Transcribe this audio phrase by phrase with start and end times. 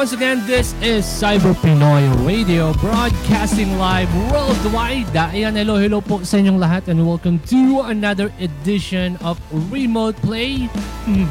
[0.00, 5.12] Once again, this is Cyber Pinoy Radio, broadcasting live worldwide.
[5.12, 9.36] Ah, ayan, hello, hello po sa inyong lahat and welcome to another edition of
[9.68, 10.72] Remote Play.
[11.04, 11.28] Hmm,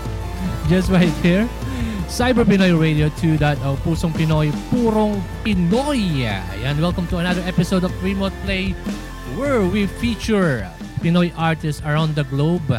[0.70, 1.50] just right here.
[2.14, 6.30] Cyber Pinoy Radio 2.0, Pusong Pinoy, Purong Pinoy.
[6.30, 8.78] Ayan, welcome to another episode of Remote Play
[9.34, 10.70] where we feature
[11.02, 12.70] Pinoy artists around the globe.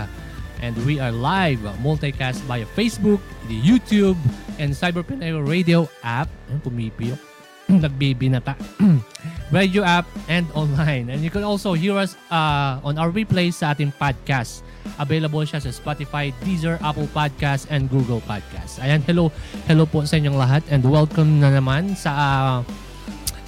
[0.63, 3.19] And we are live, multicast via Facebook,
[3.51, 4.15] the YouTube,
[4.63, 6.31] and Cyber Pinoy Radio app.
[6.47, 7.19] Ayun, pumipiyok.
[7.83, 8.55] Nagbibinata.
[9.51, 11.11] Radio app and online.
[11.11, 14.63] And you can also hear us uh, on our replays sa ating podcast.
[15.03, 18.79] Available siya sa Spotify, Deezer, Apple Podcast, and Google Podcast.
[18.79, 19.35] Ayan, hello.
[19.67, 22.57] Hello po sa inyong lahat and welcome na naman sa uh,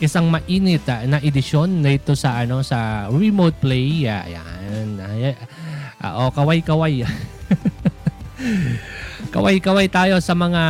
[0.02, 4.10] isang mainit uh, na edisyon nito sa ano sa remote play.
[4.10, 4.98] Ayan.
[4.98, 5.38] Ayan.
[6.02, 7.06] Uh, oh, kaway-kaway.
[9.34, 10.62] kaway-kaway tayo sa mga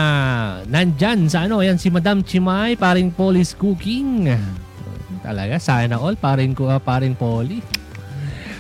[0.69, 1.65] nandyan sa ano.
[1.65, 4.29] Yan si Madam Chimay, paring Police Cooking.
[5.23, 6.19] Talaga, sana all.
[6.19, 7.63] Paring, uh, paring Poli.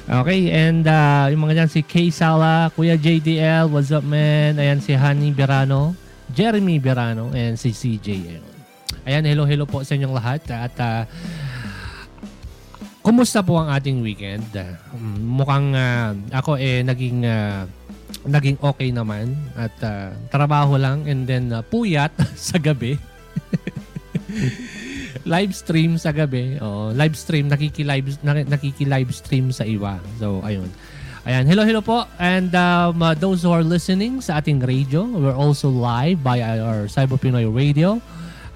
[0.02, 4.58] Okay, and uh, yung mga dyan, si Kay Sala, Kuya JDL, what's up man?
[4.58, 5.94] Ayan si Honey Berano,
[6.34, 8.42] Jeremy Berano, and si CJ.
[9.06, 10.42] Ayan, hello, hello po sa inyong lahat.
[10.50, 11.02] At uh,
[13.02, 14.46] Kumusta po ang ating weekend?
[14.94, 17.66] Um, mukhang uh, ako eh naging uh,
[18.22, 22.96] naging okay naman at uh, trabaho lang and then uh, puyat sa gabi.
[25.24, 26.58] live stream sa gabi.
[26.58, 29.98] Oh, live stream nakiki-live nakiki-live stream sa iba.
[30.18, 30.70] So ayun.
[31.22, 32.02] Ayan, hello hello po.
[32.18, 36.90] And um, uh, those who are listening sa ating radio, we're also live by our
[36.90, 38.02] Cyber Pinoy Radio.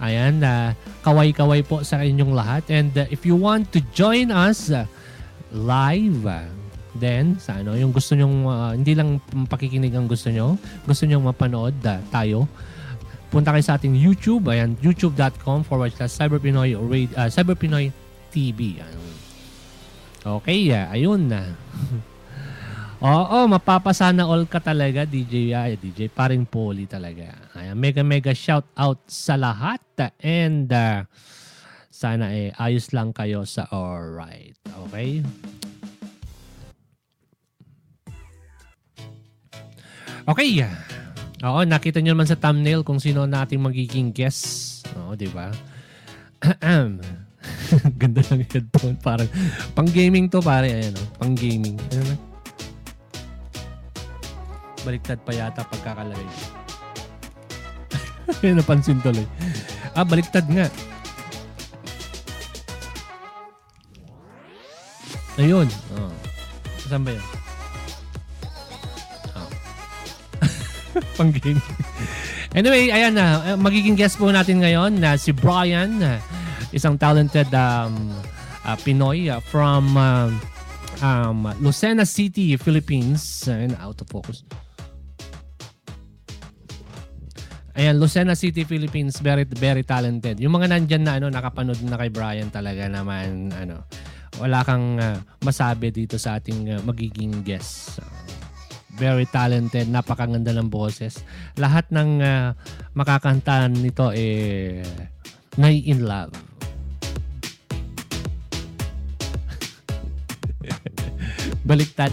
[0.02, 0.74] Ayan, uh,
[1.06, 2.66] kaway-kaway po sa inyong lahat.
[2.66, 4.90] And uh, if you want to join us uh,
[5.54, 6.50] live, uh,
[6.98, 11.24] then sa ano, yung gusto nyong, uh, hindi lang pakikinig ang gusto nyo, gusto nyong
[11.24, 12.48] mapanood uh, tayo,
[13.30, 14.48] punta kayo sa ating YouTube.
[14.50, 16.74] Ayan, youtube.com forward slash cyberpinoy,
[17.14, 17.92] uh, cyberpinoy
[18.32, 18.80] TV.
[20.26, 21.42] Okay, uh, ayun na.
[22.96, 25.52] Oo, mapapasana all ka talaga, DJ.
[25.52, 27.28] Ay, DJ, paring Poli talaga.
[27.52, 29.84] Ayan, mega mega shout out sa lahat.
[30.24, 31.04] And uh,
[31.92, 34.56] sana eh, ayos lang kayo sa alright.
[34.88, 35.20] Okay?
[40.26, 40.66] Okay.
[41.46, 44.82] Oo, nakita nyo naman sa thumbnail kung sino nating magiging guest.
[44.98, 45.54] Oo, di ba?
[48.00, 48.98] Ganda ng headphone.
[48.98, 49.30] Parang
[49.70, 50.66] pang gaming to pare.
[50.66, 51.78] Ayan, oh, pang gaming.
[51.94, 52.18] Ayan,
[54.82, 56.30] baliktad pa yata pagkakalagay.
[58.42, 59.26] Kaya napansin tuloy.
[59.94, 60.66] Ah, baliktad nga.
[65.38, 65.68] Ayun.
[65.94, 66.10] Oh.
[66.90, 67.45] Saan ba yun?
[71.16, 71.60] Pang game.
[72.56, 73.56] anyway, ayan na.
[73.60, 76.00] Magiging guest po natin ngayon na si Brian.
[76.72, 78.12] Isang talented um,
[78.64, 80.32] uh, Pinoy uh, from uh,
[81.04, 83.44] um, Lucena City, Philippines.
[83.48, 84.42] And out of focus.
[87.76, 90.40] Ayan, Lucena City, Philippines, very very talented.
[90.40, 93.84] Yung mga nandyan na ano, nakapanood na kay Brian talaga naman ano,
[94.40, 98.00] wala kang uh, masabi dito sa ating uh, magiging guest.
[98.00, 98.15] Uh,
[98.96, 101.20] very talented, napakaganda ng boses.
[101.60, 102.56] Lahat ng uh,
[102.96, 104.82] makakanta nito eh
[105.56, 106.32] nai in love.
[111.68, 112.12] Baliktad.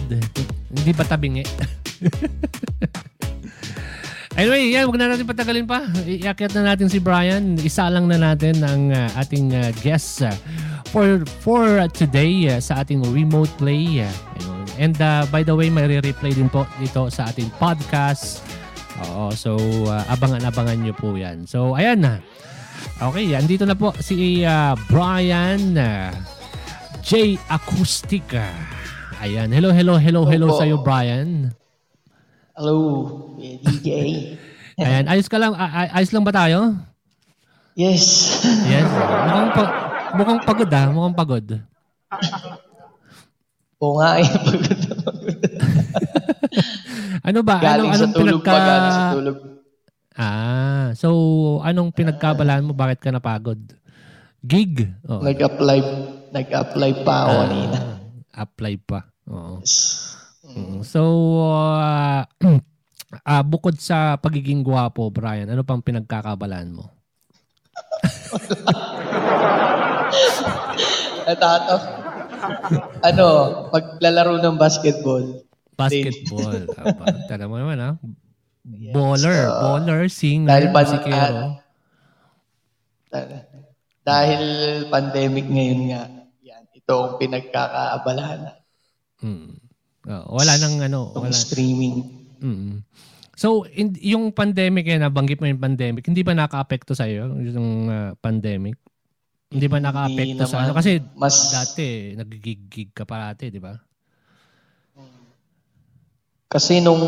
[0.70, 1.44] Hindi ba tabingi?
[4.34, 5.86] Anyway, yan, wag na natin patagalin pa.
[6.02, 7.54] Iakyat na natin si Brian.
[7.62, 10.34] Isa lang na natin ang uh, ating uh, guest uh,
[10.90, 14.02] for for uh, today uh, sa ating remote play.
[14.02, 14.10] Uh,
[14.74, 18.42] And uh, by the way, may re-replay din po dito sa ating podcast.
[19.06, 21.46] Oo, so uh, abangan-abangan nyo po yan.
[21.46, 22.14] So, ayan na.
[22.98, 26.10] Okay, andito na po si uh, Brian uh,
[27.02, 27.38] J.
[27.50, 28.50] Acoustica.
[29.22, 31.54] Ayan, hello, hello, hello, hello sa iyo, Brian.
[32.54, 32.74] Hello,
[33.38, 33.88] DJ.
[34.78, 35.54] Ayan, ayos ka lang.
[35.54, 36.74] Ay- ayos lang ba tayo?
[37.78, 38.02] Yes.
[38.66, 38.86] Yes.
[39.30, 39.74] Mukhang, pa-
[40.14, 40.86] mukhang pagod ah.
[40.90, 41.46] Mukhang pagod.
[43.84, 44.24] Oo nga eh.
[44.48, 45.40] Pagod na pagod.
[47.20, 47.56] ano ba?
[47.60, 48.56] Galing anong, sa anong tulog pinagka...
[48.56, 49.38] pa, galing sa tulog.
[50.14, 51.08] Ah, so
[51.60, 52.72] anong pinagkabalaan mo?
[52.72, 53.60] Bakit ka napagod?
[54.40, 54.88] Gig?
[55.04, 55.20] Oh.
[55.20, 55.78] Nag-apply,
[56.32, 57.78] nag-apply pa ako kanina.
[58.32, 59.00] apply pa.
[59.28, 59.60] Oo.
[59.60, 60.14] Yes.
[60.54, 60.86] Mm.
[60.86, 61.02] So,
[61.50, 62.22] uh,
[63.24, 66.90] uh, bukod sa pagiging gwapo, Brian, ano pang pinagkakabalaan mo?
[71.26, 72.03] Natato.
[73.02, 73.26] Ano,
[73.68, 75.42] paglalaro ng basketball.
[75.74, 76.70] Basketball.
[77.26, 77.90] Tara mo naman, ha?
[78.64, 79.44] Baller.
[79.44, 81.36] uh, Baller, singer, dahil pan- musikero.
[81.36, 81.52] ah,
[83.10, 83.46] Tal-
[84.04, 84.42] Dahil
[84.88, 86.02] pandemic ngayon nga,
[86.44, 88.52] yan, ito ang pinagkakaabalahan na.
[89.24, 89.56] Mm.
[90.04, 91.36] Oh, wala nang ano, Itong wala.
[91.36, 91.96] streaming.
[92.36, 92.84] Mm.
[93.32, 97.88] So, in, yung pandemic eh, nabanggit mo yung pandemic, hindi ba naka-apekto sa iyo yung
[97.88, 98.76] ah, pandemic?
[99.54, 100.74] Hindi ba naka-apekto sa ano?
[100.74, 103.78] Kasi Mas, dati, nagigig ka parati, di ba?
[106.54, 107.02] kasi nung,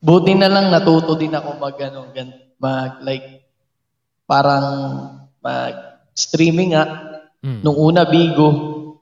[0.00, 2.08] buti na lang natuto din ako mag, ano,
[2.56, 3.44] mag, like,
[4.24, 4.64] parang,
[5.44, 6.88] mag, streaming nga.
[7.44, 7.60] Mm.
[7.60, 8.48] Nung una, Bigo.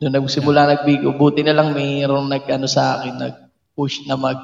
[0.03, 4.39] Nung nagsimula nag-Bigo, buti na lang mayroong nag-ano sa akin, nag-push na mag,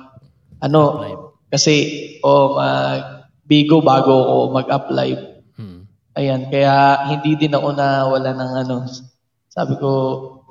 [0.62, 1.03] ano,
[1.51, 1.75] kasi,
[2.23, 5.34] oh, mag, Bigo bago ako mag-apply.
[6.15, 8.77] Ayan, kaya hindi din ako na wala ng ano.
[9.51, 9.91] Sabi ko,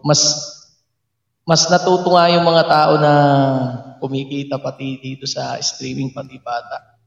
[0.03, 0.19] mas,
[1.47, 3.13] mas natutuwa yung mga tao na
[4.03, 6.99] kumikita pati dito sa streaming pati bata.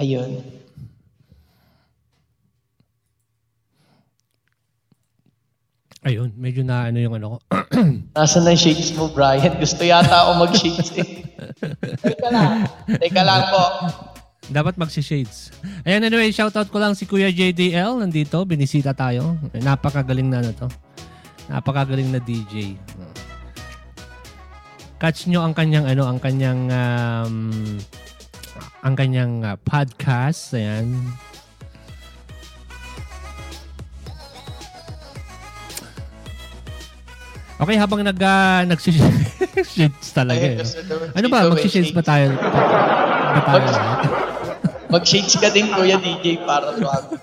[0.00, 0.60] Ayun.
[6.00, 7.38] Ayun, medyo na ano yung ano ko.
[8.16, 9.56] Nasaan na yung shades mo, Brian?
[9.60, 11.24] Gusto yata ako mag-shades eh.
[12.04, 12.64] Teka lang.
[13.00, 13.64] Teka lang po.
[14.50, 15.54] Dapat magsi-shades.
[15.86, 18.02] Ayan, anyway, shoutout ko lang si Kuya JDL.
[18.02, 19.38] Nandito, binisita tayo.
[19.54, 20.66] Napakagaling na ano to.
[21.46, 22.74] Napakagaling na DJ.
[24.98, 27.54] Catch nyo ang kanyang ano, ang kanyang um,
[28.82, 30.58] ang kanyang uh, podcast.
[30.58, 30.98] Ayan.
[37.60, 40.42] Okay, habang nag uh, nag-shades talaga.
[40.42, 41.16] Ayun, eh.
[41.16, 41.46] Ano ba?
[41.46, 42.34] Mag-shades ba tayo?
[42.34, 44.39] Ba tayo?
[44.90, 47.16] Mag-shades ka din, Kuya DJ, para suwabe.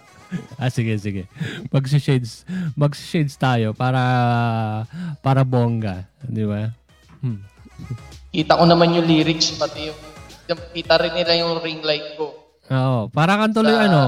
[0.59, 1.23] Ah, sige, sige.
[1.71, 2.43] Mag-shades,
[2.75, 4.03] mag-shades tayo para
[5.23, 6.71] para bongga, di ba?
[7.23, 7.43] Hmm.
[8.31, 9.99] Kita ko naman yung lyrics, pati yung,
[10.51, 12.35] yung kita rin nila yung ring light ko.
[12.67, 14.01] Oo, para kang tuloy Sa- ano,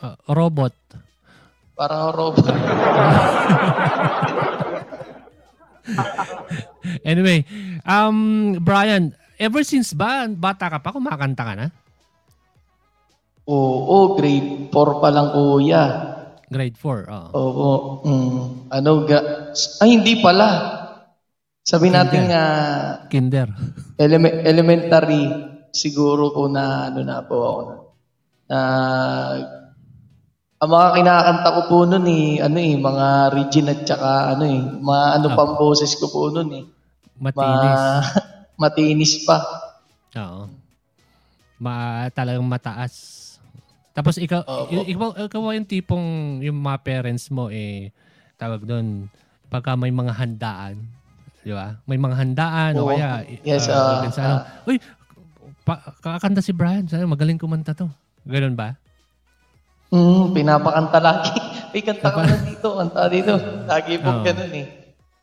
[0.00, 0.72] ah, robot.
[1.76, 2.46] Parang robot.
[7.02, 7.44] Anyway,
[7.82, 11.66] um Brian, ever since ba bata ka pa kumakanta ka na?
[13.50, 15.82] Oo, grade 4 pa lang kuya.
[16.46, 17.10] Grade 4.
[17.10, 17.30] Oo.
[17.32, 17.70] Oo.
[18.02, 18.38] Mm,
[18.70, 19.18] ano ga...
[19.78, 20.78] Ay, hindi pala.
[21.60, 22.44] Sabi natin nga
[23.06, 23.46] Kinder.
[23.96, 25.22] eleme- elementary
[25.70, 27.76] siguro ko na ano na po ako na.
[28.48, 28.58] na
[30.56, 34.58] ang mga kinakanta ko po noon eh, ano eh, mga Regine at saka ano eh,
[34.60, 35.36] mga ano Ah.
[35.36, 36.64] pang boses ko po noon eh.
[37.16, 37.80] Matinis.
[37.80, 38.04] Ma-
[38.62, 39.36] matinis pa.
[40.18, 40.50] Oo.
[41.56, 41.74] Ma
[42.10, 43.29] talagang mataas.
[43.90, 47.90] Tapos ikaw, y- ikaw, ikaw yung tipong yung mga parents mo eh
[48.38, 49.10] tawag doon
[49.50, 50.78] pagka may mga handaan,
[51.42, 51.76] di ba?
[51.84, 52.90] May mga handaan o Oo.
[52.94, 54.36] kaya Yes, uh, ah, sa ano,
[54.70, 54.78] uy,
[55.66, 57.90] pa, kakanta si Brian, sana magaling kumanta to.
[58.22, 58.78] Ganun ba?
[59.90, 61.34] Mm, pinapakanta lagi.
[61.74, 63.34] Ay, kanta ka na dito, kanta dito.
[63.66, 64.22] Lagi po Oo.
[64.22, 64.66] ganun eh.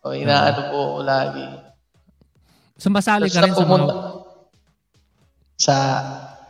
[0.04, 1.48] O, inaano po ako lagi.
[2.78, 3.88] Sumasali ka Basta rin sa mga...
[5.58, 5.76] sa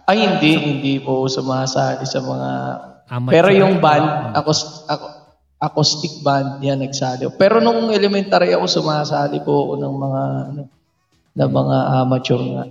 [0.08, 2.50] ay hindi hindi po sumasali sa mga
[3.12, 3.34] amateur.
[3.34, 5.16] pero yung band acous, ac-
[5.60, 10.22] acoustic band yan nagsali pero nung elementary ako sumasali po ako ng mga
[10.54, 10.64] ano
[11.38, 12.64] ng mga amateur nga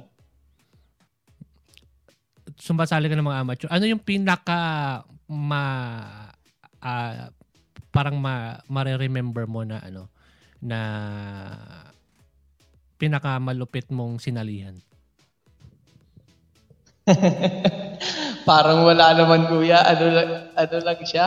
[2.57, 3.69] sumasali ka ng mga amateur.
[3.71, 4.59] Ano yung pinaka
[5.28, 5.62] ma
[6.81, 7.31] ah,
[7.93, 10.09] parang ma mare-remember mo na ano
[10.61, 10.81] na
[12.97, 14.75] pinaka malupit mong sinalihan?
[18.48, 19.82] parang wala naman kuya.
[19.86, 21.26] Ano lang, ano lang siya?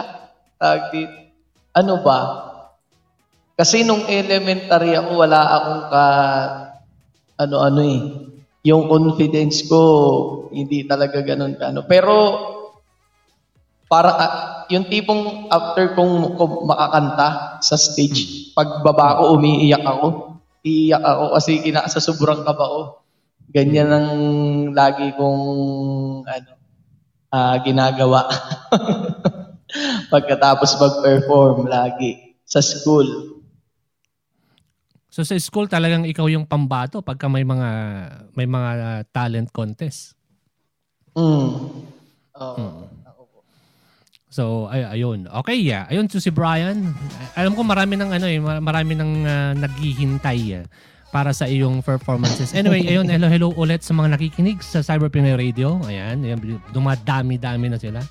[0.60, 0.92] Tag
[1.76, 2.20] ano ba?
[3.56, 6.06] Kasi nung elementary ako wala akong ka
[7.40, 8.00] ano ano eh.
[8.68, 9.82] Yung confidence ko
[10.52, 11.88] hindi talaga ganun ka ano.
[11.88, 12.16] Pero
[13.90, 14.34] para ah,
[14.70, 20.08] yung tipong after kong ko makakanta sa stage pagbaba ko umiiyak ako.
[20.60, 22.99] Iiyak ako kasi kina sa sobrang kaba ko
[23.50, 24.08] ganyan ang
[24.78, 25.44] lagi kong
[26.26, 26.52] ano
[27.34, 28.30] ah, ginagawa
[30.14, 33.30] pagkatapos mag-perform lagi sa school
[35.10, 37.70] So sa school talagang ikaw yung pambato pagka may mga
[38.38, 40.14] may mga ah, talent contest.
[42.62, 42.78] mm.
[43.10, 43.40] Ako po.
[44.30, 45.26] So ay ayun.
[45.44, 45.90] Okay, yeah.
[45.90, 46.94] Ayun so si Brian.
[47.34, 50.66] Alam ko marami ng ano eh, mar- marami ng ah, naghihintay ah,
[51.10, 52.54] para sa iyong performances.
[52.54, 55.82] Anyway, ayun, hello hello ulit sa mga nakikinig sa Cyber Pinoy Radio.
[55.90, 56.22] Ayan,
[56.70, 58.02] dumadami-dami na sila.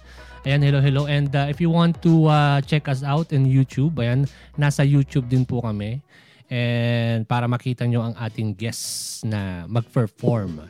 [0.43, 3.95] Ayan, hello hello and ah, if you want to ah, check us out in YouTube,
[4.02, 4.26] ayan,
[4.59, 6.02] nasa YouTube din po kami.
[6.49, 10.64] And para makita nyo ang ating guests na mag-perform.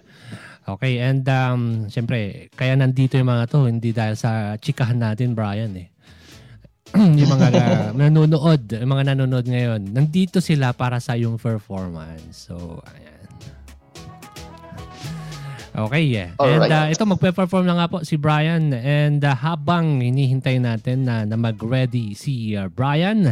[0.68, 5.72] Okay, and um, siyempre, kaya nandito yung mga to, hindi dahil sa chikahan natin, Brian
[5.80, 5.88] eh.
[7.20, 12.48] yung mga uh, nanonood, yung mga nanonood ngayon, nandito sila para sa yung performance.
[12.48, 13.18] So, ayan.
[15.78, 16.34] Okay, yeah.
[16.42, 18.74] And uh, ito, magpe-perform na nga po si Brian.
[18.74, 23.22] And uh, habang hinihintay natin na, na mag-ready si uh, Brian,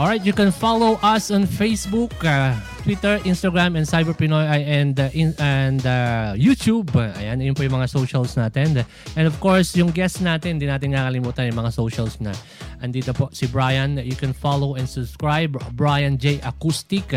[0.00, 4.96] All right, you can follow us on Facebook, uh, Twitter, Instagram, and Cyber Pinoy and
[4.96, 6.88] uh, in, and uh, YouTube.
[6.96, 8.88] Ayan, yun po yung mga socials natin.
[9.20, 12.32] And of course, yung guest natin, hindi natin nakalimutan yung mga socials na
[12.80, 14.00] andito po si Brian.
[14.00, 17.12] You can follow and subscribe Brian J Acoustic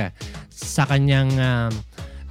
[0.52, 1.72] sa kanyang um,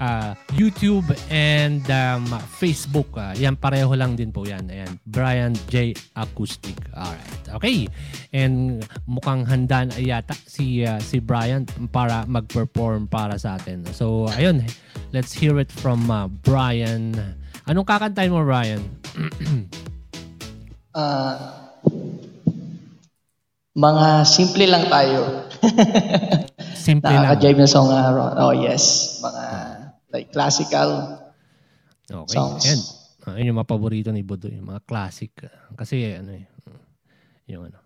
[0.01, 2.27] uh, YouTube and um,
[2.59, 3.11] Facebook.
[3.15, 4.67] Uh, yan, pareho lang din po yan.
[4.71, 5.95] Ayan, Brian J.
[6.17, 6.75] Acoustic.
[6.95, 7.45] Alright.
[7.55, 7.87] Okay.
[8.35, 13.87] And mukhang handa na yata si, uh, si Brian para mag-perform para sa atin.
[13.95, 14.67] So, ayun.
[15.15, 17.15] Let's hear it from uh, Brian.
[17.71, 18.83] Anong kakantahin mo, Brian?
[20.91, 21.35] uh,
[23.87, 25.47] mga simple lang tayo.
[26.75, 27.31] simple lang.
[27.31, 27.89] Nakaka-jive na song.
[27.95, 29.17] Uh, oh, yes.
[29.23, 29.74] Mga
[30.15, 31.19] like classical
[32.07, 32.31] okay.
[32.31, 32.63] songs.
[32.71, 32.83] And,
[33.27, 35.35] uh, yun yung mga paborito ni Budo, yung mga classic.
[35.75, 36.47] Kasi ano eh,
[37.51, 37.83] yung ano.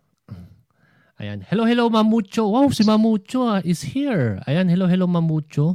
[1.18, 1.42] Ayan.
[1.42, 2.47] Hello, hello, Mamucho.
[2.47, 4.38] Wow, si Mamucho uh, is here.
[4.47, 5.75] Ayan, hello, hello, Mamucho.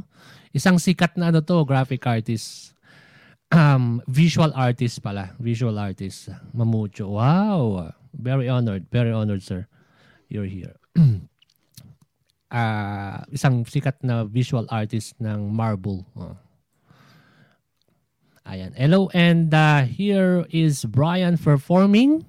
[0.56, 2.72] Isang sikat na ano to, graphic artist.
[3.52, 5.36] Um, visual artist pala.
[5.36, 6.32] Visual artist.
[6.56, 7.20] Mamucho.
[7.20, 7.92] Wow.
[8.16, 8.88] Very honored.
[8.88, 9.68] Very honored, sir.
[10.32, 10.80] You're here.
[12.48, 16.08] uh, isang sikat na visual artist ng Marble.
[16.16, 16.40] Oh.
[18.44, 18.76] Ayan.
[18.76, 22.28] Hello, and uh, here is Brian performing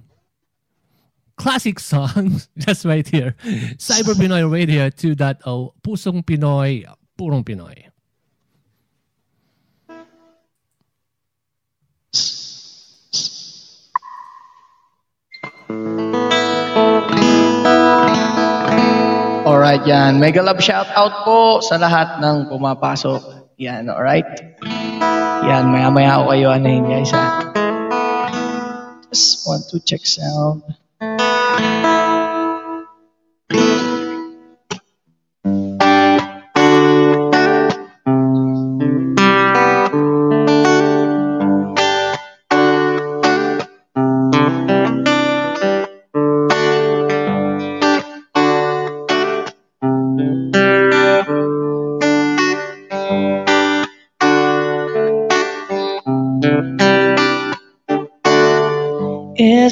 [1.36, 3.36] classic songs just right here.
[3.76, 5.44] Cyber Pinoy Radio 2.0.
[5.84, 6.88] Pusong Pinoy,
[7.20, 7.92] purong Pinoy.
[19.44, 20.16] Alright, yan.
[20.16, 23.52] Mega love shout out po sa lahat ng pumapasok.
[23.60, 24.24] Yan, alright?
[25.46, 27.54] Yan, maya-maya ako kayo yun guys ha.
[29.14, 30.66] Just want to check sound.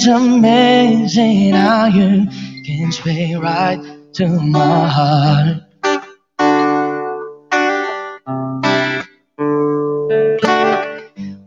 [0.06, 2.26] It's amazing how you
[2.66, 3.80] can speak right
[4.12, 5.62] to my heart.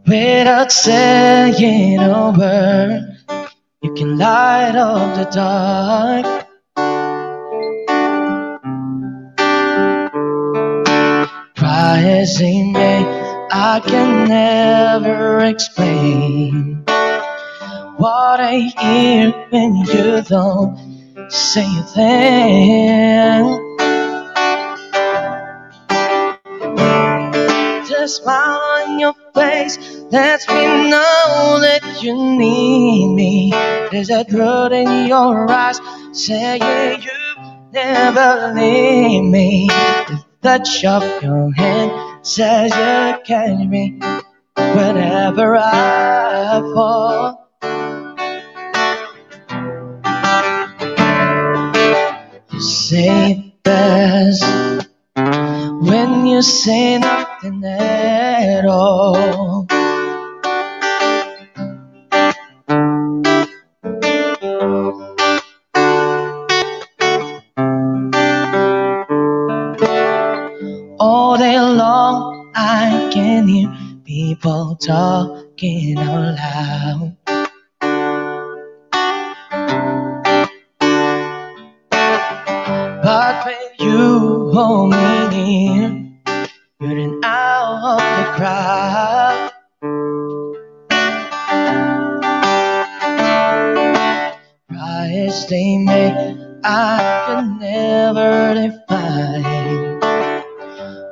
[0.07, 3.47] Without saying a word,
[3.83, 6.46] you can light up the dark.
[18.93, 20.77] Hear when you don't
[21.31, 23.67] say a thing.
[27.89, 29.77] The smile on your face
[30.11, 33.51] lets me know that you need me.
[33.91, 35.81] There's a truth in your eyes
[36.13, 39.67] saying you never leave me.
[39.67, 43.99] The touch of your hand says you carry me
[44.55, 47.46] whenever I fall.
[52.87, 54.45] Say best
[55.87, 59.67] when you say nothing at all.
[70.97, 73.69] All day long, I can hear
[74.05, 77.26] people talking out loud.
[84.57, 86.17] longing
[86.79, 89.51] an out of the crowd.
[94.67, 96.17] Price they make
[96.63, 96.97] I
[97.27, 99.99] can never define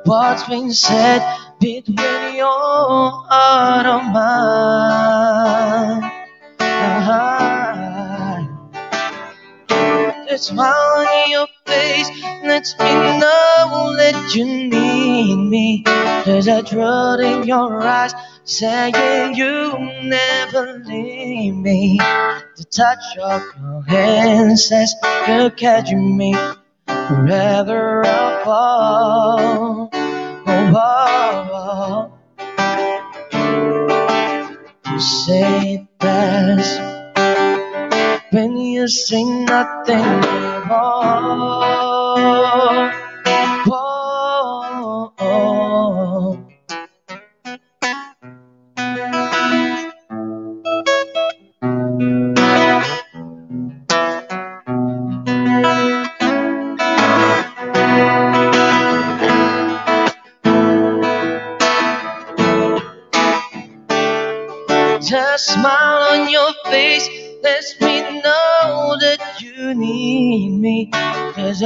[0.06, 1.22] What's been said
[1.60, 4.56] between your heart and mine.
[10.28, 12.10] The smile on your face
[12.56, 15.82] lets me know that you need me.
[16.24, 21.98] There's a truth in your eyes saying you'll never leave me.
[21.98, 24.94] The touch of your hand says
[25.28, 26.34] you're catching me
[26.86, 29.90] wherever I oh, fall.
[29.92, 32.12] Oh, oh, oh.
[34.90, 36.80] You say it best
[38.32, 41.95] when you say nothing at all.
[65.00, 67.08] Just smile on your face.
[67.42, 67.74] Lets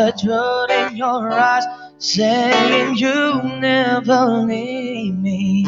[0.01, 1.65] a truth in your eyes
[1.99, 5.67] saying you'll never leave me.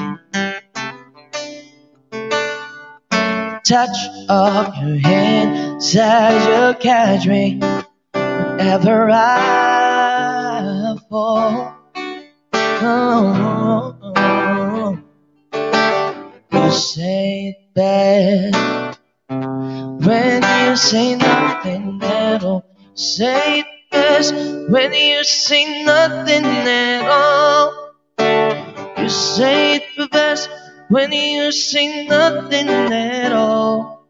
[3.62, 3.98] Touch
[4.30, 7.60] of your hand says you'll catch me
[8.14, 11.76] whenever I fall.
[12.84, 13.94] Oh.
[16.52, 18.98] You say it best
[19.28, 22.64] when you say nothing at all.
[22.94, 24.34] Say it best
[24.68, 27.92] when you say nothing at all.
[28.98, 30.48] You say it the best
[30.88, 34.08] when you say nothing at all.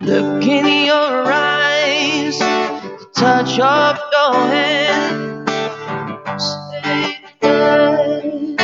[0.00, 5.48] Look in your eyes, the touch of your hand.
[6.40, 8.60] Say it best.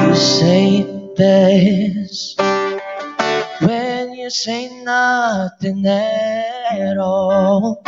[0.00, 1.16] You say it
[4.28, 7.82] best when you say nothing at all.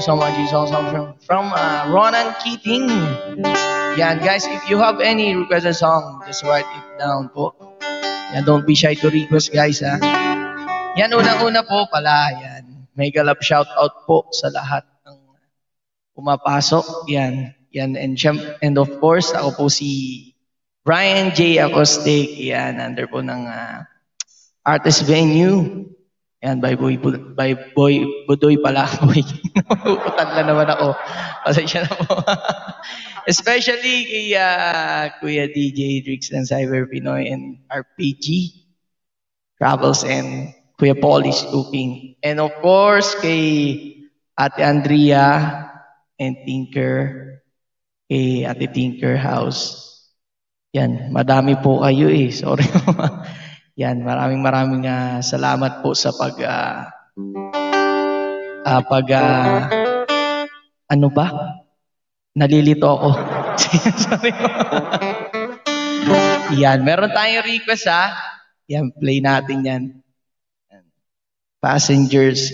[0.00, 0.32] You so much.
[0.40, 2.88] It's also from from uh, Ronan Keating.
[4.00, 7.52] Yan, guys, if you have any requested song, just write it down po.
[8.32, 10.00] Yan, don't be shy to request, guys, ha.
[10.96, 12.88] Yan, unang-una po pala, yan.
[12.96, 15.20] Mega love shout out po sa lahat ng
[16.16, 17.04] pumapasok.
[17.12, 17.92] Yan, yan.
[18.00, 18.16] And,
[18.64, 20.32] and of course, ako po si
[20.80, 21.60] Brian J.
[21.60, 22.40] Acoustic.
[22.40, 23.84] Yan, under po ng ah,
[24.64, 25.84] artist venue.
[26.40, 26.96] Yan, by boy,
[27.36, 28.88] by boy, budoy pala.
[29.04, 29.20] Boy,
[29.84, 30.96] utan na naman ako.
[31.44, 32.16] Pasensya na po.
[33.32, 38.56] Especially kay ah, Kuya DJ Drix ng Cyber Pinoy and RPG
[39.60, 42.16] Travels and Kuya Polly Stooping.
[42.24, 45.28] And of course, kay Ate Andrea
[46.16, 46.96] and Tinker,
[48.08, 49.92] kay Ate Tinker House.
[50.72, 52.32] Yan, madami po kayo eh.
[52.32, 52.64] Sorry.
[53.80, 56.92] Yan, maraming maraming ah, salamat po sa pag ah,
[58.68, 59.72] ah, pag ah,
[60.84, 61.56] ano ba?
[62.36, 63.10] Nalilito ako.
[66.60, 68.12] Yan, meron tayong request ha.
[68.68, 69.64] Yan, play natin.
[69.64, 69.82] Yan.
[71.56, 72.52] Passengers.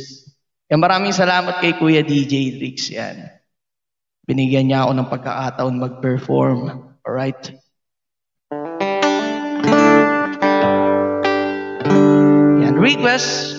[0.70, 2.94] Yan, maraming salamat kay Kuya DJ Rix.
[2.94, 3.34] Yan.
[4.30, 6.58] Binigyan niya ako ng pagkakataon mag-perform.
[7.02, 7.65] Alright?
[12.86, 13.58] Request.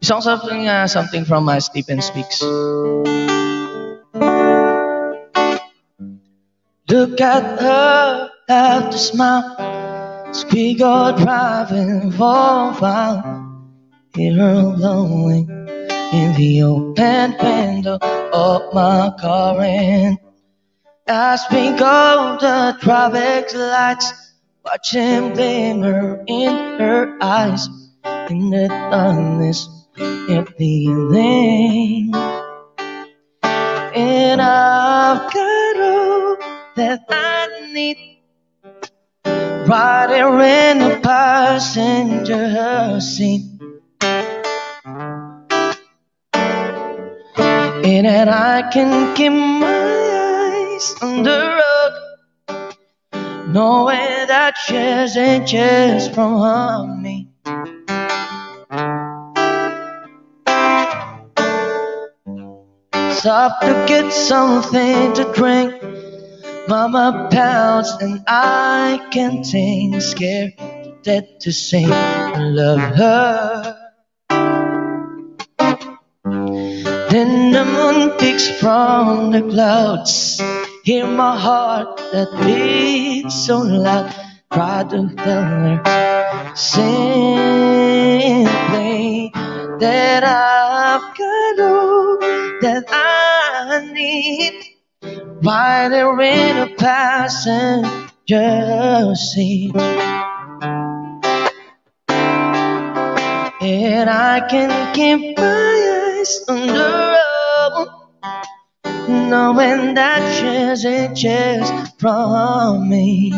[0.00, 2.40] Song something, uh, something from uh, Stephen Speaks.
[6.90, 9.56] Look at her, have to smile.
[10.30, 13.68] As we driving for a while.
[14.14, 15.50] Hear her blowing
[16.12, 17.98] in the open window
[18.32, 19.60] of my car.
[19.60, 20.16] And
[21.06, 24.10] as we go, the traffic lights.
[24.64, 27.68] Watch him glimmer in her eyes.
[28.30, 32.14] In the darkness, it feeling.
[33.42, 35.57] And I've got
[36.78, 38.20] that I need.
[40.06, 43.42] there in the passenger seat.
[47.84, 51.94] And that I can keep my eyes on the road,
[53.48, 54.54] knowing that
[55.16, 57.28] ain't chairs from me.
[63.18, 65.97] Stop to get something to drink.
[66.68, 73.74] Mama pounds and I can't think, scared to death to say I love her.
[77.08, 80.42] Then the moon peeks from the clouds.
[80.84, 84.14] Hear my heart that beats so loud.
[84.52, 87.48] Try to tell her simply
[89.80, 92.18] that I've got all
[92.60, 94.67] that I need.
[95.40, 97.94] There in a passenger
[99.14, 99.76] seat.
[103.60, 107.88] And I can keep my eyes on the road,
[109.08, 113.32] knowing that she's ain't chairs from me.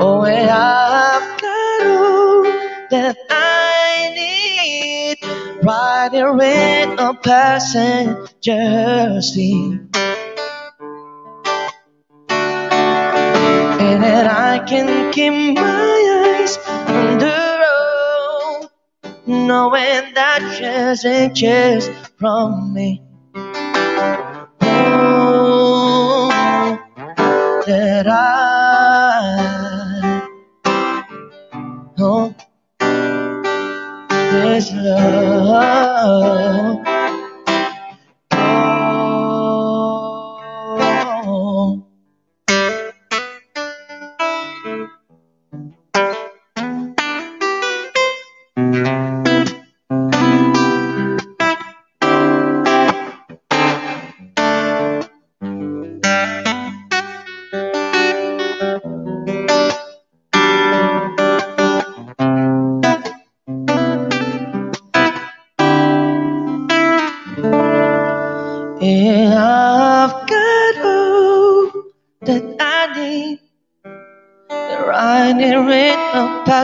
[0.00, 2.42] Oh, and I've got all
[2.90, 3.57] that I
[6.10, 9.80] there in a passenger seat.
[13.80, 18.70] And that I can keep my eyes on the road,
[19.26, 20.42] knowing that
[21.04, 23.02] ain't chairs from me.
[24.62, 26.30] Oh,
[27.66, 28.47] that I
[34.90, 36.97] love.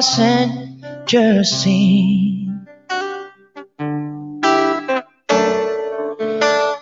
[0.05, 2.51] Passenger seat.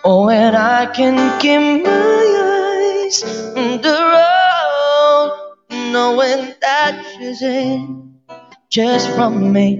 [0.03, 3.23] Oh, and I can keep my eyes
[3.55, 5.55] on the road,
[5.93, 8.19] knowing that she's in
[8.69, 9.79] just from me.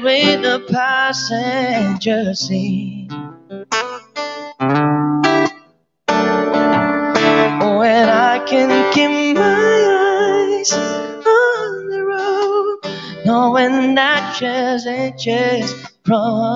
[0.00, 3.10] There in the passenger seat.
[7.80, 9.42] And I can keep my
[10.60, 12.78] eyes on the road,
[13.24, 15.18] knowing that chairs ain't
[16.04, 16.47] from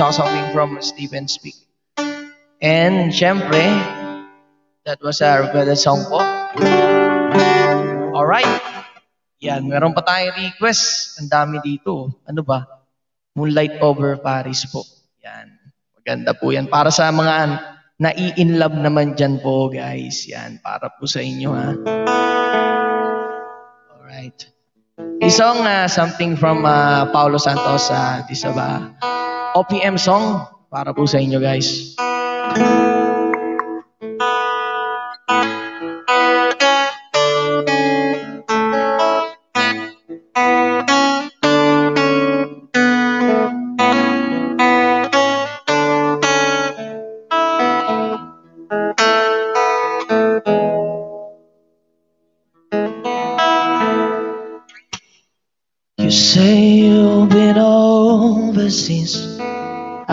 [0.00, 1.60] Uh, saw something from Steven Speak.
[2.64, 3.60] And syempre,
[4.88, 6.24] that was a requested song po.
[8.16, 8.48] Alright.
[9.44, 11.20] Yan, meron pa tayong request.
[11.20, 12.16] Ang dami dito.
[12.24, 12.64] Ano ba?
[13.36, 14.88] Moonlight Over Paris po.
[15.20, 15.60] Yan.
[16.00, 16.72] Maganda po yan.
[16.72, 17.60] Para sa mga
[18.00, 20.24] nai-inlove naman dyan po, guys.
[20.24, 20.64] Yan.
[20.64, 21.76] Para po sa inyo, ha.
[23.92, 24.48] Alright.
[25.20, 27.92] This song, uh, something from uh, Paulo Santos.
[27.92, 29.19] Uh, this is a
[29.54, 30.46] OPM song.
[30.70, 31.98] Para po sa inyo, guys.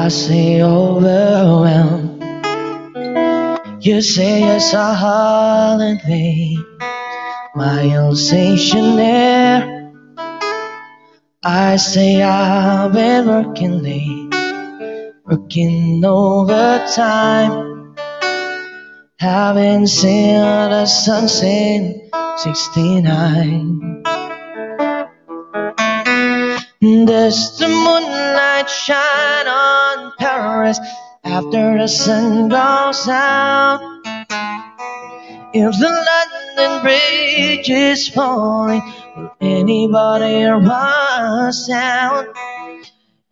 [0.08, 2.24] I say overwhelmed.
[3.84, 6.56] You say it's a holiday,
[7.54, 9.92] my Alsatian air.
[11.44, 14.34] I say I've been working late,
[15.26, 17.94] working overtime.
[19.20, 21.98] Haven't seen the sun since
[22.44, 23.97] 69.
[26.80, 30.80] Does the moonlight shine on Paris
[31.24, 34.02] after the sun goes down?
[35.56, 38.84] If the London Bridge is falling,
[39.16, 42.28] will anybody rush down?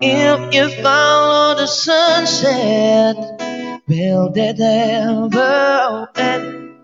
[0.01, 3.15] If you follow the sunset,
[3.88, 6.77] will it ever end?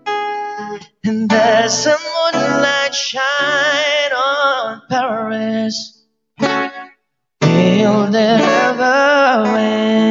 [1.04, 6.01] And there's a moonlight shine on Paris.
[6.42, 10.02] Will it ever end?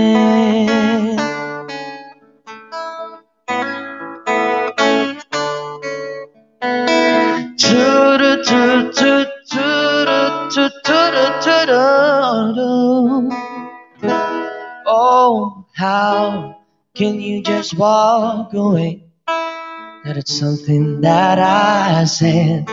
[14.93, 16.57] Oh, how
[16.95, 19.03] can you just walk away?
[19.27, 22.65] That it's something that I said.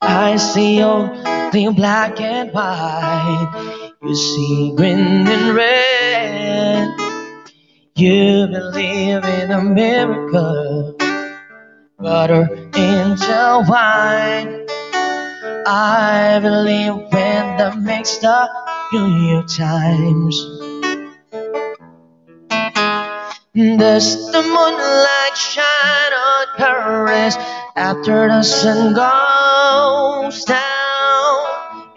[0.00, 0.82] I see
[1.54, 3.96] only black and white.
[4.02, 6.88] You see green and red.
[7.96, 10.94] You believe in a miracle
[11.98, 14.66] butter into wine.
[15.66, 18.50] I believe when the mixed up
[18.92, 20.36] New Times.
[23.54, 27.36] Does the moonlight shine on Paris
[27.76, 30.79] after the sun goes down?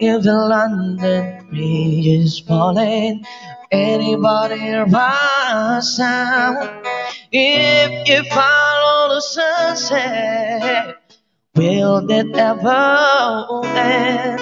[0.00, 3.24] If the London Bridge is falling,
[3.70, 6.82] anybody runs down?
[7.30, 10.96] If you follow the sunset,
[11.54, 14.40] will it ever end?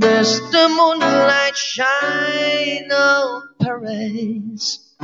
[0.00, 4.94] Does the moonlight shine on Paris?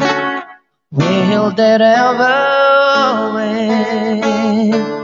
[0.90, 4.99] Will that ever end?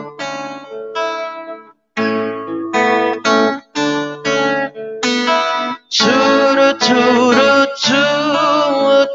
[6.87, 9.07] Toodle, toodle,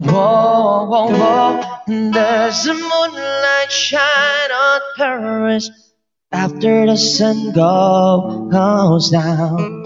[0.00, 1.62] Whoa, whoa, whoa.
[1.86, 5.70] There's a moonlight shine on Paris
[6.32, 9.84] after the sun goes down.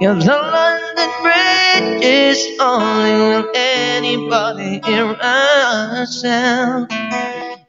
[0.00, 6.90] If the London Bridge is only will anybody hear us sound?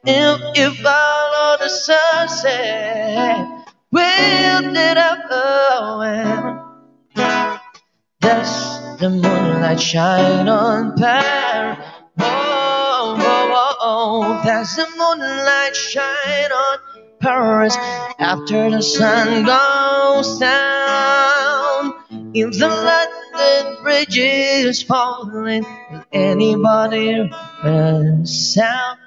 [0.06, 3.48] If you follow the sunset,
[3.92, 6.60] will it ever end?
[8.22, 11.80] Does the moonlight shine on Paris?
[12.18, 14.44] Whoa, whoa, whoa, whoa.
[14.44, 16.87] Does the moonlight shine on
[17.30, 21.94] After the sun goes down?
[22.34, 27.30] If the London Bridge is falling, will anybody
[27.64, 29.00] hear sound?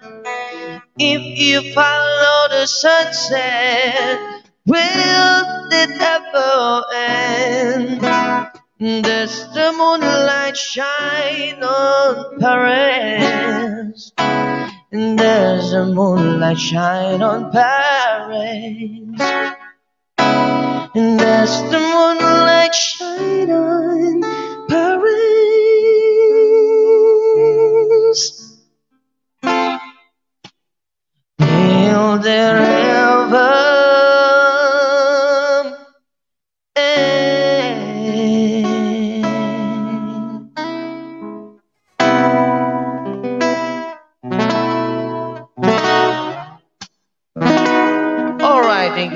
[0.98, 8.00] If you follow the sunset, will it ever end?
[9.02, 14.12] Does the moonlight shine on Paris?
[14.92, 18.90] Does the moonlight shine on Paris?
[20.92, 24.20] Does the moonlight shine on
[24.68, 25.12] Paris?
[31.38, 32.79] Will there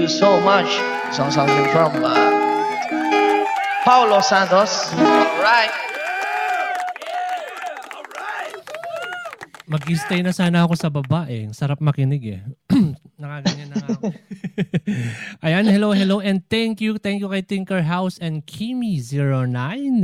[0.04, 0.68] you so much.
[1.16, 2.12] Song song from uh,
[3.88, 4.92] Paulo Santos.
[5.00, 5.72] All right.
[9.64, 11.48] Mag-stay na sana ako sa baba eh.
[11.56, 12.44] Sarap makinig eh.
[13.16, 14.12] Nakaganyan na ako.
[15.48, 17.00] Ayan, hello, hello, and thank you.
[17.00, 19.48] Thank you kay Tinker House and Kimi09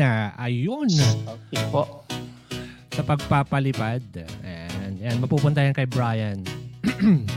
[0.01, 0.89] na ayun
[1.29, 2.09] Okay po.
[2.97, 4.01] sa pagpapalipad.
[4.49, 6.41] And yan, mapupunta yan kay Brian.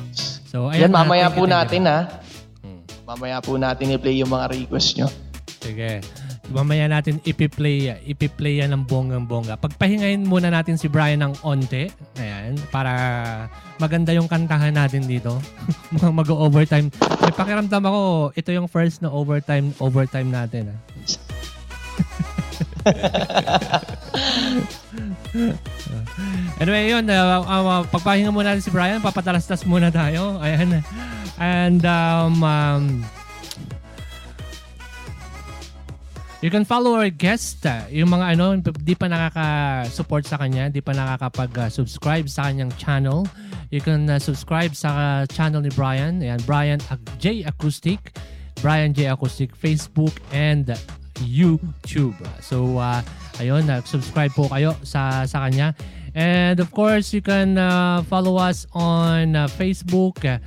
[0.48, 2.23] so, ayan Yan, mamaya po natin ha.
[3.04, 5.12] Mamaya po natin i-play yung mga request nyo.
[5.60, 6.00] Sige.
[6.52, 9.56] Mamaya natin ipi-play, ipi-play yan ng bonggang-bongga.
[9.60, 11.88] Pagpahingahin muna natin si Brian ng onte.
[12.20, 12.92] Ayan, para
[13.80, 15.40] maganda yung kantahan natin dito.
[15.96, 16.92] Mukhang mag-overtime.
[17.24, 20.72] May pakiramdam ako, ito yung first na overtime overtime natin.
[20.72, 20.76] Ha?
[26.62, 27.10] anyway, yun.
[27.10, 30.38] Uh, uh, pagpahinga muna natin si Brian, papatalastas muna tayo.
[30.38, 30.86] Ayan.
[31.42, 32.86] And um, um,
[36.44, 37.64] You can follow our guest.
[37.64, 43.24] Uh, yung mga ano, di pa nakaka-support sa kanya, di pa nakakapag-subscribe sa kanyang channel.
[43.72, 46.20] You can uh, subscribe sa uh, channel ni Brian.
[46.20, 46.84] Ayan, Brian
[47.16, 48.12] J Acoustic.
[48.60, 50.68] Brian J Acoustic Facebook and
[51.24, 52.20] YouTube.
[52.44, 53.00] So, uh,
[53.40, 55.74] ayun, uh, subscribe po kayo sa, sa kanya.
[56.14, 60.22] And of course, you can uh, follow us on uh, Facebook.
[60.26, 60.38] Uh,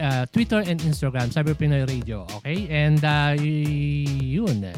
[0.00, 2.26] uh, Twitter and Instagram, Cyber Pinoy Radio.
[2.40, 2.66] Okay?
[2.68, 4.72] And uh, yun.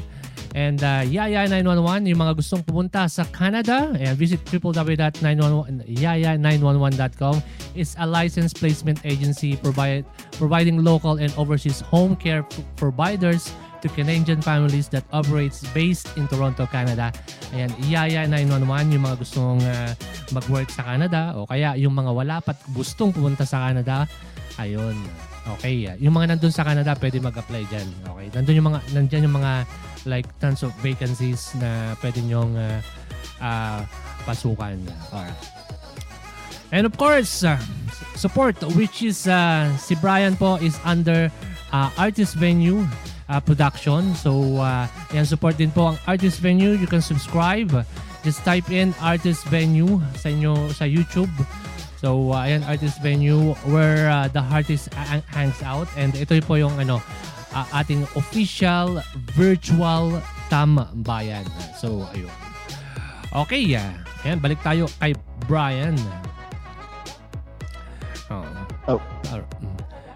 [0.54, 7.42] And uh, Yaya911, yung mga gustong pumunta sa Canada, and visit www.yaya911.com.
[7.76, 10.08] It's a licensed placement agency provide,
[10.40, 12.48] providing local and overseas home care
[12.80, 17.12] providers to Canadian families that operates based in Toronto, Canada.
[17.54, 19.92] Ayan, Yaya 911, yung mga gustong uh,
[20.34, 24.04] mag-work sa Canada o kaya yung mga wala pat gustong pumunta sa Canada,
[24.58, 24.94] ayun.
[25.56, 27.88] Okay, yung mga nandun sa Canada, pwede mag-apply dyan.
[28.04, 29.52] Okay, nandun yung mga, nandyan yung mga
[30.04, 32.78] like tons of vacancies na pwede nyong uh,
[33.40, 33.80] uh,
[34.28, 34.76] pasukan.
[35.10, 35.40] Alright.
[36.68, 37.56] And of course, uh,
[38.12, 41.32] support which is uh, si Brian po is under
[41.72, 42.84] uh, Artist Venue
[43.28, 44.16] uh, production.
[44.16, 46.74] So, uh, yan, support din po ang Artist Venue.
[46.74, 47.70] You can subscribe.
[48.24, 51.30] Just type in Artist Venue sa inyo sa YouTube.
[52.00, 54.90] So, uh, ayan, Artist Venue where uh, the artist
[55.30, 55.86] hangs out.
[55.94, 56.98] And ito po yung ano,
[57.54, 59.02] uh, ating official
[59.34, 60.18] virtual
[60.50, 61.46] tambayan.
[61.78, 62.32] So, ayun.
[63.44, 63.92] Okay, yeah.
[64.26, 65.14] Ayan, balik tayo kay
[65.46, 65.94] Brian.
[68.28, 68.44] Oh.
[68.88, 69.00] Oh.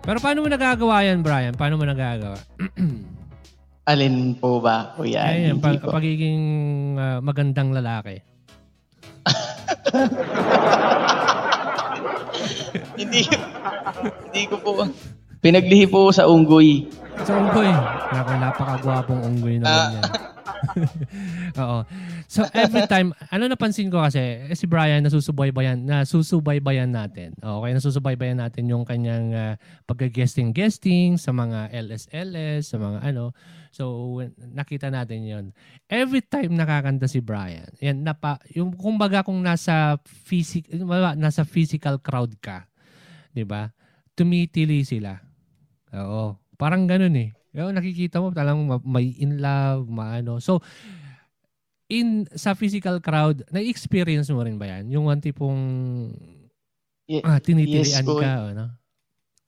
[0.02, 1.54] Pero paano mo nagagawa yan, Brian?
[1.54, 2.34] Paano mo nagagawa?
[3.90, 5.22] Alin po ba, kuya?
[5.22, 6.42] Ay, pag, pagiging
[6.98, 8.18] uh, magandang lalaki.
[12.98, 13.22] hindi,
[14.26, 14.90] hindi ko po.
[15.42, 16.86] Pinaglihi po sa unggoy.
[17.22, 17.70] Sa unggoy?
[18.10, 20.02] Naku, napakagwapong unggoy naman uh, yan.
[21.62, 21.84] Oo.
[22.28, 27.34] So every time, ano napansin ko kasi, eh, si Brian nasusubaybayan, nasusubaybayan natin.
[27.38, 29.54] Okay, nasusubaybayan natin yung kanyang uh,
[29.88, 33.36] pag-guesting-guesting sa mga LSLS, sa mga ano.
[33.72, 35.44] So nakita natin 'yon.
[35.88, 40.84] Every time nakakanta si Brian, yan napa yung kumbaga kung nasa physical
[41.16, 42.68] nasa physical crowd ka,
[43.32, 43.72] 'di ba?
[44.12, 45.16] Tumitili sila.
[45.96, 46.36] Oo.
[46.60, 47.30] Parang ganoon eh.
[47.52, 50.40] Yung nakikita mo talagang may in love, maano.
[50.40, 50.64] So,
[51.92, 54.88] in sa physical crowd, na-experience mo rin ba yan?
[54.88, 55.60] Yung one tipong
[57.20, 58.64] ah, tinitilian yes, ka, ano?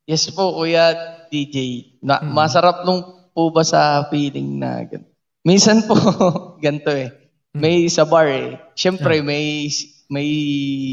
[0.05, 0.93] Yes po, Kuya
[1.33, 1.57] DJ.
[2.05, 2.37] Na, hmm.
[2.37, 5.09] Masarap nung po ba sa feeling na gan-
[5.45, 5.97] Minsan po,
[6.64, 7.09] ganito eh.
[7.57, 7.61] Hmm.
[7.64, 8.61] May sa bar eh.
[8.77, 9.25] Siyempre, yeah.
[9.25, 9.73] may
[10.12, 10.29] may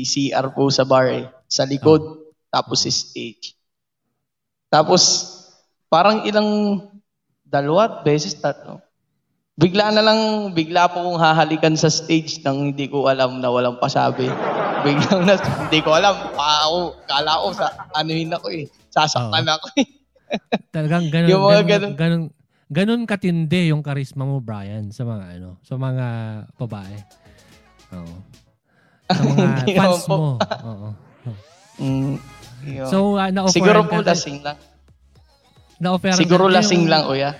[0.08, 1.28] CR po sa bar eh.
[1.52, 2.32] Sa likod, oh.
[2.47, 3.60] tapos si stage.
[4.71, 5.04] Tapos,
[5.91, 6.80] parang ilang
[7.52, 8.80] dalawa beses, tatlo.
[9.60, 10.20] Bigla na lang,
[10.56, 14.32] bigla po kong hahalikan sa stage nang hindi ko alam na walang pasabi.
[14.88, 16.34] Biglang na, hindi ko alam.
[16.34, 18.66] Pa ako, kala ko sa, anuhin ako eh.
[18.90, 19.56] Sasaktan oh.
[19.60, 19.88] ako eh.
[20.76, 22.24] Talagang ganun, yung mga ganun, ganun,
[22.72, 26.08] ganun katindi yung karisma mo, Brian, sa mga ano, sa mga
[26.56, 26.98] babae.
[28.00, 28.16] Oo.
[29.12, 30.39] Sa mga fans mo.
[30.39, 30.88] Oo.
[31.82, 32.16] Mm,
[32.88, 34.70] so, uh, na-offer Siguro po lasing lang
[35.82, 37.32] na-offer Siguro na, lasing yung, lang, kuya.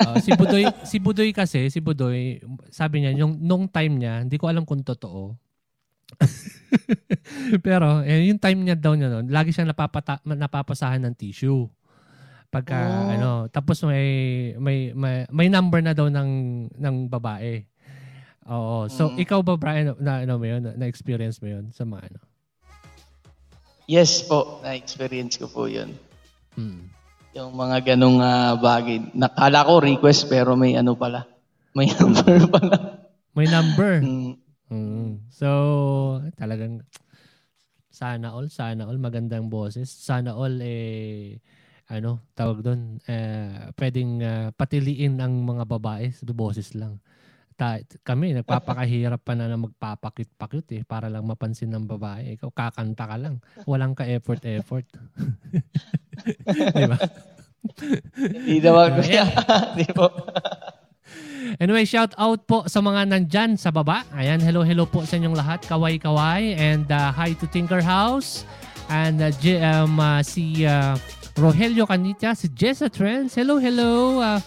[0.00, 2.40] Uh, si Budoy, si Budoy kasi, si Budoy,
[2.72, 5.36] sabi niya, yung nung time niya, hindi ko alam kung totoo.
[7.66, 11.68] Pero eh, yung time niya daw niya noon, lagi siya napapata, napapasahan ng tissue.
[12.50, 13.14] Pagka oh.
[13.14, 14.10] ano, tapos may,
[14.58, 16.30] may may may number na daw ng
[16.74, 17.62] ng babae.
[18.50, 18.90] Oo.
[18.90, 19.22] So mm.
[19.22, 22.20] ikaw ba Brian na ano mo yun, na, na experience mo yun sa mga ano?
[23.86, 25.94] Yes po, na experience ko po 'yun.
[26.58, 26.90] Hmm.
[27.34, 29.14] Yung mga ganong uh, bagay.
[29.14, 31.26] Nakala ko request pero may ano pala.
[31.74, 32.76] May number pala.
[33.34, 34.02] May number?
[34.02, 34.34] mm.
[34.70, 35.26] Mm.
[35.34, 35.48] So,
[36.38, 36.86] talagang
[37.90, 39.90] sana all, sana all magandang boses.
[39.90, 41.38] Sana all eh
[41.90, 47.02] ano, tawag doon, eh, pwedeng uh, patiliin ang mga babae sa boses lang.
[47.60, 52.40] Ta- kami, nagpapakahirap pa na na magpapakit-pakit eh, para lang mapansin ng babae.
[52.40, 53.36] Ikaw, kakanta ka lang.
[53.68, 54.88] Walang ka-effort-effort.
[56.80, 56.96] Di ba?
[58.16, 59.28] Hindi naman ko siya.
[59.76, 60.08] Di po.
[61.60, 64.08] Anyway, shout out po sa mga nandyan sa baba.
[64.16, 65.60] Ayan, hello, hello po sa inyong lahat.
[65.68, 66.56] Kaway-kaway.
[66.56, 68.48] And uh, hi to Tinker House.
[68.88, 70.96] And uh, J- um, uh, si uh,
[71.36, 73.36] Rogelio Canita, si Jessa Trends.
[73.36, 74.24] Hello, hello.
[74.24, 74.40] Uh,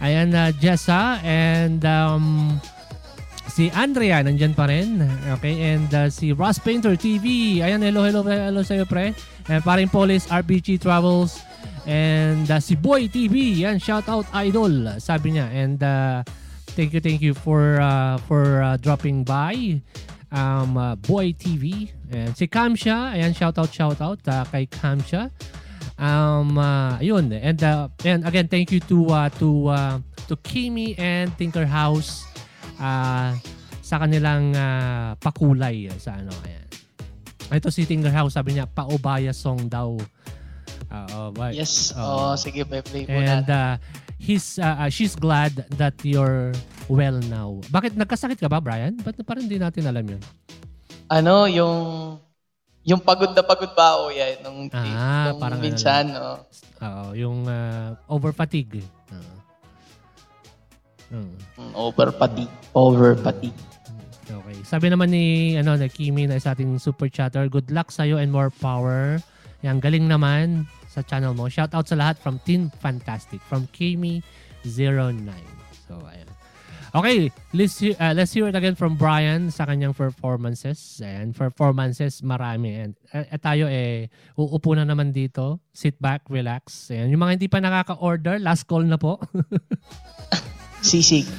[0.00, 1.20] ayan, uh, Jessa.
[1.22, 2.60] And um,
[3.46, 5.04] si Andrea, nandyan pa rin.
[5.38, 7.58] Okay, and uh, si Ross Painter TV.
[7.60, 9.12] Ayan, hello, hello, hello sa'yo, pre.
[9.48, 11.42] And paring Polis, RPG Travels.
[11.84, 15.48] And uh, si Boy TV, yan, shout out idol, sabi niya.
[15.50, 16.22] And uh,
[16.76, 19.80] thank you, thank you for uh, for uh, dropping by.
[20.30, 21.90] Um, uh, Boy TV.
[22.12, 25.34] And si Kamsha, ayan, shout out, shout out uh, kay Kamsha.
[26.00, 27.28] Um, uh, ayun.
[27.28, 29.96] And, uh, and again, thank you to uh, to uh,
[30.26, 32.24] to Kimi and Tinker House
[32.80, 33.36] uh,
[33.84, 36.32] sa kanilang uh, pakulay sa ano.
[36.48, 36.64] Ayan.
[37.52, 39.98] Ito si Tinker House, sabi niya, paubaya song daw.
[40.88, 41.92] Uh, uh, Yes.
[41.92, 43.74] Oo, oh, sige, may play mo And uh,
[44.16, 46.54] he's, uh, uh, she's glad that you're
[46.86, 47.58] well now.
[47.68, 48.96] Bakit nagkasakit ka ba, Brian?
[49.02, 50.22] Ba't parang hindi natin alam yun?
[51.10, 51.76] Ano, yung
[52.84, 54.34] yung pagod na pagod pa ako yan.
[54.40, 56.44] Nung, Ah, nung parang ano minsan, no.
[56.80, 58.80] Oo, yung uh, over fatigue.
[59.12, 59.34] Oo.
[61.10, 61.34] Mm.
[61.58, 62.52] Mm, Over fatigue.
[62.72, 63.58] Over fatigue.
[64.30, 64.56] Okay.
[64.62, 68.30] Sabi naman ni ano na Kimi na sa ating super chatter, good luck sa and
[68.30, 69.18] more power.
[69.66, 71.50] Yan galing naman sa channel mo.
[71.50, 74.22] Shout out sa lahat from Team Fantastic from Kimi
[74.62, 75.18] 09.
[75.90, 76.19] So ayan.
[76.90, 80.98] Okay, let's hear, uh, let's hear it again from Brian sa kanyang performances.
[80.98, 82.82] And performances marami.
[82.82, 85.62] And uh, tayo eh uupo na naman dito.
[85.70, 86.90] Sit back, relax.
[86.90, 87.14] Ayan.
[87.14, 89.22] Yung mga hindi pa nakaka-order, last call na po.
[90.82, 91.30] Sisig.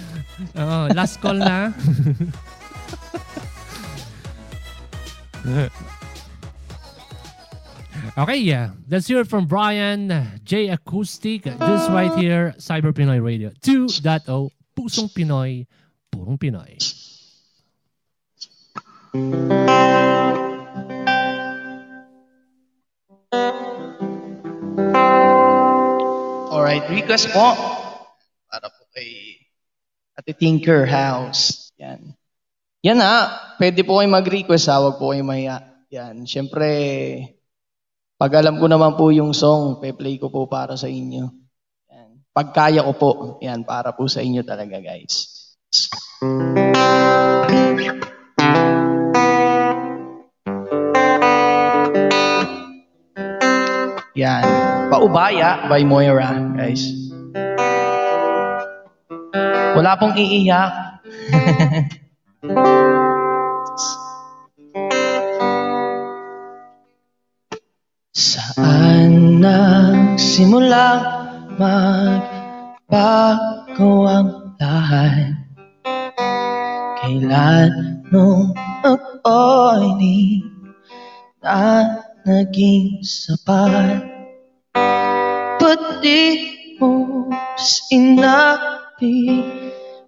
[0.56, 1.76] Oo, last call na.
[8.24, 8.72] okay, yeah.
[8.88, 10.16] Let's hear it from Brian
[10.47, 11.43] J Acoustic.
[11.43, 14.61] This right here, Cyber Pinoy Radio 2.0.
[14.72, 15.68] Pusong Pinoy,
[16.08, 16.80] purong Pinoy.
[26.52, 27.52] Alright, request po.
[28.48, 29.36] Para po kay
[30.16, 31.72] Ate Tinker House.
[31.76, 32.16] Yan.
[32.82, 33.28] Yan na,
[33.60, 35.60] pwede po kayo mag-request ha, huwag po kayo maya.
[35.92, 36.68] Yan, syempre,
[38.16, 41.41] pag alam ko naman po yung song, pe-play ko po para sa inyo.
[42.32, 42.40] Yan.
[42.40, 43.12] Pag kaya ko po,
[43.44, 45.28] yan, para po sa inyo talaga guys.
[54.16, 54.44] Yan.
[54.88, 56.88] Paubaya by Moira, guys.
[59.76, 60.72] Wala pong iiyak.
[68.16, 71.21] Saan nagsimula
[71.60, 72.91] magbago
[74.08, 75.34] ang lahat?
[77.02, 78.54] Kailan nung
[78.86, 80.45] ako'y di
[81.41, 81.82] na
[82.28, 84.06] naging sapat?
[85.58, 86.22] Ba't di
[86.78, 87.26] mo
[87.58, 89.41] sinabi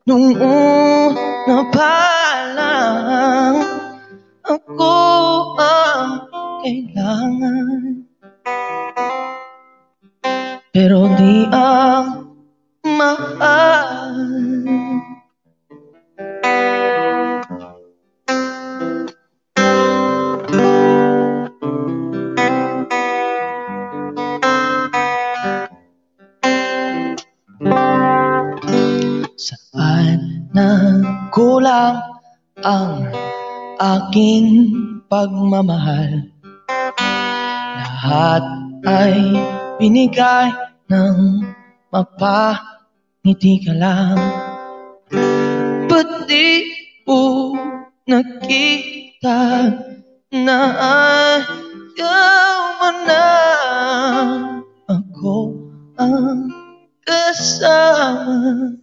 [0.05, 1.97] nung una pa
[2.53, 3.57] lang
[4.45, 4.95] ako
[5.57, 6.29] ang
[6.61, 8.02] kailangan?
[10.73, 12.33] Pero di ang
[12.81, 14.17] mahal.
[29.37, 32.01] Saan nagkulang
[32.65, 33.13] ang
[33.77, 34.73] aking
[35.05, 36.33] pagmamahal?
[37.77, 38.41] Lahat
[38.89, 39.37] ay
[39.77, 41.45] binigay ng
[41.93, 44.19] mapangiti ka lang.
[45.87, 46.67] Ba't di
[47.07, 47.53] mo
[48.09, 49.71] nakita
[50.33, 53.27] na ayaw mo na
[54.89, 55.35] ako
[56.01, 56.49] ang
[57.05, 58.75] kasama?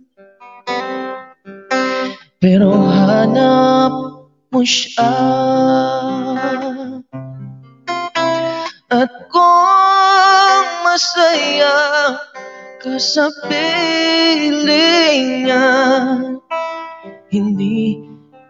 [2.40, 3.92] Pero hanap
[4.48, 5.12] mo siya
[8.90, 9.79] At kung
[10.90, 12.18] masaya
[12.82, 15.70] ka sa piling niya.
[17.30, 18.02] Hindi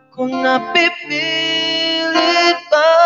[0.09, 2.09] ko napipilit
[2.73, 2.97] pa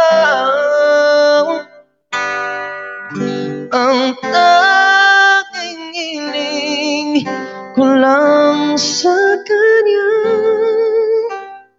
[3.74, 7.26] Ang tanging hiling
[7.74, 10.14] ko lang sa kanya.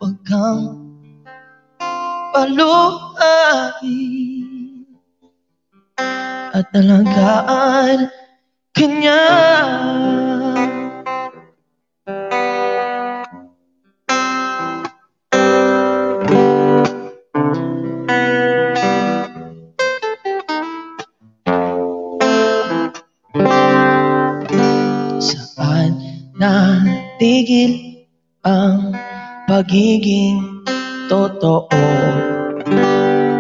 [0.04, 0.76] Huwag kang
[2.36, 4.05] paluhain
[6.56, 8.08] at alagaan
[8.72, 9.24] Kanya.
[25.20, 26.00] Saan
[26.40, 28.00] natigil
[28.48, 28.96] ang
[29.52, 30.64] pagiging
[31.12, 31.68] totoo?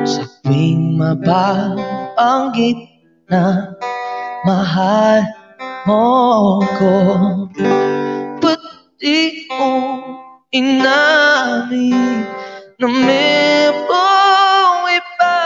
[0.03, 2.94] Sa tuwing mababanggit
[3.31, 3.73] na
[4.45, 5.21] mahal
[5.85, 6.93] mo ko.
[8.41, 8.61] Ba't
[9.01, 9.73] di mo
[10.53, 12.25] inamin
[12.79, 15.37] na merong iba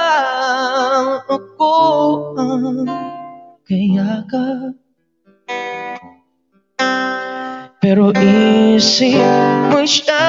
[1.27, 1.73] ako
[2.35, 2.87] ang
[3.65, 4.79] kayakap
[7.79, 9.23] Pero isip
[9.71, 10.27] mo siya.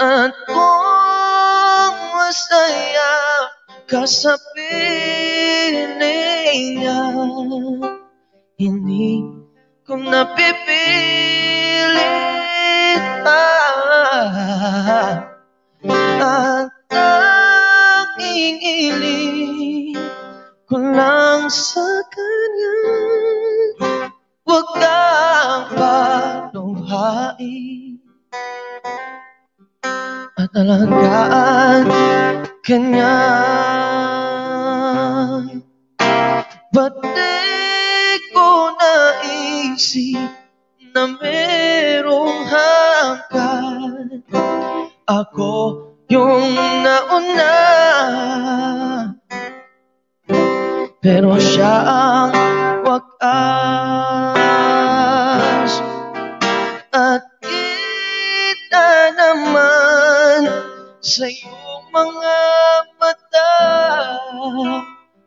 [0.00, 3.01] At kung masaya
[3.92, 7.12] ka sa piling niya
[8.56, 9.20] Hindi
[9.84, 10.64] ko napipilit
[13.20, 13.44] pa
[16.24, 19.92] At tanging iling
[20.64, 22.76] ko lang sa kanya
[24.48, 28.00] Huwag kang paluhain.
[30.40, 31.84] At alagaan
[32.64, 33.12] kanya
[36.72, 40.32] Ba't di ko naisip
[40.96, 44.24] na merong hanggan?
[45.04, 45.52] Ako
[46.08, 47.56] yung nauna.
[51.02, 52.32] Pero siya ang
[52.86, 53.12] wakas
[56.94, 60.46] At kita naman
[61.02, 62.38] sa iyong mga
[63.02, 63.52] mata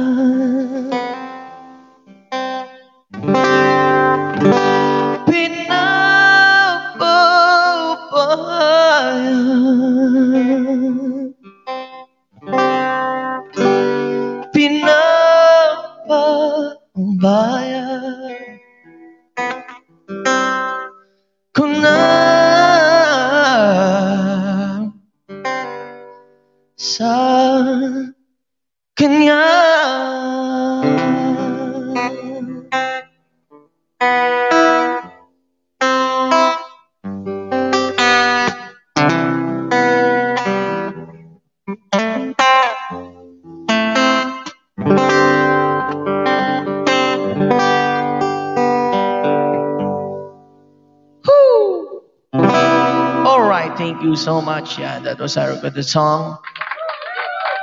[54.71, 54.79] much.
[54.79, 56.39] Yeah, that was our good song.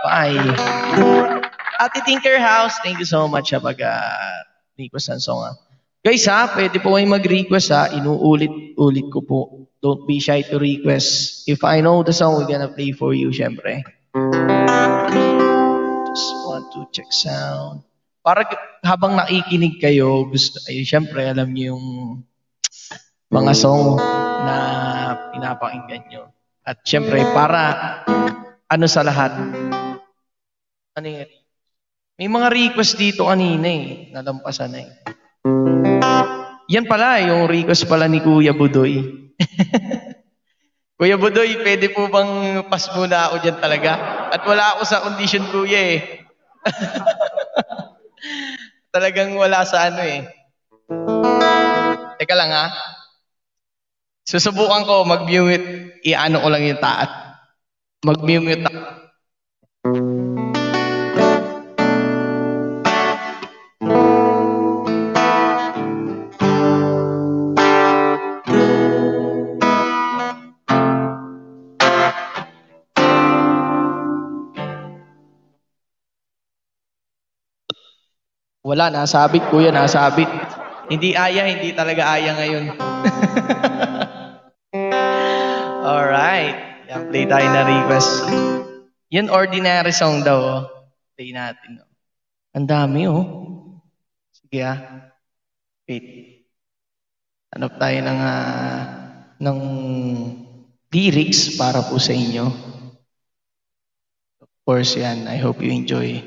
[0.03, 0.35] Bye.
[1.79, 4.43] Ate Tinker House, thank you so much sa pag uh,
[4.75, 5.39] request ng song.
[5.45, 5.55] ah.
[6.03, 7.87] Guys ha, pwede po kayong mag-request ha.
[7.93, 9.39] Inuulit-ulit ko po.
[9.79, 11.43] Don't be shy to request.
[11.45, 13.85] If I know the song, we're gonna play for you, syempre.
[16.07, 17.85] Just want to check sound.
[18.25, 18.43] Para
[18.81, 21.85] habang nakikinig kayo, gusto, ay, syempre, alam niyo yung
[23.29, 24.01] mga song
[24.43, 24.55] na
[25.31, 26.36] pinapakinggan nyo.
[26.67, 27.63] At syempre, para
[28.67, 29.31] ano sa lahat.
[30.99, 31.31] Ano yun?
[32.19, 34.11] May mga request dito kanina eh.
[34.11, 34.91] Nalampasan na eh.
[36.67, 38.99] Yan pala, yung request pala ni Kuya Budoy.
[40.99, 43.91] Kuya Budoy, pwede po bang pas muna ako dyan talaga?
[44.35, 45.99] At wala ako sa condition, Kuya eh.
[48.91, 50.27] Talagang wala sa ano eh.
[52.19, 52.96] Teka lang ha.
[54.27, 56.03] Susubukan ko mag-mute.
[56.03, 57.07] I-ano ko lang yung taat.
[58.03, 58.83] Mag-mute ako.
[78.67, 80.27] Wala, nasabit kuya, nasabit.
[80.91, 82.75] Hindi aya, hindi talaga aya ngayon.
[85.87, 86.83] Alright.
[86.91, 88.27] Yan, play tayo na request.
[89.07, 90.35] Yan, ordinary song daw.
[90.35, 90.61] Oh.
[91.15, 91.79] Play natin.
[91.79, 91.87] Oh.
[92.59, 93.23] Ang dami, oh.
[94.35, 95.07] Sige, ah.
[95.87, 96.43] Wait.
[97.55, 98.79] Hanap tayo ng, ah,
[99.39, 99.59] ng
[100.91, 102.51] lyrics para po sa inyo.
[104.43, 105.23] Of course, yan.
[105.31, 106.19] I hope you enjoy.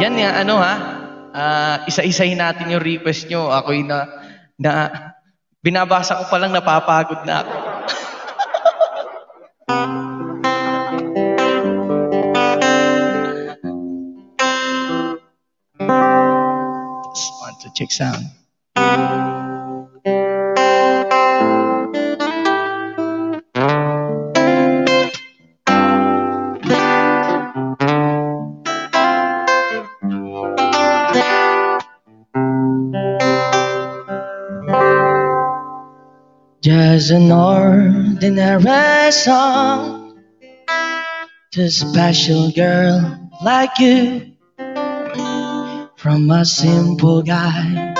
[0.00, 0.92] Yan nga, ano ha?
[1.32, 3.48] ah, isa-isahin natin yung request nyo.
[3.48, 4.21] Ako'y na,
[4.62, 4.88] na,
[5.60, 7.54] binabasa ko palang napapagod na ako.
[17.12, 19.31] Just want to check sound.
[37.12, 40.18] An ordinary song
[41.52, 44.32] to a special girl like you.
[45.96, 47.92] From a simple guy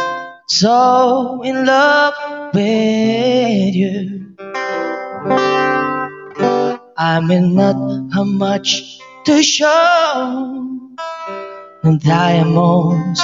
[0.49, 2.15] so in love
[2.55, 4.37] with you.
[6.97, 7.77] I may not
[8.15, 10.79] have much to show,
[11.85, 13.21] no diamonds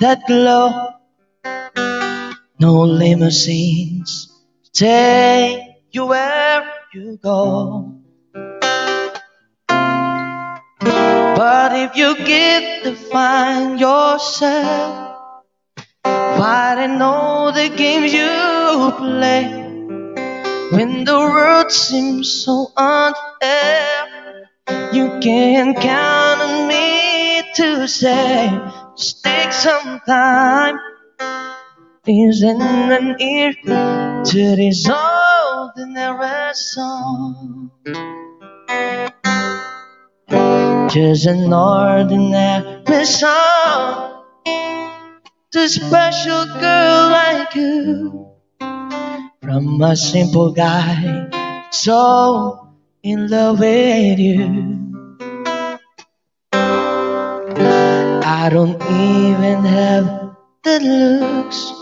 [0.00, 0.90] that glow,
[2.58, 4.29] no limousines
[4.80, 5.60] take
[5.92, 6.64] you where
[6.94, 8.00] you go.
[11.36, 15.18] But if you get to find yourself,
[16.02, 19.44] fighting know the games you play,
[20.72, 24.48] when the world seems so unfair,
[24.94, 28.48] you can count on me to say,
[28.96, 30.78] just take some time.
[32.06, 33.52] Listen and ear
[34.24, 37.70] to this ordinary song.
[40.90, 44.24] Just an ordinary song
[45.52, 48.30] to a special girl like you
[49.40, 51.28] from a simple guy
[51.70, 55.16] so in love with you.
[56.52, 61.79] I don't even have the looks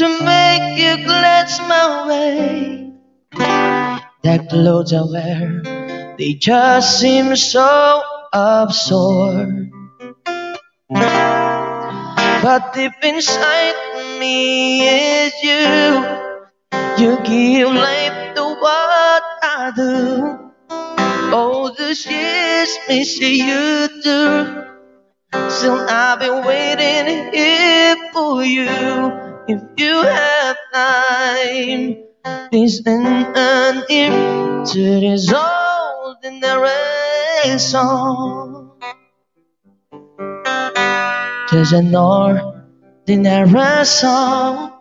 [0.00, 2.90] to make you glance my way.
[4.22, 9.70] The clothes I wear, they just seem so absurd.
[12.40, 13.76] But deep inside
[14.18, 16.00] me is you.
[16.96, 21.36] You give life to what I do.
[21.36, 24.64] All those years missing you too.
[25.50, 29.29] Still I've been waiting here for you.
[29.50, 32.04] If you have time,
[32.52, 34.14] listen and hear
[34.62, 36.78] to this ordinary
[37.58, 38.78] song.
[41.50, 44.72] Just an ordinary song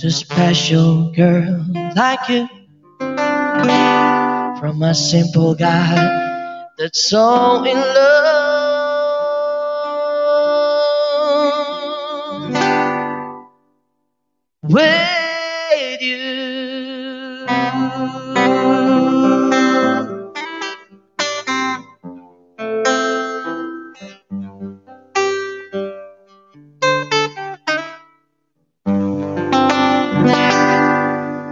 [0.00, 1.64] to special girl
[1.96, 2.46] like you
[4.60, 5.96] from a simple guy
[6.76, 8.13] that's so in love
[14.68, 17.46] with you.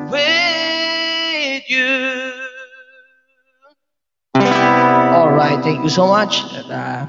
[0.08, 2.32] With you.
[4.34, 6.42] All right, thank you so much.
[6.54, 7.06] Uh,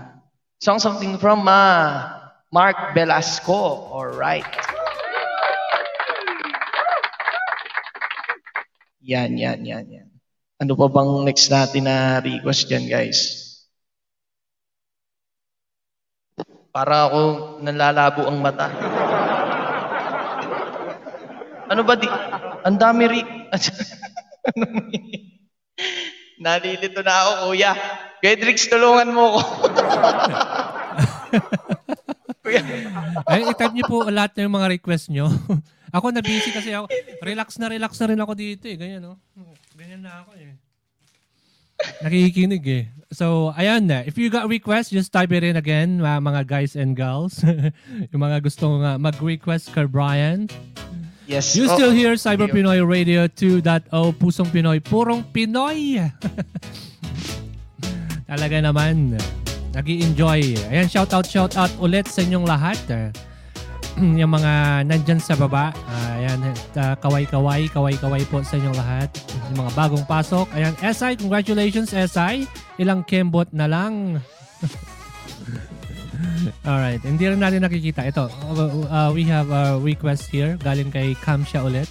[0.59, 2.19] song something from uh,
[2.51, 3.53] Mark Velasco.
[3.53, 4.72] All right.
[9.03, 10.07] Yan, yan, yan, yan.
[10.63, 13.19] Ano pa bang next natin na request dyan, guys?
[16.71, 17.21] Para ako
[17.59, 18.71] nalalabo ang mata.
[21.67, 22.07] Ano ba di?
[22.63, 23.21] Ang dami re...
[24.47, 24.65] ano?
[26.39, 27.71] Nalilito na ako, kuya.
[28.23, 29.41] Gedrix, tulungan mo ko.
[32.47, 32.63] kuya.
[33.35, 35.27] Eh, i-type niyo po lahat ng mga request niyo.
[35.93, 36.89] Ako na busy kasi ako.
[37.21, 38.73] Relax na relax na rin ako dito eh.
[38.73, 39.21] Ganyan, no?
[39.77, 40.57] Ganyan na ako eh.
[42.01, 42.83] Nakikinig eh.
[43.13, 44.01] So, ayan na.
[44.01, 47.45] If you got requests, just type it in again, mga, mga guys and girls.
[48.11, 50.49] yung mga gustong uh, mag-request kay Brian.
[51.29, 51.53] Yes.
[51.53, 56.01] You oh, still hear Cyber Pinoy Radio 2.0, Pusong Pinoy, Purong Pinoy.
[58.33, 59.13] Talaga naman,
[59.77, 62.81] nag enjoy Ayan, shout out, shout out ulit sa inyong lahat.
[64.21, 65.69] yung mga nandyan sa baba.
[65.85, 66.41] Ah, ayan,
[66.77, 69.09] uh, kaway-kaway, kaway-kaway po sa inyong lahat.
[69.53, 70.49] Yung mga bagong pasok.
[70.57, 72.49] Ayan, SI, congratulations SI.
[72.81, 74.17] Ilang kembot na lang.
[76.67, 78.07] Alright, hindi rin natin nakikita.
[78.07, 78.31] Ito,
[78.87, 80.55] uh, we have a request here.
[80.59, 81.89] Galing kay Kamsha ulit.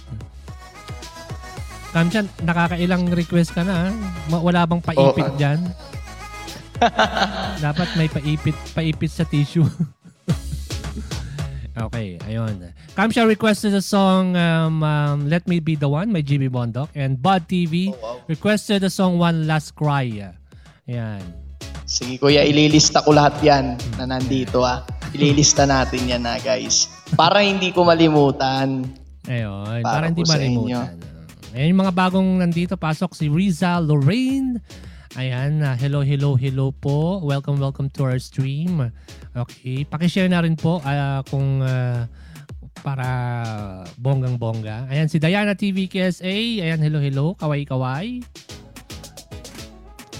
[1.93, 3.87] Kamsha, nakakailang request ka na.
[3.87, 3.89] ha?
[4.41, 5.37] Wala bang paipit Oo.
[5.37, 5.61] dyan?
[7.65, 9.63] Dapat may paipit, paipit sa tissue.
[11.77, 12.73] okay, ayun.
[12.93, 17.17] Kamsha requested a song um, um, Let Me Be The One by GB Bondok and
[17.17, 18.15] Bud TV Oh, wow.
[18.27, 20.33] requested the song One Last Cry.
[20.85, 21.23] Ayan.
[21.83, 23.65] Sige kuya, ililista ko lahat yan
[23.99, 24.81] na nandito ah.
[25.15, 26.89] Ililista natin yan na guys.
[27.13, 28.87] Para hindi ko malimutan.
[29.29, 30.97] Ayun, Para para, hindi malimutan.
[31.53, 32.73] Ayan yung mga bagong nandito.
[32.73, 34.57] Pasok si Riza Lorraine.
[35.13, 37.21] Ayan, ah, hello, hello, hello po.
[37.21, 38.81] Welcome, welcome to our stream.
[39.37, 42.09] Okay, pakishare na rin po ah, kung ah,
[42.81, 43.05] para
[44.01, 44.89] bonggang-bongga.
[44.89, 46.65] Ayan, si Diana TV KSA.
[46.65, 47.25] Ayan, hello, hello.
[47.37, 48.25] Kaway-kaway.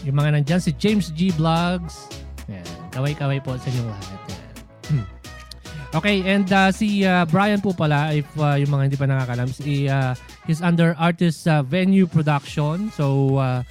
[0.06, 2.14] Yung mga nandyan, si James G Vlogs.
[2.46, 4.20] Ayan, kaway-kaway po sa inyong lahat.
[4.30, 4.54] Ayan.
[5.94, 9.50] Okay, and uh, si uh, Brian po pala, if uh, yung mga hindi pa nakakalam,
[9.50, 10.14] si, uh,
[10.46, 12.94] he's under Artist uh, Venue Production.
[12.94, 13.62] So, uh,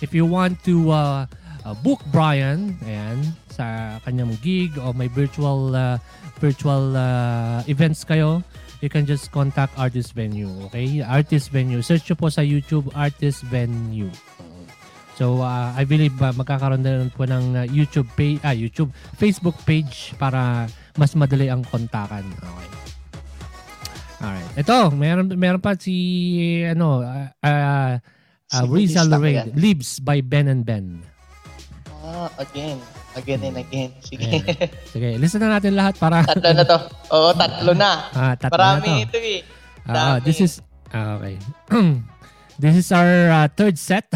[0.00, 1.26] if you want to uh,
[1.64, 3.20] uh, book Brian, ayan,
[3.50, 5.98] sa kanyang gig o may virtual uh,
[6.38, 8.42] virtual uh, events kayo,
[8.80, 10.50] you can just contact Artist Venue.
[10.70, 11.02] Okay?
[11.02, 11.82] Artist Venue.
[11.82, 14.10] Search nyo po sa YouTube, Artist Venue.
[15.18, 18.94] So, uh, I believe uh, magkakaroon na rin po ng uh, YouTube page, ah, YouTube,
[19.18, 22.22] Facebook page para mas madali ang kontakan.
[22.22, 22.68] Okay.
[24.22, 24.50] Alright.
[24.54, 25.94] Ito, meron, meron pa si,
[26.62, 27.98] ano, uh, uh,
[28.54, 29.52] uh, lista ko Lorraine.
[29.56, 31.04] Lives by Ben and Ben.
[32.00, 32.80] Ah, again.
[33.16, 33.90] Again and again.
[34.00, 34.24] Sige.
[34.24, 34.44] Ayan.
[34.94, 36.24] Sige, listen na natin lahat para...
[36.24, 36.78] tatlo na to.
[37.12, 37.90] Oo, tatlo na.
[38.18, 39.06] Ah, tatlo Marami na to.
[39.10, 39.40] ito eh.
[39.88, 40.24] Ah, Dami.
[40.24, 40.52] this is
[40.92, 41.36] ah, okay.
[42.62, 44.08] this is our uh, third set.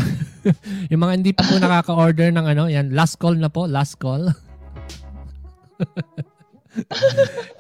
[0.92, 4.32] yung mga hindi pa po nakaka-order ng ano, yan, last call na po, last call.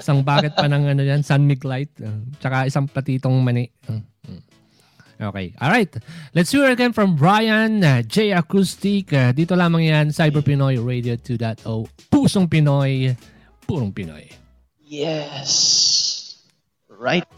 [0.00, 1.92] isang bucket pa ng ano yan, Sun Mig Light.
[2.00, 3.68] Uh, tsaka isang platitong mani.
[3.88, 4.00] Uh.
[5.22, 5.54] Okay.
[5.62, 5.86] All right.
[6.34, 9.14] Let's hear again from Brian uh, J Acoustic.
[9.14, 11.62] Uh, dito lamang yan, Cyber Pinoy Radio 2.0.
[12.10, 13.14] Pusong Pinoy,
[13.62, 14.26] purong Pinoy.
[14.82, 16.42] Yes.
[16.90, 17.30] Right.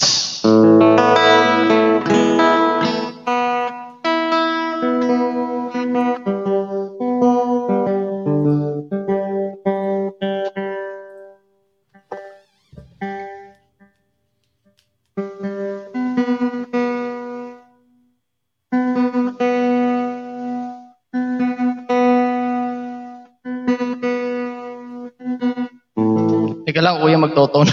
[26.84, 27.72] Lang, kuya, magtotono.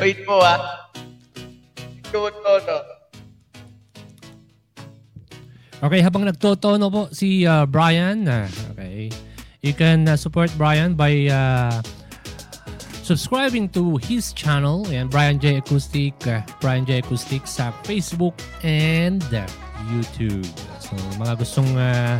[0.00, 0.86] Wait po, ah.
[2.14, 2.76] Magtono.
[5.78, 9.10] Okay, habang nagtotono po si uh, Brian, uh, okay,
[9.62, 11.78] you can uh, support Brian by uh,
[13.06, 18.34] subscribing to his channel, and Brian J Acoustic, uh, Brian J Acoustic sa Facebook
[18.66, 19.46] and uh,
[19.86, 20.44] YouTube.
[20.82, 22.18] So, mga gustong uh,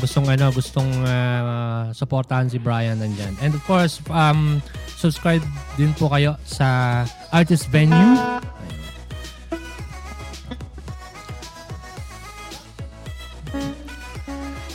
[0.00, 3.36] gustong ano, gustong uh, supportahan si Brian nandyan.
[3.44, 4.64] And of course, um,
[4.96, 5.44] subscribe
[5.76, 8.40] din po kayo sa Artist Venue.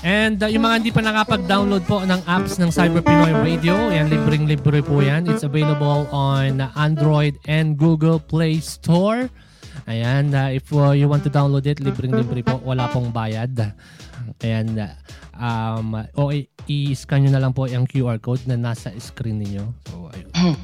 [0.05, 4.05] And uh, yung mga hindi pa nakapag-download po ng apps ng Cyber Pinoy Radio, yan,
[4.05, 5.25] libreng-libre po yan.
[5.25, 9.33] It's available on Android and Google Play Store.
[9.89, 13.73] Ayan, uh, if uh, you want to download it, libreng-libre po, wala pong bayad.
[14.39, 14.93] Ayan, uh,
[15.35, 19.65] um, o i- i-scan nyo na lang po yung QR code na nasa screen ninyo.
[19.85, 20.29] So, ayun.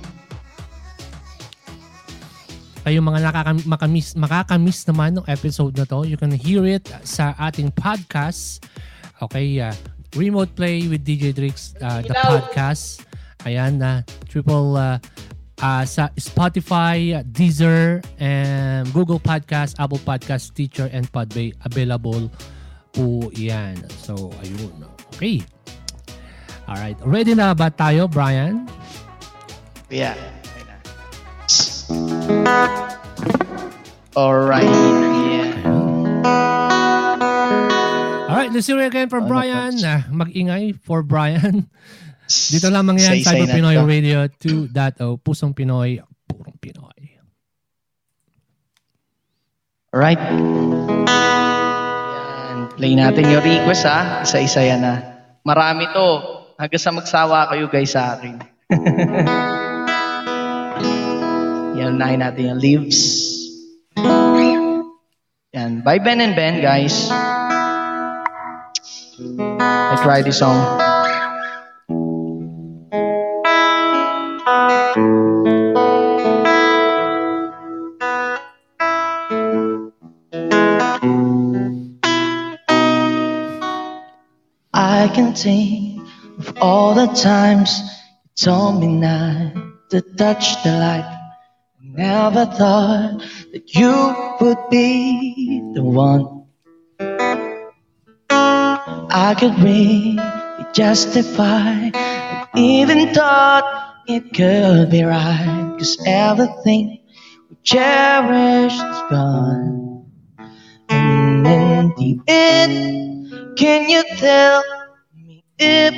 [2.82, 7.38] Kayo mga nakaka- makamiss, makakamiss naman ng episode na to, you can hear it sa
[7.38, 8.66] ating podcast.
[9.22, 9.70] Okay, uh,
[10.18, 12.41] Remote Play with DJ Drix, uh, the Ilaw.
[12.41, 13.05] podcast.
[13.45, 14.97] Ayan, na triple uh,
[15.62, 21.53] uh, sa Spotify, Deezer, and Google Podcast, Apple Podcast, Teacher, and Podbay.
[21.62, 22.34] Available
[22.92, 23.80] po yan.
[24.04, 24.86] So, ayun.
[25.16, 25.42] Okay.
[26.68, 27.00] Alright.
[27.04, 28.68] Ready na ba tayo, Brian?
[29.92, 30.16] Na.
[34.16, 34.68] Alright.
[34.68, 35.52] Yeah.
[38.32, 39.76] Alright, let's hear it again from Ano, Brian.
[39.84, 41.68] Ah, mag-ingay for Brian.
[42.52, 43.84] Dito lamang yan, Say-say Cyber na Pinoy to.
[43.84, 44.20] Radio
[44.72, 45.20] 2.0.
[45.20, 46.00] Pusong Pinoy,
[46.32, 47.20] purong Pinoy.
[49.92, 50.20] Alright.
[50.20, 51.41] Yan.
[52.82, 54.26] Play natin yung request ha.
[54.26, 55.06] Isa-isa yan ha.
[55.46, 56.10] Marami to.
[56.58, 58.42] Hanggang sa magsawa kayo guys sa akin.
[61.78, 62.98] yan, unahin natin yung leaves.
[65.54, 65.86] Yan.
[65.86, 67.06] By Ben and Ben, guys.
[69.62, 70.81] I try this song.
[85.22, 86.02] I and think
[86.40, 89.54] of all the times you told me not
[89.92, 91.06] to touch the light.
[91.06, 93.22] I never thought
[93.54, 93.94] that you
[94.42, 96.48] would be the one.
[98.32, 100.18] I could really
[100.74, 103.64] justify, I even thought
[104.08, 107.04] it could be right, cause everything
[107.48, 110.10] we cherished is gone.
[110.90, 114.81] And in the end, can you tell
[115.62, 115.93] if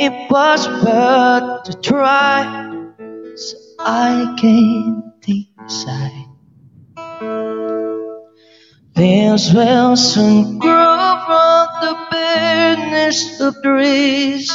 [0.00, 2.42] it was worth to try?
[3.36, 6.26] So I can decide.
[8.96, 14.50] Leaves will soon grow from the bareness of trees,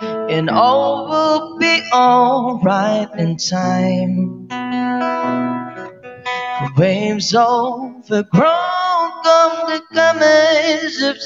[0.00, 4.46] and all will be alright in time.
[6.60, 11.16] The waves overgrown come the comers of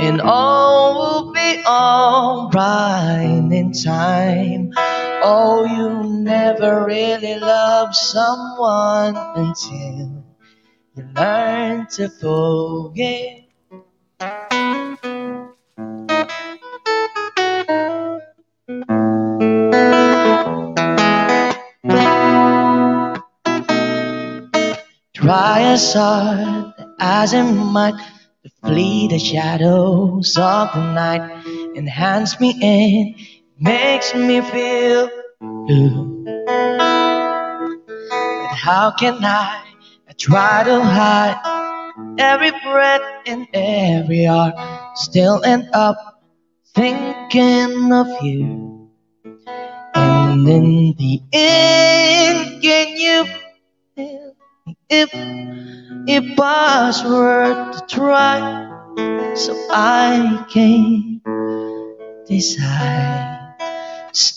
[0.00, 4.70] and all will be alright in time.
[4.76, 10.24] Oh, you never really love someone until
[10.94, 13.44] you learn to forgive.
[25.14, 28.17] Try as hard as it might
[28.68, 31.22] flee the shadows of the night,
[31.74, 33.16] enhance me and
[33.58, 35.08] makes me feel
[35.40, 36.24] blue.
[38.44, 39.64] But how can I?
[40.08, 41.40] I try to hide
[42.18, 44.54] every breath and every heart,
[44.96, 45.96] still end up
[46.74, 48.90] thinking of you.
[49.94, 53.24] And in the end, can you
[54.90, 58.64] if it was worth to try?
[59.34, 61.20] So I can
[62.26, 63.28] decide.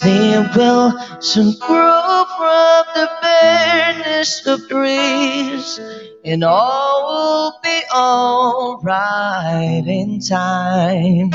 [0.01, 5.79] They will soon grow from the bareness of trees,
[6.25, 11.31] and all will be alright in time.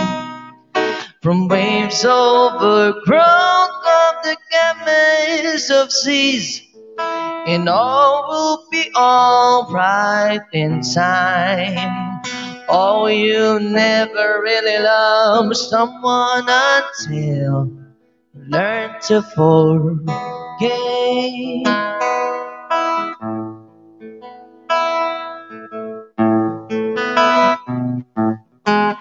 [1.23, 6.66] From waves overgrown of the gammas of seas,
[6.99, 12.22] and all will be alright in time.
[12.68, 17.76] Oh, you never really love someone until you
[18.34, 20.16] learn to forget.
[28.66, 28.95] Leaves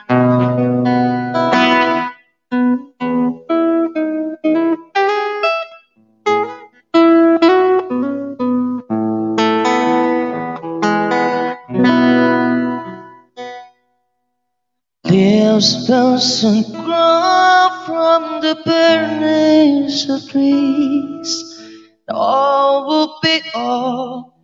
[15.56, 21.62] will soon grow from the bareness of trees.
[22.10, 24.38] All will be all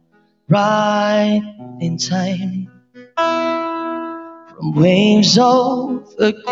[0.47, 1.41] right
[1.81, 2.71] in time.
[3.17, 6.45] From waves overgrown,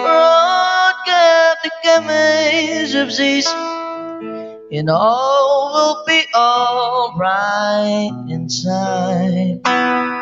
[1.05, 3.47] get the gammas of seas.
[4.72, 10.18] And all will be all right in time.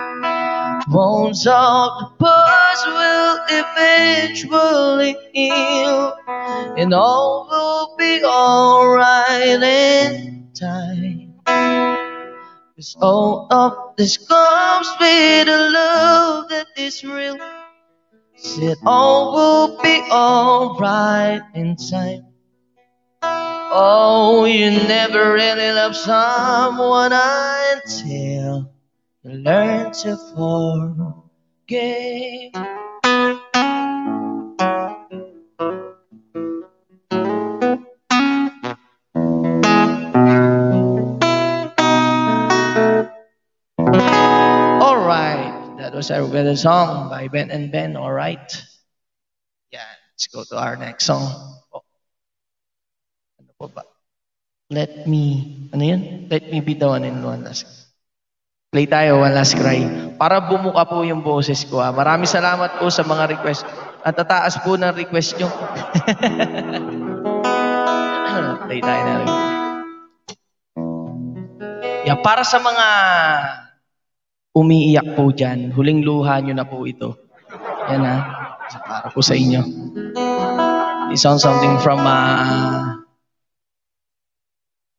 [0.89, 6.13] Wounds of the past will eventually heal,
[6.77, 11.33] and all will be alright in time.
[12.77, 17.37] Cause all of this comes with a love that is real.
[18.37, 22.27] Said all will be alright in time.
[23.23, 28.71] Oh, you never really love someone until
[29.27, 31.25] learn to forgive.
[44.79, 48.63] Alright, that was our weather song by Ben and Ben, alright?
[49.71, 51.59] Yeah, let's go to our next song.
[51.73, 51.83] Oh.
[54.69, 56.27] Let me, ano yun?
[56.29, 57.86] Let me be the one in one last.
[58.77, 59.81] Play tayo, one last cry.
[60.21, 61.81] Para bumuka po yung boses ko.
[61.81, 61.89] Ah.
[61.89, 63.65] Maraming salamat po sa mga request.
[64.05, 65.49] At tataas po ng request nyo.
[68.69, 69.33] Play tayo na rin.
[72.05, 72.87] Yeah, para sa mga
[74.53, 77.17] umiiyak po dyan, huling luha nyo na po ito.
[77.89, 78.17] Yan ha.
[78.85, 79.65] Para po sa inyo.
[81.09, 83.01] This song something from uh,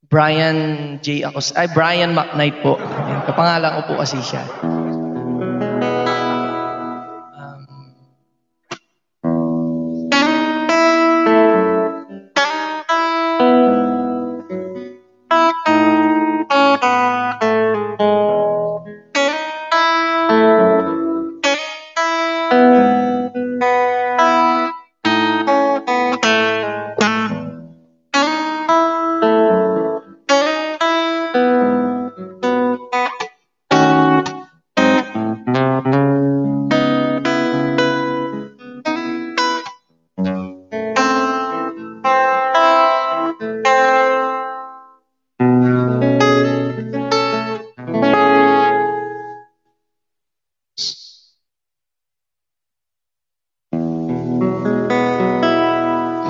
[0.09, 1.29] Brian J.
[1.29, 2.81] Acos, ay Brian McKnight po.
[3.29, 4.41] Kapangalan ko po kasi siya.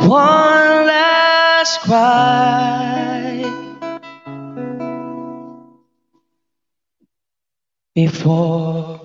[0.08, 3.44] One last cry
[7.94, 9.00] before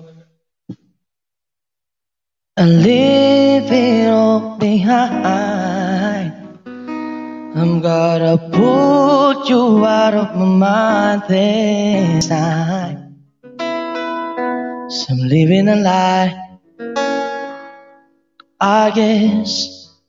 [2.56, 6.32] I leave it all behind.
[7.54, 13.20] I'm gonna put you out of my mind this time.
[14.88, 16.58] So I'm living a lie.
[18.60, 19.50] I guess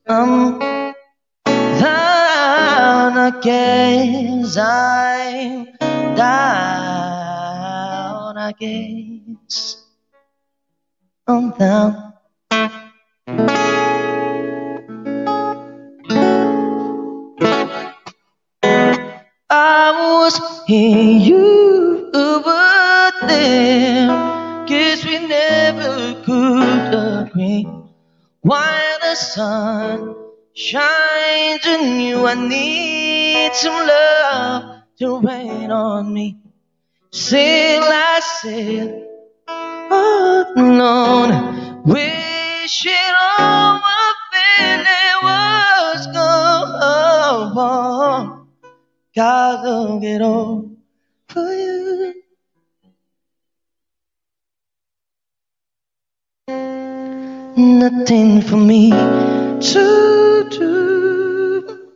[0.08, 0.75] I'm
[3.32, 5.66] guess I'm
[6.16, 6.26] down.
[8.38, 9.84] I guess
[11.28, 12.14] I'm down.
[19.50, 24.08] I was in you over there.
[24.68, 26.94] Guess we never could
[27.28, 27.68] agree.
[28.42, 30.25] While the sun
[30.56, 36.38] shines on you, I need some love to rain on me.
[37.12, 39.04] Sail I sail
[40.56, 47.46] alone, wishing all my feeling was gone.
[49.14, 50.64] Gotta get over
[51.36, 52.14] you.
[57.58, 58.92] Nothing for me
[59.62, 61.88] to do,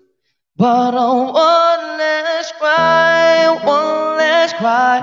[0.56, 5.00] but I one last cry, one last cry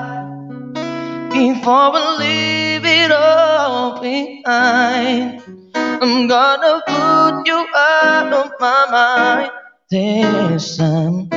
[1.31, 5.43] before I leave it all behind.
[5.75, 9.51] I'm gonna put you out of my mind
[9.91, 11.29] this time.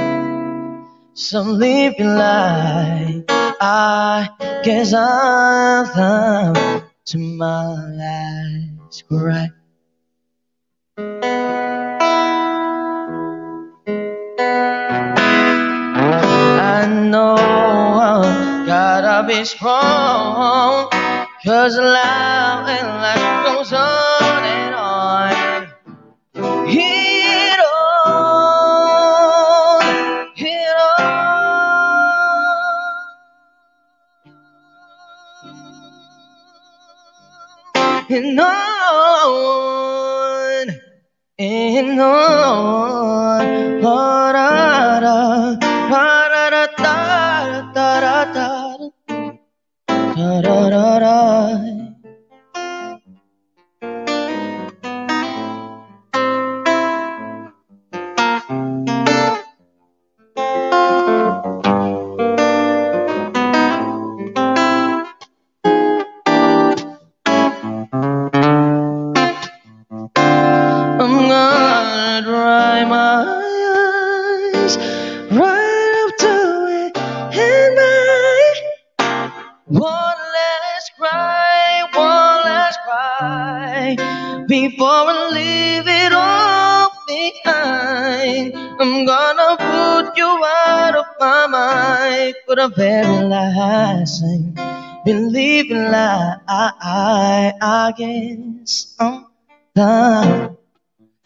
[1.14, 4.30] Some living life, I
[4.64, 6.54] guess I'm
[7.06, 9.50] to my last cry.
[17.10, 17.36] Know
[18.66, 20.90] gotta be strong,
[21.44, 25.34] cause life and life goes on and on.
[26.72, 28.62] It on,
[30.38, 31.10] it on,
[38.10, 39.50] and on,
[41.40, 42.50] and on.
[43.82, 45.69] Da-da-da, da-da-da,
[50.20, 51.16] da-da-da-da.
[51.56, 51.69] I'm
[84.50, 88.56] before I leave it all behind.
[88.82, 94.56] I'm gonna put you out of my mind for the very last time.
[95.06, 99.28] Believing lie, I, I guess I'm
[99.76, 100.58] down.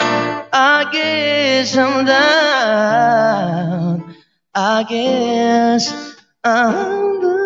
[0.01, 4.15] I guess I'm down.
[4.53, 7.42] I guess I'm down.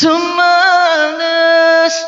[0.00, 2.06] To my last.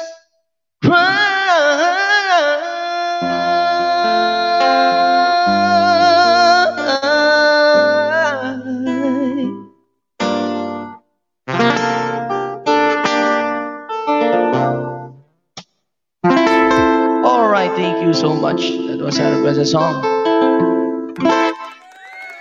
[17.23, 18.63] All right, thank you so much.
[18.89, 20.03] That was our request song.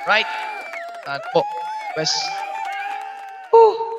[0.07, 0.25] Right.
[1.05, 1.43] Uh, oh, At po.
[1.89, 2.15] Request.
[3.51, 3.90] Woo.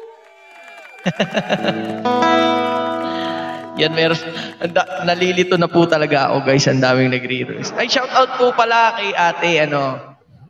[3.81, 4.21] Yan meron.
[4.61, 6.69] Anda, nalilito na po talaga ako guys.
[6.69, 7.75] Ang daming nagre-request.
[7.75, 9.97] Ay, shout out po pala kay ate, ano,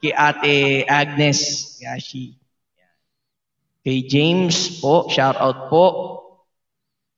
[0.02, 1.40] kay ate Agnes
[1.78, 2.34] Yashi.
[3.82, 5.86] Kay James po, shout out po.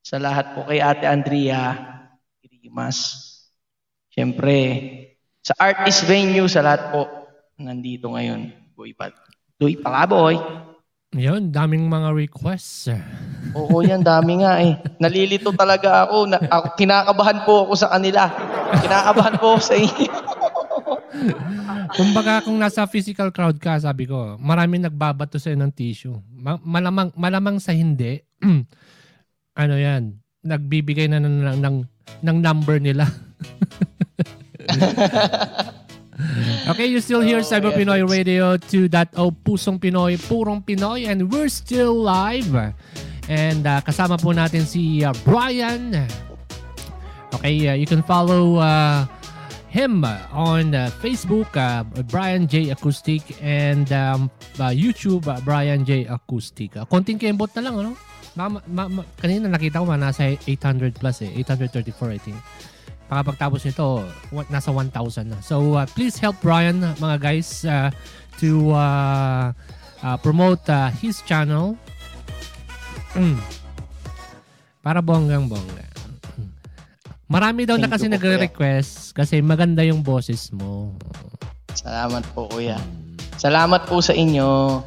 [0.04, 1.72] Sa lahat po kay ate Andrea
[2.44, 3.24] Irimas.
[4.12, 4.56] Siyempre,
[5.40, 7.08] sa artist venue, sa lahat po
[7.58, 8.52] nandito ngayon.
[8.76, 9.16] Boy, pat.
[9.58, 10.36] Doy, palaboy.
[11.14, 12.90] Yun, daming mga requests.
[12.90, 12.98] sir.
[13.54, 14.74] Oo, yan, dami nga eh.
[14.98, 16.26] Nalilito talaga ako.
[16.26, 18.26] Na, ako kinakabahan po ako sa kanila.
[18.82, 20.10] Kinakabahan po ako sa inyo.
[21.98, 26.18] Kumbaga kung nasa physical crowd ka, sabi ko, maraming nagbabato sa'yo ng tissue.
[26.34, 28.18] ma- malamang malamang sa hindi.
[29.62, 30.18] ano 'yan?
[30.42, 31.76] Nagbibigay na ng ng, ng,
[32.26, 33.06] ng number nila.
[36.70, 38.00] okay, you still here, Oh, Cyber yeah, Pinoy.
[38.08, 39.12] Radio 2.0,
[39.44, 42.50] Pusong Pinoy, Purong Pinoy, and we're still live.
[43.28, 45.96] And uh, kasama po natin si uh, Brian.
[47.34, 49.04] Okay, uh, you can follow uh,
[49.68, 52.70] him on uh, Facebook, uh, Brian J.
[52.70, 56.06] Acoustic, and um, uh, YouTube, uh, Brian J.
[56.06, 56.76] Acoustic.
[56.76, 57.90] Uh, konting kembot na lang, ano?
[58.34, 61.30] Ma- ma- ma- kanina nakita ko, ma, nasa 800 plus eh.
[61.42, 62.38] 834, I think.
[63.04, 64.00] Pakapagtapos nito,
[64.48, 65.38] nasa 1,000 na.
[65.44, 67.92] So, uh, please help Brian, mga guys, uh,
[68.40, 69.52] to uh,
[70.00, 71.76] uh, promote uh, his channel.
[73.12, 73.38] Mm.
[74.80, 75.86] Para bonggang-bongga.
[76.40, 76.50] Mm.
[77.28, 80.96] Marami daw na Thank kasi you po, nagre-request kasi maganda yung boses mo.
[81.76, 82.80] Salamat po, kuya.
[83.36, 84.80] Salamat po sa inyo.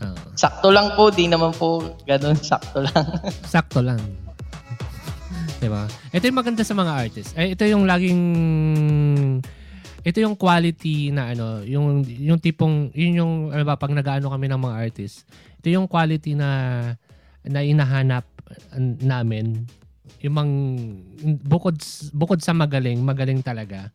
[0.00, 3.04] Ah, Sakto lang po, di naman po ganun sakto lang.
[3.52, 4.00] sakto lang.
[5.60, 5.84] 'Di ba?
[6.10, 7.32] Ito yung maganda sa mga artists.
[7.36, 8.22] Eh, ito yung laging
[10.00, 14.48] ito yung quality na ano, yung yung tipong yun yung ano ba pag nagaano kami
[14.48, 15.28] ng mga artists.
[15.60, 16.48] Ito yung quality na
[17.44, 19.68] na inahanap uh, namin
[20.20, 20.52] yung mang
[21.44, 21.76] bukod
[22.12, 23.92] bukod sa magaling, magaling talaga.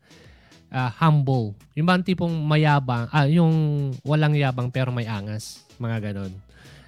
[0.70, 1.54] ah, humble.
[1.78, 5.62] Yung bang tipong mayabang, ah, yung walang yabang pero may angas.
[5.78, 6.32] Mga ganon.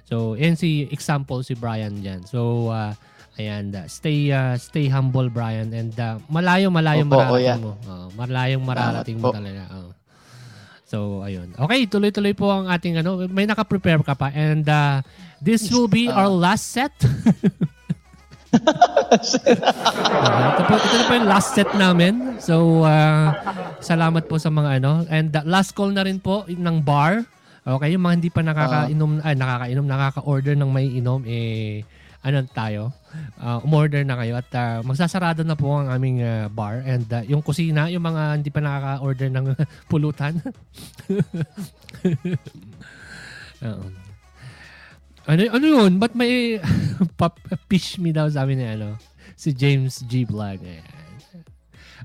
[0.03, 2.25] So, yan si example si Brian dyan.
[2.27, 2.91] So, uh,
[3.37, 7.55] ayan, uh, stay uh, stay humble Brian and uh, malayo malayo Opo, mararating kuya.
[7.59, 7.71] mo.
[7.85, 9.35] Uh, malayong mararating mo po.
[9.35, 9.63] talaga.
[9.75, 9.91] Oh.
[10.89, 11.53] So, ayun.
[11.53, 15.05] Okay, tuloy-tuloy po ang ating ano, may naka-prepare ka pa and uh,
[15.37, 16.89] this will be our last set.
[18.49, 19.53] Okay,
[20.57, 22.41] ito, po, ito na po yung last set namin.
[22.41, 23.37] So, uh,
[23.77, 25.05] salamat po sa mga ano.
[25.13, 27.21] And uh, last call na rin po ng bar.
[27.61, 31.85] Okay, yung mga hindi pa nakakainom, ay, nakakainom, nakaka-order ng may inom, eh,
[32.19, 32.91] ano tayo,
[33.39, 37.23] uh, umorder na kayo at uh, magsasarado na po ang aming uh, bar and uh,
[37.23, 39.45] yung kusina, yung mga hindi pa nakaka-order ng
[39.91, 40.35] pulutan.
[43.63, 43.85] Oo.
[45.29, 45.91] Ano, ano yun?
[45.95, 46.59] Ba't may
[47.71, 48.99] fish me daw sabi ni ano?
[49.39, 50.27] Si James G.
[50.27, 50.59] Vlog.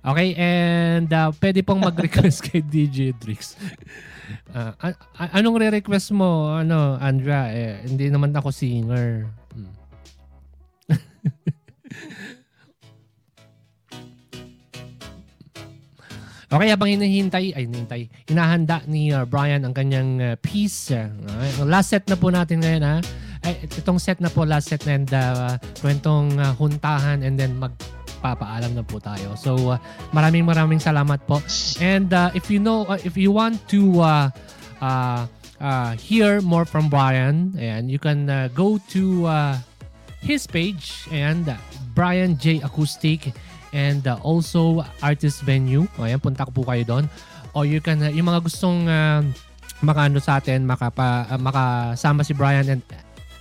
[0.05, 3.56] Okay, and uh, pwede pong mag-request kay DJ Drix.
[4.52, 4.76] Uh,
[5.32, 7.48] anong re-request mo, ano, Andra?
[7.48, 9.24] Eh, hindi naman ako singer.
[16.55, 20.94] Okay, habang hinihintay, ay hinihintay, hinahanda ni uh, Brian ang kanyang uh, piece.
[20.94, 21.10] Uh,
[21.66, 22.96] last set na po natin ngayon ha.
[23.42, 27.59] Ay, itong set na po, last set na and uh, kwentong uh, huntahan and then
[27.59, 29.34] magpapaalam na po tayo.
[29.34, 29.82] So, uh,
[30.14, 31.42] maraming maraming salamat po.
[31.82, 34.26] And uh, if you know, uh, if you want to uh,
[34.78, 35.26] uh,
[35.59, 39.59] uh, hear more from Brian, and you can uh, go to uh,
[40.24, 41.60] his page and uh,
[41.92, 43.36] Brian J Acoustic
[43.76, 45.84] and uh, also Artist Venue.
[46.01, 47.05] O yan, punta ko po kayo doon.
[47.52, 49.20] O you can, uh, yung mga gustong uh,
[49.84, 52.82] makaano sa atin, makapa, uh, makasama si Brian and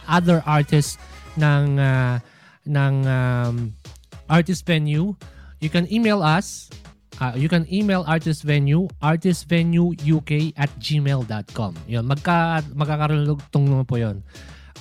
[0.05, 0.99] other artists
[1.39, 2.19] ng uh,
[2.67, 3.55] ng um,
[4.27, 5.15] Artist Venue,
[5.63, 6.67] you can email us
[7.21, 11.71] Uh, you can email Artist Venue, artistvenueuk at gmail.com.
[11.85, 14.25] Yun, magka, magkakarulugtong naman po yun.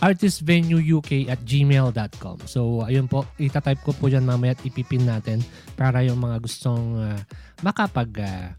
[0.03, 2.37] Artistvenueuk at gmail.com.
[2.51, 5.39] So, ayun po, itatype ko po dyan mamaya at ipipin natin
[5.79, 7.21] para yung mga gustong uh,
[7.63, 8.51] makapag uh,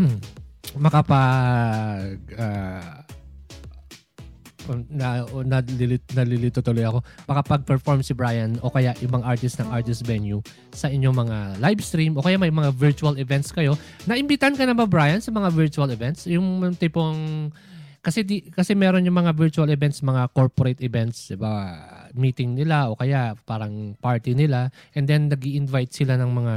[0.84, 3.04] makapag uh,
[4.92, 7.00] na, nalilit, nalilito tuloy ako.
[7.24, 12.16] Makapag-perform si Brian o kaya ibang artist ng artist venue sa inyong mga live stream
[12.16, 13.76] o kaya may mga virtual events kayo.
[14.04, 16.28] Naimbitan ka na ba Brian sa mga virtual events?
[16.28, 17.48] Yung tipong
[17.98, 21.54] kasi di, kasi meron yung mga virtual events, mga corporate events, 'di ba?
[22.14, 26.54] Meeting nila o kaya parang party nila and then nag-i-invite sila ng mga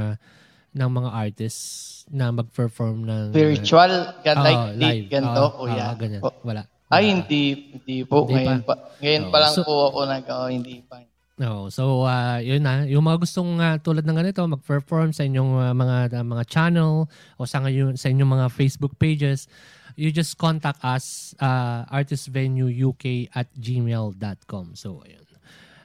[0.72, 5.06] ng mga artists na mag-perform ng Virtual, gan Oo, like live.
[5.12, 5.92] ganito, Oo, kuya.
[5.92, 6.22] oo, ganyan.
[6.24, 6.64] O- Wala.
[6.92, 8.28] Ay, hindi, hindi po.
[8.28, 8.76] Hindi ngayon pa.
[8.76, 9.00] pa.
[9.00, 10.96] Ngayon Oo, pa lang so- po ako nag, oh, hindi pa.
[11.40, 15.52] No, so uh, yun na, yung mga gustong uh, tulad ng ganito mag-perform sa inyong
[15.58, 19.48] uh, mga uh, mga channel o sa ngayon sa inyong mga Facebook pages,
[19.94, 24.74] you just contact us uh, artistvenueuk at gmail.com.
[24.74, 25.26] So ayun.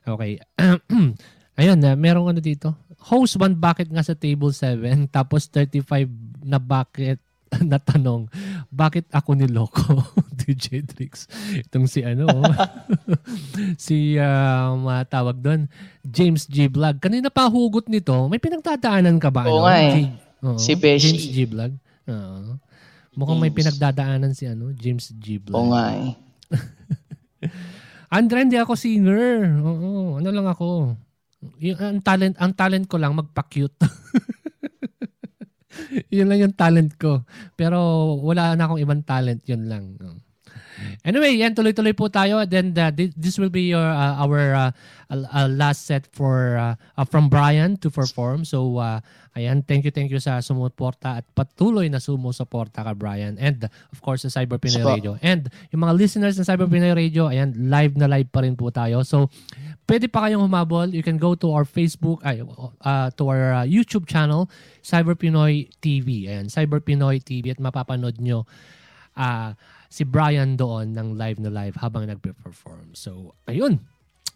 [0.07, 0.39] Okay.
[1.59, 2.71] ayun na, merong ano dito.
[2.97, 4.79] Host one bucket nga sa table 7
[5.15, 6.07] tapos 35
[6.43, 7.19] na bucket
[7.63, 8.27] na tanong,
[8.67, 9.83] bakit ako niloko?
[10.39, 11.27] DJ Trix.
[11.57, 12.27] Itong si ano,
[13.79, 15.71] si um, uh, tawag doon,
[16.03, 16.67] James G.
[16.67, 16.99] Vlog.
[16.99, 19.47] Kanina pa hugot nito, may pinagdadaanan ka ba?
[19.47, 19.67] Oo ano?
[19.67, 19.91] nga eh.
[19.95, 21.07] J- Oo, Si Beshi.
[21.09, 21.37] James G.
[21.47, 21.71] Vlog.
[22.07, 22.59] Oo.
[23.17, 23.59] Mukhang may James.
[23.65, 25.41] pinagdadaanan si ano, James G.
[25.41, 25.57] Vlog.
[25.57, 26.13] Oo nga eh.
[28.13, 29.57] Andra, hindi ako singer.
[29.57, 30.93] Oo, ano lang ako.
[31.59, 33.75] Yung, ang talent, ang talent ko lang magpa-cute.
[36.13, 37.25] yun lang yung talent ko.
[37.57, 37.77] Pero
[38.21, 39.97] wala na akong ibang talent, yun lang.
[41.01, 42.43] Anyway, yan tuloy-tuloy po tayo.
[42.45, 44.71] Then uh, this will be your uh, our uh,
[45.09, 48.43] uh, last set for uh, uh, from Brian to perform.
[48.45, 48.99] So uh,
[49.35, 53.39] ayan, thank you thank you sa sumuporta at patuloy na sumusuporta ka Brian.
[53.39, 55.15] And of course sa Cyber Pinoy Radio.
[55.23, 58.69] And yung mga listeners ng Cyber Pinoy Radio, ayan, live na live pa rin po
[58.69, 59.01] tayo.
[59.07, 59.31] So
[59.87, 60.91] pwede pa kayong humabol.
[60.91, 62.43] You can go to our Facebook, ay,
[62.83, 64.51] uh, to our uh, YouTube channel,
[64.83, 66.27] Cyber Pinoy TV.
[66.27, 68.43] Ayan, Cyber Pinoy TV at mapapanood nyo
[69.17, 69.51] uh,
[69.87, 72.93] si Brian doon ng live na live habang nagpe-perform.
[72.93, 73.79] So, ayun.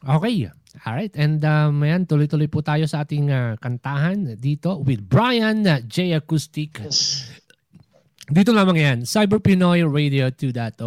[0.02, 0.50] Okay.
[0.82, 1.14] Alright.
[1.14, 6.18] And um, ayan, tuloy-tuloy po tayo sa ating uh, kantahan dito with Brian J.
[6.18, 6.82] Acoustic.
[6.82, 7.30] Yes.
[8.32, 8.98] Dito lamang yan.
[9.04, 10.80] Cyber Pinoy Radio 2.0.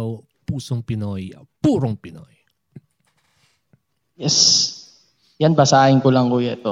[0.45, 1.31] Pusong Pinoy.
[1.61, 2.35] Purong Pinoy.
[4.17, 4.71] Yes.
[5.37, 6.71] Yan, basahin ko lang kuya ito.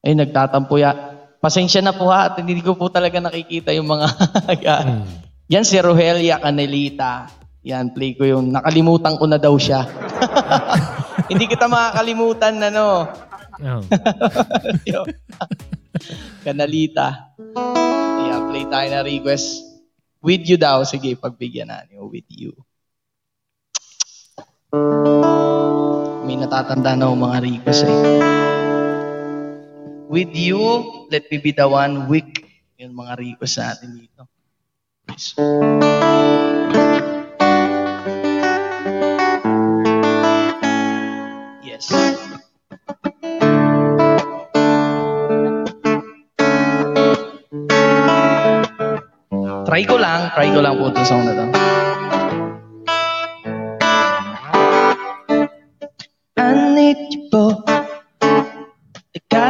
[0.00, 0.94] Ay, nagtatampo ya.
[1.42, 4.06] Pasensya na po ha at hindi ko po talaga nakikita yung mga
[4.56, 5.25] mm.
[5.46, 7.30] Yan si Rogelia Canelita.
[7.62, 9.86] Yan, play ko yung nakalimutan ko na daw siya.
[11.30, 13.06] Hindi kita makakalimutan na no.
[13.62, 13.82] Oh.
[16.46, 17.30] Canalita.
[18.26, 19.62] Yan, play tayo na request.
[20.18, 20.82] With you daw.
[20.82, 22.10] Sige, pagbigyan na niyo.
[22.10, 22.50] With you.
[26.26, 27.98] May natatanda na mga request eh.
[30.10, 30.58] With you,
[31.14, 32.42] let me be the one weak.
[32.82, 34.26] Yung mga request sa atin dito.
[35.06, 35.22] Yes.
[49.66, 51.75] Try ko lang, try ko lang po ito song na to.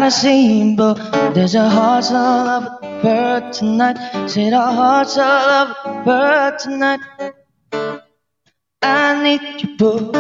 [0.06, 0.94] Gotta see but
[1.34, 4.28] there's a heart all of bird tonight.
[4.28, 7.00] Said our hearts all over the bird tonight.
[8.82, 10.12] I need you, boo.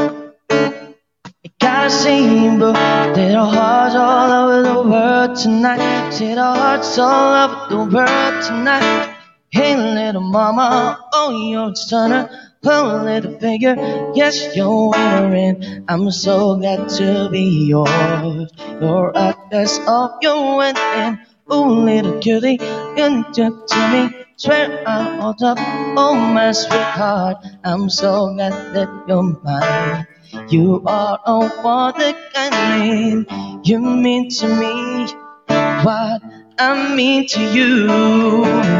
[0.50, 2.74] You gotta sing, boo.
[2.74, 6.10] Said our hearts all over the world tonight.
[6.10, 9.14] Said our hearts all over the world tonight.
[9.50, 12.28] Hey, little mama, oh, you're a stunner.
[12.68, 13.76] Oh, little figure,
[14.14, 15.84] yes, you're winning.
[15.88, 18.50] I'm so glad to be yours.
[18.80, 21.18] You're a guest of your wedding.
[21.48, 22.58] Oh, little cutie,
[22.96, 24.24] you took to me.
[24.36, 25.58] Swear I'll hold up,
[25.96, 27.38] oh my sweetheart.
[27.64, 30.06] I'm so glad that you're mine.
[30.48, 33.26] You are a wonderful name.
[33.64, 35.06] You mean to me
[35.48, 36.20] what
[36.58, 37.86] I mean to you.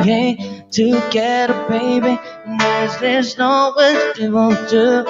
[0.04, 2.18] Yeah, together, baby.
[2.58, 5.04] There's, there's no one we won't do.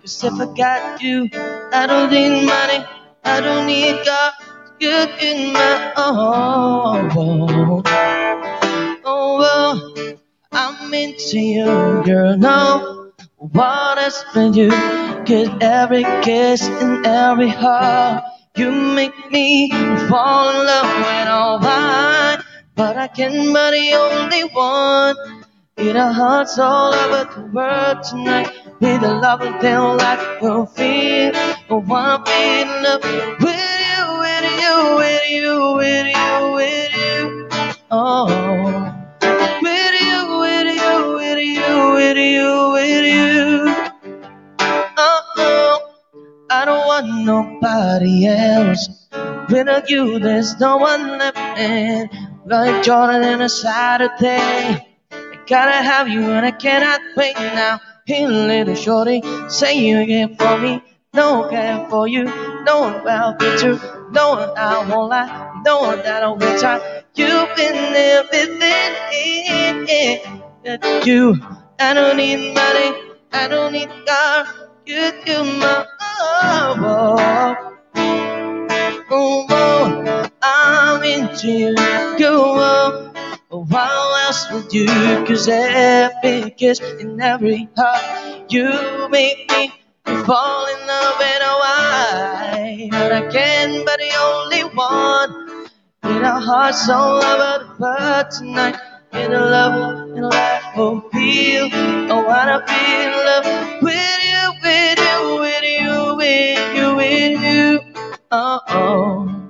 [0.00, 1.28] Cause if I got you,
[1.72, 2.84] I don't need money,
[3.24, 4.32] I don't need God
[4.80, 7.10] good in my own.
[9.04, 10.16] Oh, well,
[10.52, 12.36] I'm into you, girl.
[12.38, 14.70] No, what else but you?
[14.70, 18.22] Cause every kiss and every hug,
[18.56, 19.70] you make me
[20.08, 22.42] fall in love with all mine.
[22.78, 25.16] But I can but the only one.
[25.76, 28.52] It our hearts all over the world tonight.
[28.78, 31.32] With a love until life will feel.
[31.34, 33.02] I wanna be in love
[33.42, 37.48] with you, with you, with you, with you, with you.
[37.90, 38.26] Oh,
[39.60, 43.74] with you, with you, with you, with you, with you.
[44.96, 45.94] Oh, oh.
[46.48, 48.88] I don't want nobody else.
[49.50, 51.36] Without you, there's no one left.
[51.38, 57.78] And like Jordan in a Saturday, I gotta have you, and I cannot wait now.
[58.06, 60.82] Hey, little shorty, say you again for me.
[61.12, 62.24] No care for you,
[62.64, 63.84] no about the truth.
[64.12, 67.02] Knowing I won't lie, knowing that I will try.
[67.14, 68.60] You've been everything.
[70.64, 71.38] That you,
[71.78, 74.46] I don't need money, I don't need car.
[74.86, 77.56] You do my oh,
[79.10, 80.07] oh, oh,
[80.42, 81.74] I'm into you.
[82.18, 83.14] Go on.
[83.50, 84.86] Oh, why else would you?
[85.26, 89.72] Cause every kiss and every heart you make me
[90.26, 95.30] fall in love and why But I can but the only one
[96.04, 98.76] With our hearts over the world tonight
[99.12, 104.98] In a love and life will feel I wanna be in love with you, with
[105.00, 107.80] you, with you, with you, with you
[108.30, 109.47] Oh, oh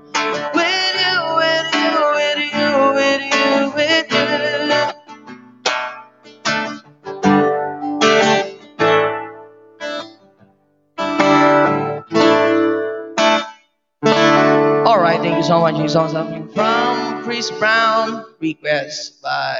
[15.48, 15.80] you so much.
[15.80, 16.04] Thank you so.
[16.52, 19.56] From Chris Brown, request by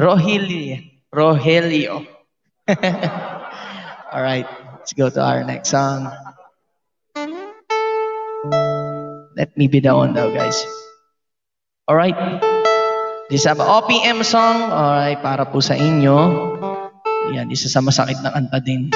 [0.00, 0.82] Rogelio.
[1.14, 2.02] Rogelio.
[4.12, 6.10] All right, let's go to our next song.
[9.38, 10.58] Let me be the one though, guys.
[11.86, 12.18] All right.
[13.30, 14.74] This is OPM song.
[14.74, 16.18] All right, para po sa inyo.
[17.30, 18.90] Yan, isa sa masakit na kanta din.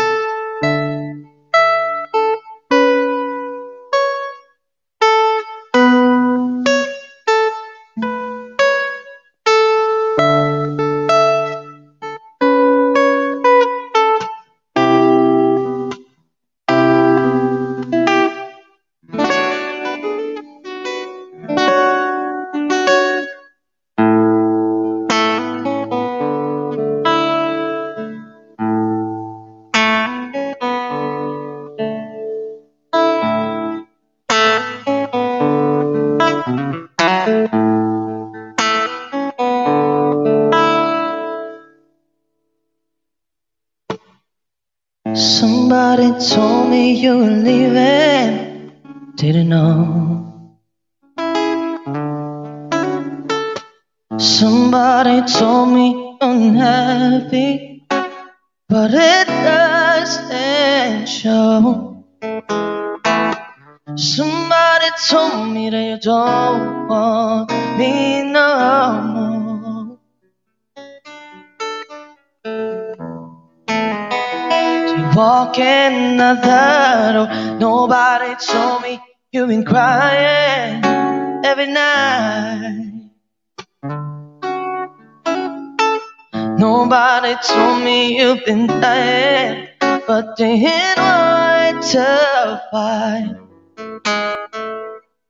[46.21, 48.71] Told me you were leaving.
[49.17, 50.59] Didn't know.
[54.19, 57.87] Somebody told me unhappy,
[58.69, 62.05] but it doesn't show.
[63.97, 69.32] Somebody told me that you don't want me no more.
[75.13, 78.99] You walk in the door, nobody told me
[79.31, 80.83] you've been crying
[81.45, 83.11] every night.
[86.57, 89.69] Nobody told me you've been dying,
[90.07, 93.35] but they ain't what to fight.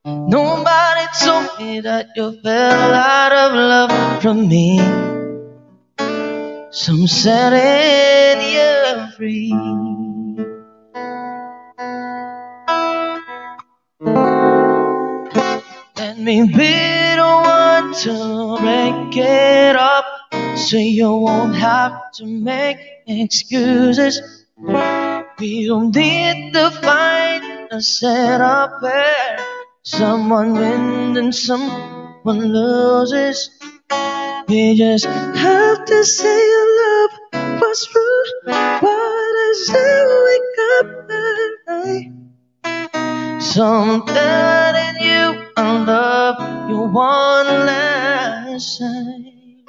[0.06, 5.11] Nobody told me that you fell out of love from me.
[6.74, 9.52] Some said it free.
[15.98, 16.72] Let me be
[17.20, 20.06] the one to break it up
[20.56, 24.46] so you won't have to make excuses.
[25.38, 29.36] We don't need to find a setup where
[29.82, 33.50] someone wins and someone loses.
[34.52, 37.10] We just have to say your love
[37.62, 38.24] was true.
[38.44, 39.92] What I say
[40.26, 43.40] wake up at night.
[43.40, 45.24] Something in you
[45.56, 49.64] I love you one last time.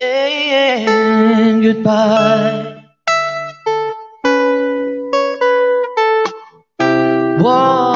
[0.00, 2.82] And goodbye.
[7.38, 7.95] Whoa.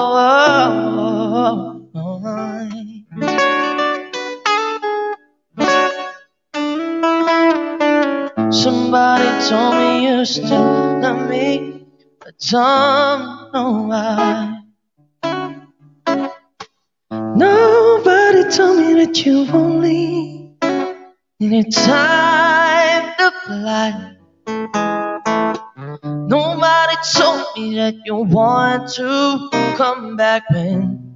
[8.63, 11.87] Somebody told me you still love me,
[12.21, 14.61] but don't know why.
[17.21, 20.57] Nobody told me that you only
[21.41, 24.17] need time to fly.
[26.13, 31.15] Nobody told me that you want to come back when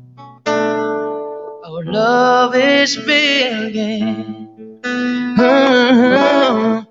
[1.64, 4.48] our love is building.
[5.38, 6.83] Mhm.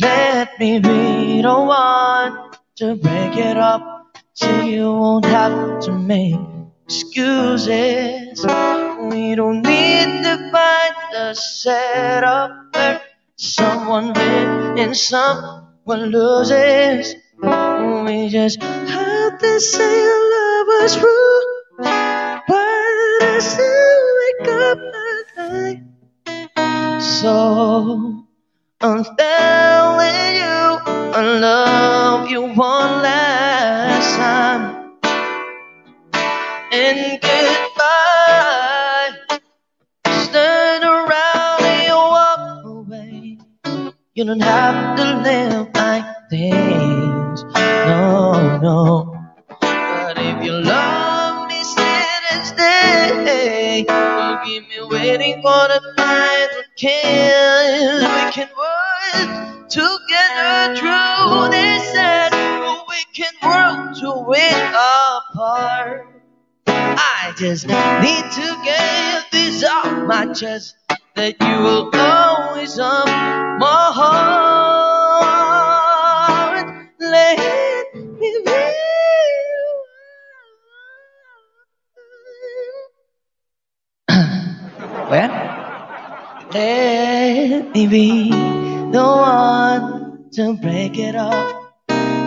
[0.00, 6.40] Let me be the one to break it up so you won't have to make
[6.86, 8.44] excuses.
[9.10, 13.02] We don't need to find a setup where
[13.36, 17.14] someone wins and someone loses.
[17.42, 21.42] We just have to say love was true,
[21.78, 24.78] but I still wake up
[25.10, 27.02] at night.
[27.02, 28.26] So
[28.82, 30.80] I'm telling you,
[31.12, 34.96] I love you one last time.
[36.72, 38.30] And goodbye.
[40.24, 43.38] Stand around and you walk away.
[44.14, 47.42] You don't have to live like this.
[47.52, 49.14] No, no.
[49.60, 53.84] But if you love me, sit and stay.
[53.86, 62.32] Don't keep me waiting for the night can, we can work together through this, and
[62.88, 66.06] we can work to win apart.
[66.66, 70.76] I just need to get this off my chest
[71.16, 73.08] that you will always have
[73.58, 74.46] my heart.
[76.98, 78.52] Let me be.
[85.10, 85.49] well.
[86.52, 91.56] Maybe the one to break it off.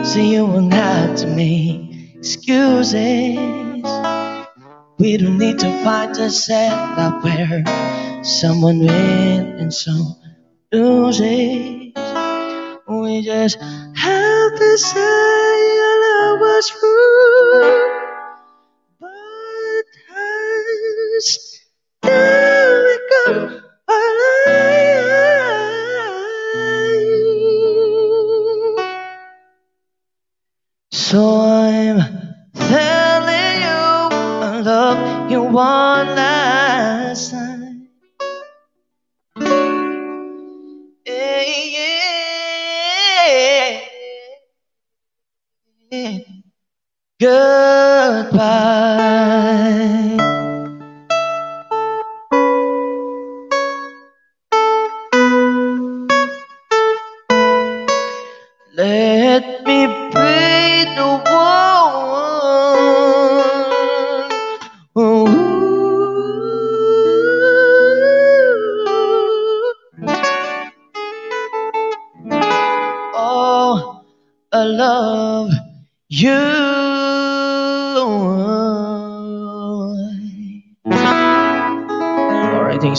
[0.05, 2.93] So you won't have to make excuses.
[4.97, 7.65] We don't need to fight to set up where
[8.23, 10.15] someone wins and some
[10.71, 11.91] loses.
[12.87, 17.82] We just have to say our love was true,
[47.23, 47.62] Good.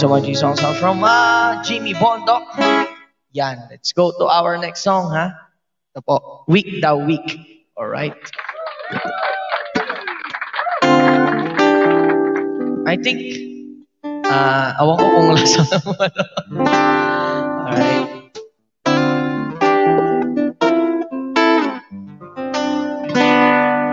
[0.05, 0.53] Alright, thank you so much.
[0.53, 2.45] These songs are from uh, Jimmy Bondoc.
[3.33, 5.33] Yan, let's go to our next song, ha?
[5.97, 7.25] Ito po, Week Daw Week.
[7.73, 8.13] Alright.
[12.85, 13.17] I think,
[14.29, 15.93] ah, awan ko kung lasa na mo.
[17.65, 18.09] Alright.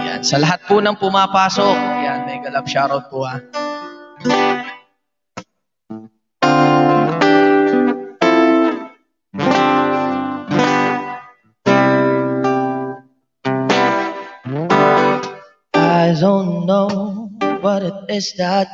[0.04, 3.40] Yan, sa lahat po ng pumapasok, yan, mega love shoutout po ha.
[16.22, 17.32] Don't know
[17.62, 18.68] what it is that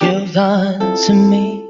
[0.00, 1.66] you've done to me.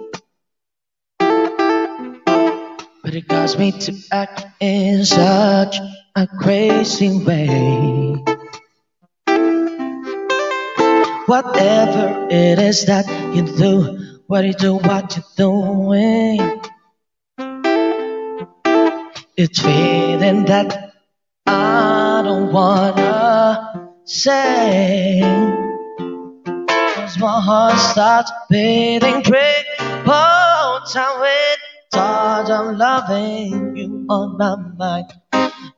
[3.02, 5.78] But it caused me to act in such
[6.16, 8.22] a crazy way.
[11.24, 16.60] Whatever it is that you do, what you do, what you're doing.
[19.34, 20.93] It's feeling that
[21.47, 23.76] I don't wanna
[24.07, 25.20] say.
[26.69, 29.66] Cause my heart starts beating quick.
[29.81, 31.59] Oh, time with
[31.93, 35.12] thought I'm loving you on my mind.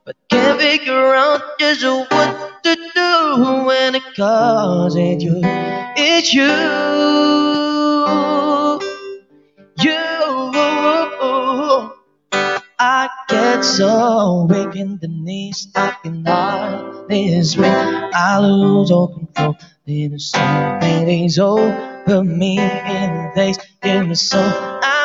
[0.05, 5.41] But can't figure out just what to do when it calls it you.
[5.97, 6.33] It's.
[6.33, 6.47] You.
[13.09, 17.65] I get so weak in the knees, I can hardly speak.
[17.65, 19.57] I lose all control.
[19.87, 23.57] Then something is over me in days.
[23.81, 24.39] Give me so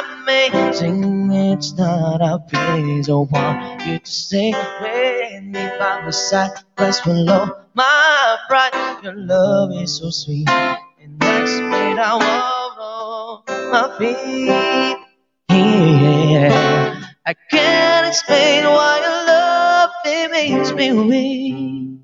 [0.02, 1.32] amazing.
[1.32, 4.52] It's not a place I want you to stay
[4.82, 6.50] with me by my side.
[6.78, 9.00] Rest below my pride.
[9.02, 10.48] Your love is so sweet.
[10.50, 14.98] And next minute I walk on my feet.
[15.48, 16.73] Yeah.
[17.26, 22.00] I can't explain why your love it makes me weak.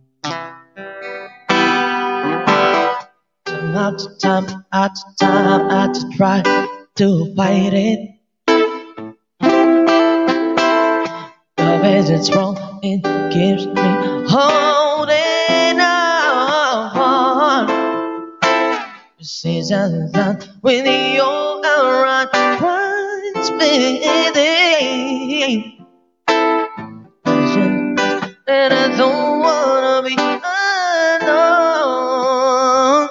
[3.45, 6.43] Time after time after time had to try
[6.95, 8.17] to fight it.
[11.59, 17.69] Love is it's wrong, it keeps me holding on.
[19.21, 22.31] Seasons done with you around,
[23.49, 24.37] baby.
[28.47, 30.15] And I don't wanna be
[31.25, 33.09] alone.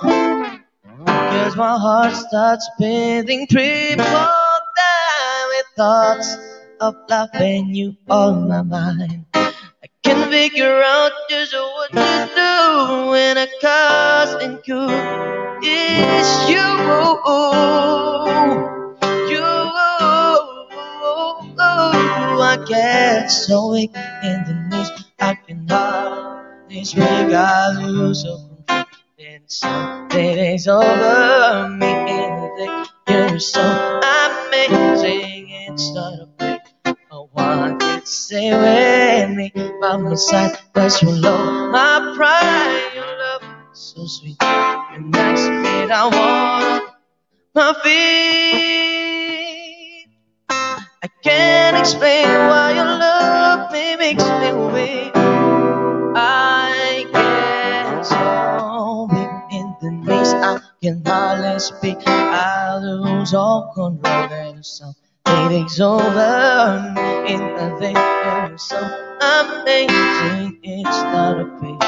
[1.05, 6.37] Cause my heart starts beating triple time with thoughts
[6.79, 9.25] of loving you on my mind.
[9.33, 14.89] I can't figure out just what to do when I cause and cool.
[15.63, 16.69] You, you.
[22.49, 24.89] I get so weak in the knees.
[25.19, 27.03] I can hardly speak.
[27.03, 28.85] I lose all control.
[29.45, 33.13] Something is over me in the day.
[33.13, 35.49] You're so amazing.
[35.69, 36.61] It's not a break.
[36.85, 40.57] I want you to stay with me by my side.
[40.73, 42.91] But you low my pride.
[42.95, 44.37] Your love is so sweet.
[44.41, 46.93] And next minute I want
[47.53, 48.98] my feet.
[51.01, 55.13] I can't explain why your love me makes me weak.
[56.13, 58.05] I can't
[59.13, 60.33] it in the knees.
[60.33, 61.99] I can hardly speak.
[62.05, 64.93] I lose all control and some
[65.25, 67.93] it takes over me in the day.
[67.93, 68.77] You're so
[69.21, 70.59] amazing.
[70.63, 71.79] It's not a pain.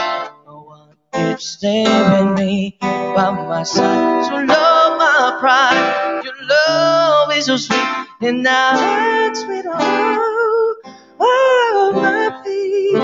[0.46, 4.26] No one keeps staring me by my side.
[4.26, 6.22] So love my pride.
[6.24, 10.76] Your love is so sweet, and now it's with all,
[11.20, 12.96] all my feet.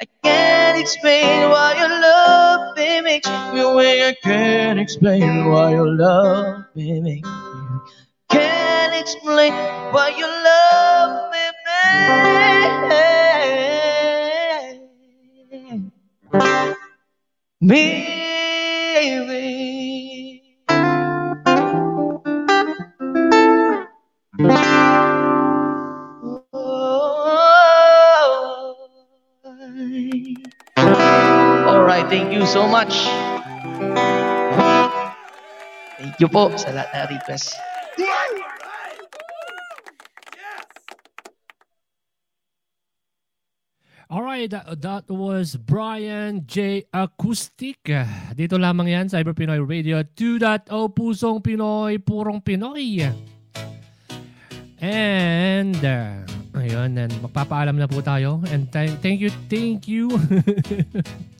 [0.00, 4.02] I can't explain why your love it makes me weak.
[4.04, 7.32] I can't explain why your love it makes me.
[8.28, 9.52] Can't explain
[9.92, 11.38] why you love me,
[17.60, 18.17] me,
[32.78, 33.10] much.
[35.98, 37.58] Thank you po sa lahat na request.
[44.08, 46.88] Alright, that, that was Brian J.
[46.96, 47.84] Acoustic.
[48.32, 50.64] Dito lamang yan, Cyber Pinoy Radio 2.0,
[50.96, 53.04] Pusong Pinoy, Purong Pinoy.
[54.80, 56.24] And, uh,
[56.56, 58.40] ayun, and magpapaalam na po tayo.
[58.48, 60.08] And th- thank you, thank you.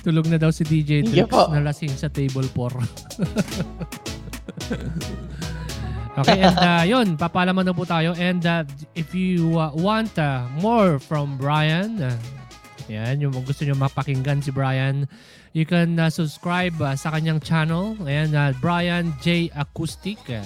[0.00, 2.72] Tulog na daw si DJ Trix na lasing sa table 4.
[6.12, 8.12] Okay, and uh, yun, papalaman na po tayo.
[8.20, 12.12] And uh, if you uh, want uh, more from Brian, uh,
[12.84, 15.08] yan, yung gusto nyo mapakinggan si Brian,
[15.56, 17.96] you can uh, subscribe uh, sa kanyang channel.
[18.04, 19.48] Ayan, uh, Brian J.
[19.56, 20.20] Acoustic.
[20.28, 20.44] Uh,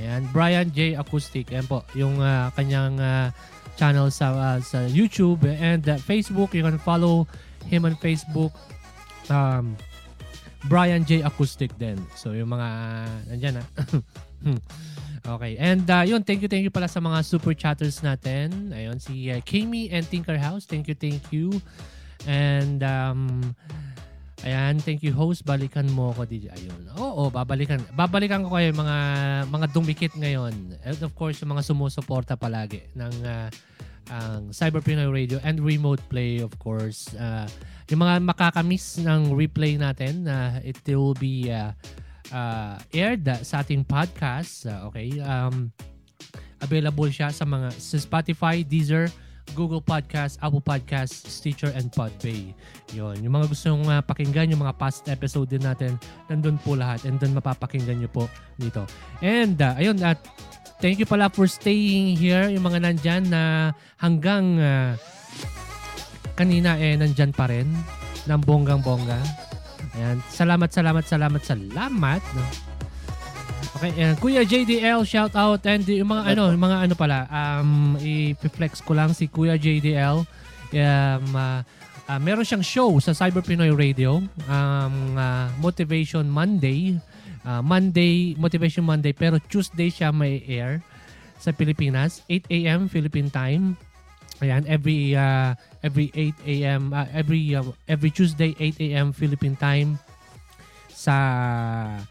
[0.00, 0.96] ayan, Brian J.
[0.96, 1.52] Acoustic.
[1.52, 3.28] Ayan po, yung uh, kanyang uh,
[3.76, 6.56] channel sa uh, sa YouTube and uh, Facebook.
[6.56, 7.28] You can follow
[7.68, 8.56] him on Facebook.
[9.30, 9.76] Um,
[10.70, 11.26] Brian J.
[11.26, 11.98] Acoustic din.
[12.14, 12.68] So, yung mga,
[13.34, 13.66] nandyan ah.
[15.38, 15.58] okay.
[15.58, 18.70] And uh, yun, thank you, thank you pala sa mga super chatters natin.
[18.70, 20.66] Ayun, si uh, Kami and Tinker House.
[20.66, 21.50] Thank you, thank you.
[22.30, 23.50] And, um,
[24.46, 25.42] ayan, thank you host.
[25.42, 26.54] Balikan mo ako, DJ.
[26.54, 26.94] Ayun.
[26.94, 27.82] Oo, babalikan.
[27.98, 28.98] Babalikan ko kayo yung mga,
[29.50, 30.78] mga dumikit ngayon.
[30.86, 33.50] And of course, yung mga sumusuporta palagi ng uh,
[34.10, 37.10] ang Cyber Pinoy Radio and Remote Play, of course.
[37.14, 37.46] Uh,
[37.92, 41.76] yung mga makakamiss ng replay natin, uh, it will be uh,
[42.32, 44.64] uh, aired uh, sa ating podcast.
[44.64, 45.20] Uh, okay?
[45.20, 45.68] Um,
[46.64, 49.12] available siya sa mga sa Spotify, Deezer,
[49.52, 52.56] Google Podcast, Apple Podcast, Stitcher, and Podpay.
[52.96, 53.20] Yun.
[53.20, 56.00] Yung mga gusto nyo uh, pakinggan, yung mga past episode din natin,
[56.32, 57.04] nandun po lahat.
[57.04, 58.24] And doon mapapakinggan nyo po
[58.56, 58.88] dito.
[59.20, 60.16] And, uh, ayun, at
[60.80, 62.48] thank you pala for staying here.
[62.48, 64.96] Yung mga nandyan na hanggang uh,
[66.34, 67.68] kanina eh nandyan pa rin
[68.26, 69.20] ng bonggang-bongga.
[69.98, 70.16] Ayan.
[70.32, 72.22] Salamat, salamat, salamat, salamat.
[73.76, 74.14] Okay, ayan.
[74.16, 75.60] Kuya JDL, shout out.
[75.68, 80.24] And yung mga ano, yung mga ano pala, um, i-flex ko lang si Kuya JDL.
[80.72, 81.60] Um, uh,
[82.08, 84.22] uh, meron siyang show sa Cyber Pinoy Radio.
[84.48, 86.96] Um, uh, Motivation Monday.
[87.42, 89.12] Uh, Monday, Motivation Monday.
[89.12, 90.80] Pero Tuesday siya may air
[91.42, 92.22] sa Pilipinas.
[92.30, 92.80] 8 a.m.
[92.86, 93.74] Philippine time.
[94.38, 96.82] Ayan, every uh, every 8 a.m.
[96.94, 99.06] uh, every uh, every Tuesday 8 a.m.
[99.12, 99.98] Philippine time
[100.88, 101.14] sa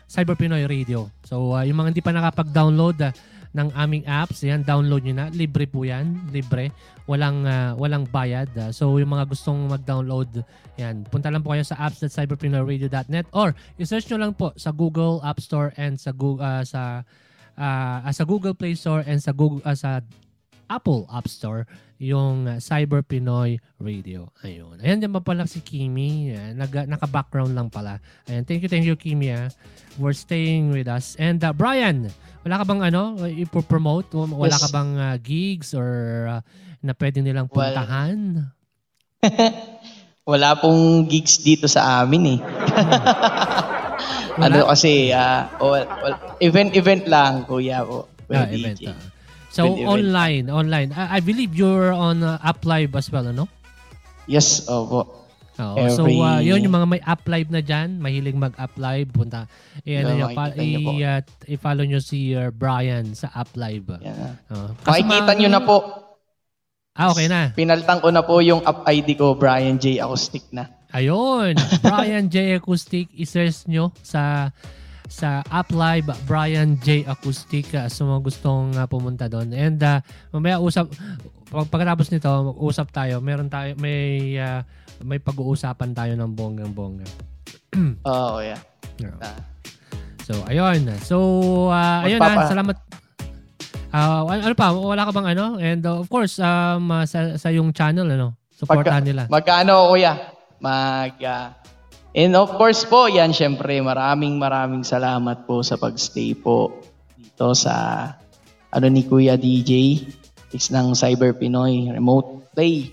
[0.06, 1.08] Cyber Pinoy Radio.
[1.24, 3.12] So uh, yung mga hindi pa nakapag-download uh,
[3.52, 5.28] ng aming apps, yan download niyo na.
[5.32, 6.72] Libre po 'yan, libre.
[7.08, 8.48] Walang uh, walang bayad.
[8.56, 10.44] Uh, so yung mga gustong mag-download,
[10.80, 15.40] yan, punta lang po kayo sa apps.cyberpinoyradio.net or i-search nyo lang po sa Google App
[15.44, 17.04] Store and sa Google uh, sa
[17.60, 20.00] uh, sa Google Play Store and sa Google uh, sa
[20.72, 21.68] Apple App Store
[22.00, 24.32] yung uh, Cyber Pinoy Radio.
[24.42, 24.80] Ayun.
[24.80, 26.32] Ayan din pa pala si Kimi.
[26.32, 28.00] Uh, nag, naka-background lang pala.
[28.26, 28.48] Ayan.
[28.48, 29.52] Thank you, thank you, Kimi, ah,
[30.00, 31.14] for staying with us.
[31.20, 32.10] And uh, Brian,
[32.42, 34.16] wala ka bang ano, ipopromote?
[34.16, 34.64] Wala Yes.
[34.64, 35.92] ka bang uh, gigs or
[36.26, 36.42] uh,
[36.82, 38.50] na pwede nilang Well, puntahan?
[40.22, 42.40] Wala pong gigs dito sa amin eh.
[44.46, 45.10] ano kasi,
[45.58, 48.10] well, well, event-event lang, kuya po.
[48.32, 48.78] Ah, Kuya event.
[48.82, 49.11] DJ.
[49.52, 50.96] So, online, online.
[50.96, 53.52] I, I believe you're on uh, App Live as well, ano?
[54.24, 55.22] Yes, opo.
[55.60, 55.76] Oo.
[55.92, 59.46] So, Every- uh, yun yung mga may app live na dyan, mahilig mag-app live, punta.
[59.84, 60.70] I, ano Yeah, pa, i,
[61.04, 63.92] uh, i-follow nyo si uh, Brian sa app live.
[63.92, 64.66] Oo.
[64.82, 65.78] Kasi Makikita ma- nyo na po.
[66.92, 67.52] Ah, okay na.
[67.52, 70.00] Pinaltang ko na po yung app ID ko, Brian J.
[70.00, 70.68] Acoustic na.
[70.92, 71.56] Ayun.
[71.80, 72.56] Brian J.
[72.56, 74.52] Acoustic, i-search nyo sa
[75.12, 79.52] sa App Live Brian J Acoustic uh, sa mga gustong uh, pumunta doon.
[79.52, 80.00] And uh,
[80.32, 80.88] mamaya usap
[81.52, 82.32] pag pagkatapos nito,
[82.64, 83.20] usap tayo.
[83.20, 84.64] Meron tayo may uh,
[85.04, 87.08] may pag-uusapan tayo ng bonggang-bongga.
[88.08, 88.62] Oo, oh, yeah.
[89.02, 89.36] Yeah.
[90.24, 90.88] So, ayun.
[91.04, 91.16] So,
[91.74, 92.48] uh, ayun na.
[92.48, 92.78] Salamat.
[93.92, 94.72] Uh, ano pa?
[94.72, 95.60] Wala ka bang ano?
[95.60, 98.40] And uh, of course, um, uh, sa, sa yung channel, ano?
[98.56, 99.28] Supportahan nila.
[99.28, 100.16] Magkano, kuya?
[100.62, 101.18] Mag...
[101.26, 101.58] ah,
[102.16, 106.82] and of course po, yan, syempre, maraming maraming salamat po sa pagstay po
[107.16, 108.08] dito sa
[108.72, 110.04] ano ni Kuya DJ
[110.52, 112.92] is ng Cyber Pinoy Remote Play.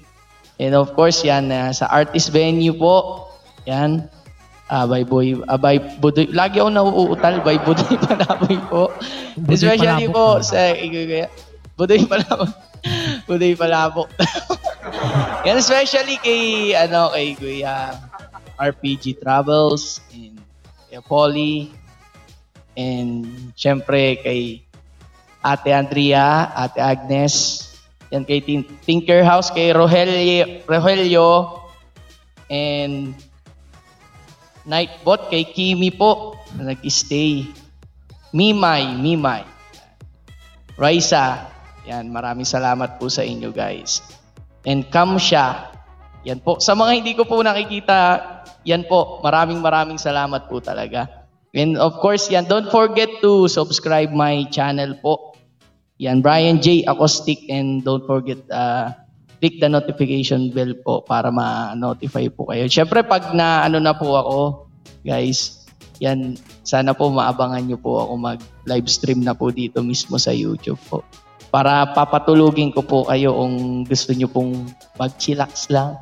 [0.58, 3.30] And of course, yan, ah, sa artist venue po,
[3.66, 4.10] yan,
[4.68, 6.28] Ah, by boy, ah, by Budoy.
[6.28, 8.92] Lagi ako nauutal by Budoy Palaboy po.
[9.40, 10.12] Budoy Especially Palabok.
[10.12, 10.60] po sa.
[11.72, 12.52] Budoy Palabok.
[13.24, 14.08] Budoy Palabok.
[15.48, 17.96] Yan especially kay ano kay Kuya
[18.58, 20.36] RPG Travels and
[20.90, 21.70] kay Polly
[22.74, 23.24] and
[23.54, 24.66] syempre kay
[25.38, 27.66] Ate Andrea, Ate Agnes,
[28.10, 31.62] yan kay Tin- Tinker House, kay Rogelio, Rogelio
[32.50, 33.14] and
[34.68, 37.48] Nightbot kay Kimi po na nag-stay.
[38.36, 39.46] Mimay, Mimay.
[40.76, 41.48] Raisa,
[41.88, 44.04] yan, maraming salamat po sa inyo guys.
[44.68, 45.72] And Kamsha,
[46.26, 46.58] yan po.
[46.58, 48.20] Sa mga hindi ko po nakikita,
[48.66, 51.06] yan po, maraming maraming salamat po talaga.
[51.56, 55.32] And of course, yan, don't forget to subscribe my channel po.
[55.98, 56.86] Yan, Brian J.
[56.86, 58.94] Acoustic and don't forget uh,
[59.42, 62.70] click the notification bell po para ma-notify po kayo.
[62.70, 64.38] Siyempre, pag na ano na po ako,
[65.02, 65.66] guys,
[65.98, 70.78] yan, sana po maabangan nyo po ako mag-live stream na po dito mismo sa YouTube
[70.86, 71.02] po.
[71.48, 74.68] Para papatulugin ko po kayo kung gusto nyo pong
[75.00, 75.96] mag-chillax lang.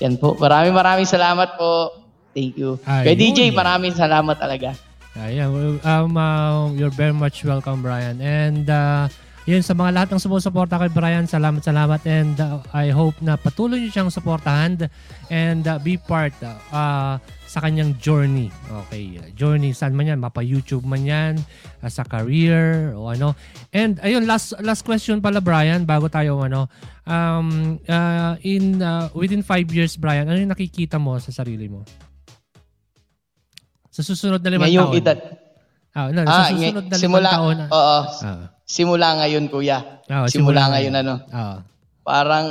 [0.00, 0.36] Yan po.
[0.36, 2.00] Maraming maraming salamat po.
[2.36, 2.76] Thank you.
[2.84, 3.16] Kay.
[3.16, 4.76] DJ, maraming salamat talaga.
[5.18, 8.22] Ayan, well, um, uh, you're very much welcome, Brian.
[8.22, 9.10] And uh,
[9.50, 11.98] yun, sa mga lahat ng sumusuporta kay Brian, salamat, salamat.
[12.06, 14.86] And uh, I hope na patuloy niyo siyang suportahan
[15.26, 18.46] and uh, be part uh, sa kanyang journey.
[18.86, 21.34] Okay, uh, journey saan man yan, mapa-YouTube man yan,
[21.82, 23.34] uh, sa career, o ano.
[23.70, 26.70] And ayun, last last question pala, Brian, bago tayo ano.
[27.02, 31.82] Um, uh, in uh, within five years, Brian, ano yung nakikita mo sa sarili mo?
[33.90, 35.00] Sa susunod na limang Ngayong taon.
[35.02, 35.18] edad.
[35.90, 37.56] Ah, no, Ah, sa susunod na limang simula, taon.
[37.58, 37.68] ah.
[37.68, 38.38] oo, Ah,
[38.70, 39.98] simula ngayon, kuya.
[40.06, 41.14] ah, simula, ngayon, ano.
[41.34, 41.58] Ah,
[42.06, 42.46] Parang,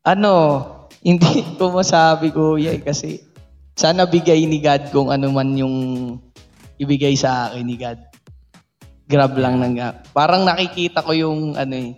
[0.00, 0.32] ano,
[1.04, 3.20] hindi ko masabi, kuya, eh, kasi
[3.76, 5.76] sana bigay ni God kung ano man yung
[6.80, 8.00] ibigay sa akin ni God.
[9.04, 9.76] Grab lang ng
[10.16, 11.92] Parang nakikita ko yung ano eh,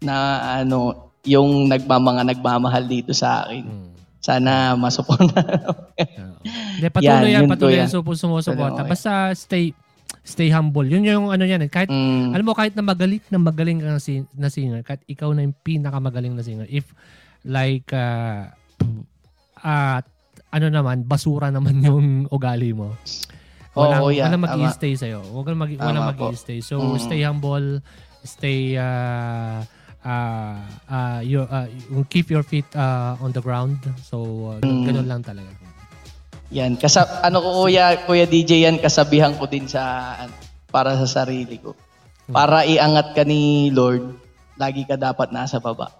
[0.00, 3.64] na ano, yung nagmamanga nagmamahal dito sa akin.
[3.68, 3.88] mm.
[4.24, 5.38] Sana masuporta.
[5.38, 5.76] Ah.
[6.76, 8.82] Hindi, patuloy yan, Yan, yun, patuloy yan supo sumusuporta.
[8.88, 9.70] Basta stay
[10.26, 10.82] stay humble.
[10.82, 11.62] Yun yung ano yan.
[11.62, 11.70] eh.
[11.70, 15.06] Kahit, mm, alam mo, kahit na magaling na magaling ka na, si- na singer, kahit
[15.06, 16.90] ikaw na yung pinakamagaling na singer, if
[17.46, 18.50] like, uh,
[19.56, 20.02] at
[20.50, 22.98] ano naman, basura naman yung ugali mo.
[23.72, 25.20] Walang, Oo, yeah, walang mag-i-stay sa'yo.
[25.30, 26.58] Walang, mag, walang mag-i-stay.
[26.58, 26.98] So, Mm.
[26.98, 27.68] stay humble,
[28.24, 29.60] stay, uh,
[30.00, 30.56] uh,
[30.88, 31.68] uh, your, uh,
[32.08, 33.76] keep your feet uh, on the ground.
[34.02, 34.16] So,
[34.50, 34.80] uh, Mm.
[34.82, 35.52] ganun lang talaga.
[36.54, 40.14] Yan, kasa ano ko kuya, kuya DJ yan kasabihan ko din sa
[40.70, 41.74] para sa sarili ko.
[42.30, 44.14] Para iangat ka ni Lord,
[44.58, 45.90] lagi ka dapat nasa baba.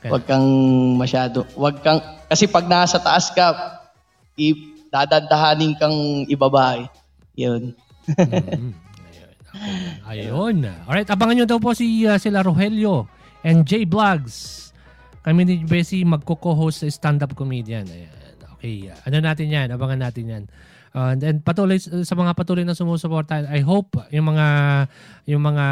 [0.00, 0.10] Okay.
[0.10, 0.48] Huwag kang
[0.96, 2.00] masyado, huwag kang
[2.30, 3.78] kasi pag nasa taas ka,
[4.38, 4.54] i
[4.90, 6.88] dadandahanin kang ibaba eh.
[7.38, 7.74] Yun.
[8.10, 8.74] Mm,
[9.10, 9.34] Ayun.
[10.06, 10.56] Ayun.
[10.86, 13.06] Alright, abangan nyo daw po si uh, sila Rogelio
[13.42, 14.70] and J Vlogs.
[15.20, 17.84] Kami ni Bessie magko-co-host sa stand-up comedian.
[17.86, 18.19] Ayan.
[18.60, 18.92] Okay.
[19.08, 19.72] Ano natin yan?
[19.72, 20.44] Abangan natin yan.
[20.92, 23.46] Uh, and then patuloy sa mga patuloy na sumusuporta.
[23.48, 24.46] I hope yung mga
[25.24, 25.66] yung mga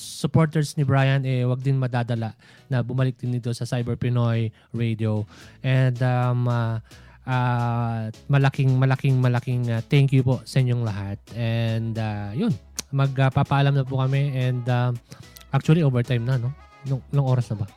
[0.00, 2.34] supporters ni Brian eh wag din madadala
[2.66, 5.28] na bumalik din dito sa Cyber Pinoy Radio.
[5.62, 6.82] And um uh,
[7.30, 11.20] uh, malaking malaking malaking uh, thank you po sa inyong lahat.
[11.38, 12.50] And uh, yun,
[12.90, 14.98] magpapaalam na po kami and um,
[15.54, 16.50] actually overtime na no.
[16.82, 17.70] Nung, nung oras na ba?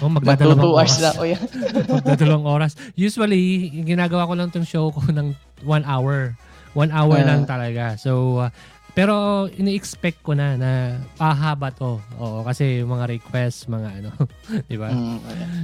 [0.00, 1.00] Oh, magdadalawang 2 hours oras.
[1.00, 1.38] na kuya.
[1.98, 2.72] Magdadalawang oras.
[2.94, 3.42] Usually,
[3.82, 6.34] ginagawa ko lang tong show ko ng one hour.
[6.72, 7.26] One hour Ah.
[7.26, 7.94] lang talaga.
[7.96, 8.50] So, uh,
[8.92, 10.70] pero ini-expect ko na na
[11.16, 11.96] pahaba to.
[12.16, 14.10] Oo, kasi mga requests, mga ano,
[14.70, 14.92] di ba?
[14.92, 15.18] Mm.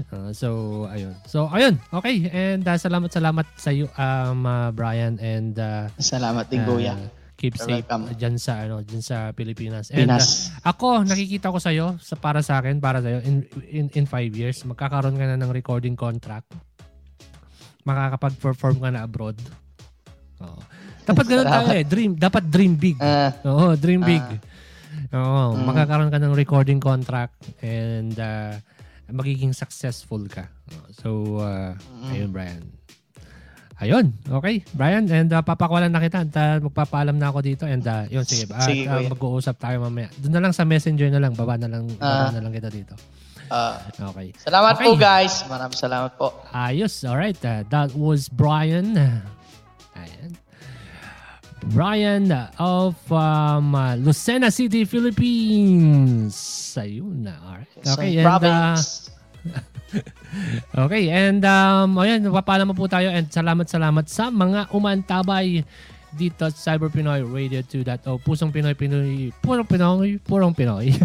[0.09, 0.49] Uh, so,
[0.89, 1.12] ayun.
[1.24, 1.77] So, ayun.
[1.93, 2.24] Okay.
[2.27, 5.20] And uh, salamat, salamat sa iyo, um, uh, Brian.
[5.20, 6.95] And uh, Salamat din uh, kuya.
[7.39, 9.89] Keep safe dyan sa, ano, dyan sa Pilipinas.
[9.89, 10.51] And, uh, Pinas.
[10.60, 14.59] ako, nakikita ko sa'yo, sa, para sa akin, para sa'yo, in, in, in five years,
[14.62, 16.51] magkakaroon ka na ng recording contract.
[17.86, 19.39] Makakapag-perform ka na abroad.
[20.40, 20.59] Oo.
[21.06, 21.85] Dapat ganun tayo eh.
[21.85, 22.98] Dream, dapat dream big.
[22.98, 24.20] Ah, Oo, dream big.
[24.20, 24.36] Ah.
[25.09, 25.65] Oo, Mm.
[25.65, 28.52] magkakaroon ka ng recording contract and uh,
[29.09, 30.51] magiging successful ka.
[30.93, 32.10] So, uh, Mm.
[32.12, 32.65] ayun, Brian.
[33.79, 34.67] Ayun, okay.
[34.75, 38.27] Brian, and uh, papakawalan na kita at uh, magpapaalam na ako dito and uh, yun,
[38.27, 38.51] sige.
[38.51, 40.11] At, Sige, uh, mag-uusap tayo mamaya.
[40.19, 41.31] Doon na lang sa messenger na lang.
[41.31, 42.35] Baba na lang, baba Ah.
[42.35, 42.99] na lang kita dito.
[43.49, 43.79] ah.
[44.11, 44.35] Okay.
[44.35, 44.85] salamat Okay.
[44.85, 45.47] po guys.
[45.47, 46.35] Maraming salamat po.
[46.51, 47.07] Ayos.
[47.07, 47.39] Alright.
[47.39, 48.99] Uh, that was Brian.
[49.95, 50.35] Ayan.
[51.71, 52.27] Brian
[52.59, 56.35] of um, uh, Lucena City, Philippines.
[56.75, 57.35] Ayun na.
[57.47, 57.71] Alright.
[57.79, 58.19] Okay.
[58.19, 58.77] And, uh.
[60.85, 61.09] okay.
[61.09, 65.65] And um, ayan, papaalam mo po tayo and salamat salamat sa mga umantabay
[66.15, 68.05] dito sa Cyber Pinoy Radio 2.0.
[68.24, 70.97] Pusong Pinoy, Pinoy, Purong Pinoy, Purong Pinoy.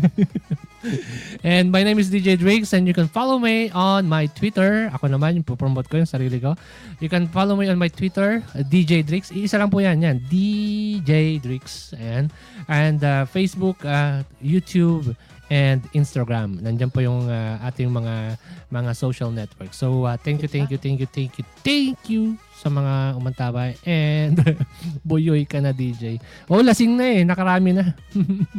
[1.43, 4.88] and my name is DJ Drix and you can follow me on my Twitter.
[4.95, 6.55] Ako naman, yung promote ko yung sarili ko.
[7.03, 9.31] You can follow me on my Twitter, DJ Drix.
[9.35, 10.23] Isa lang po yan, yan.
[10.31, 11.91] DJ Drix.
[11.99, 12.31] Ayan.
[12.72, 15.15] And uh, Facebook, uh, YouTube,
[15.52, 16.61] and Instagram.
[16.64, 18.40] Nandiyan po yung uh, ating mga
[18.72, 19.76] mga social networks.
[19.78, 23.76] So, uh, thank you, thank you, thank you, thank you, thank you sa mga umantabay.
[23.84, 24.40] And,
[25.07, 26.22] buyoy ka na, DJ.
[26.48, 27.22] Oh, lasing na eh.
[27.28, 27.91] Nakarami na.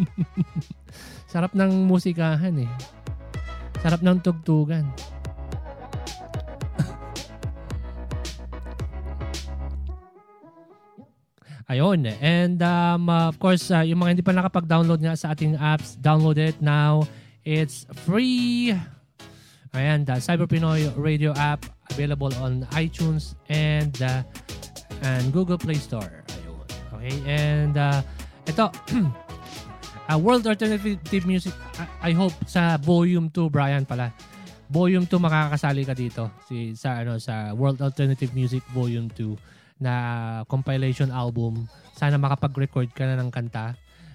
[1.33, 2.71] Sarap ng musikahan eh.
[3.81, 4.87] Sarap ng tugtugan.
[11.69, 12.05] Ayun.
[12.21, 15.97] And um, uh, of course, uh, yung mga hindi pa nakapag-download nga sa ating apps,
[15.97, 17.09] download it now.
[17.45, 18.77] It's free.
[19.75, 24.23] Ayan, the Cyber Pinoy radio app available on iTunes and uh,
[25.03, 26.23] and Google Play Store.
[26.31, 26.65] Ayun.
[27.01, 27.17] Okay?
[27.27, 28.01] And uh,
[28.45, 28.71] ito,
[30.09, 34.13] uh, World Alternative Music, I, I hope sa Volume 2, Brian pala.
[34.69, 39.95] Volume 2 makakasali ka dito si sa ano sa World Alternative Music Volume 2 na
[40.47, 41.67] compilation album.
[41.95, 43.75] Sana makapag-record ka na ng kanta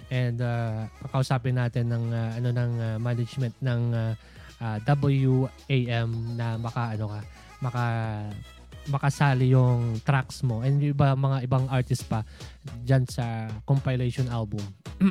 [0.09, 4.13] and uh, kakausapin natin ng uh, ano ng uh, management ng uh,
[4.61, 7.19] uh, WAM na maka ano ka
[7.61, 7.83] maka
[8.89, 12.25] makasali yung tracks mo and iba mga ibang artist pa
[12.83, 14.63] diyan sa compilation album.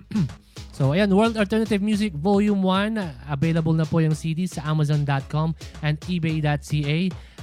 [0.76, 5.54] so ayan, World Alternative Music Volume 1 uh, available na po yung CD sa amazon.com
[5.86, 6.98] and ebay.ca.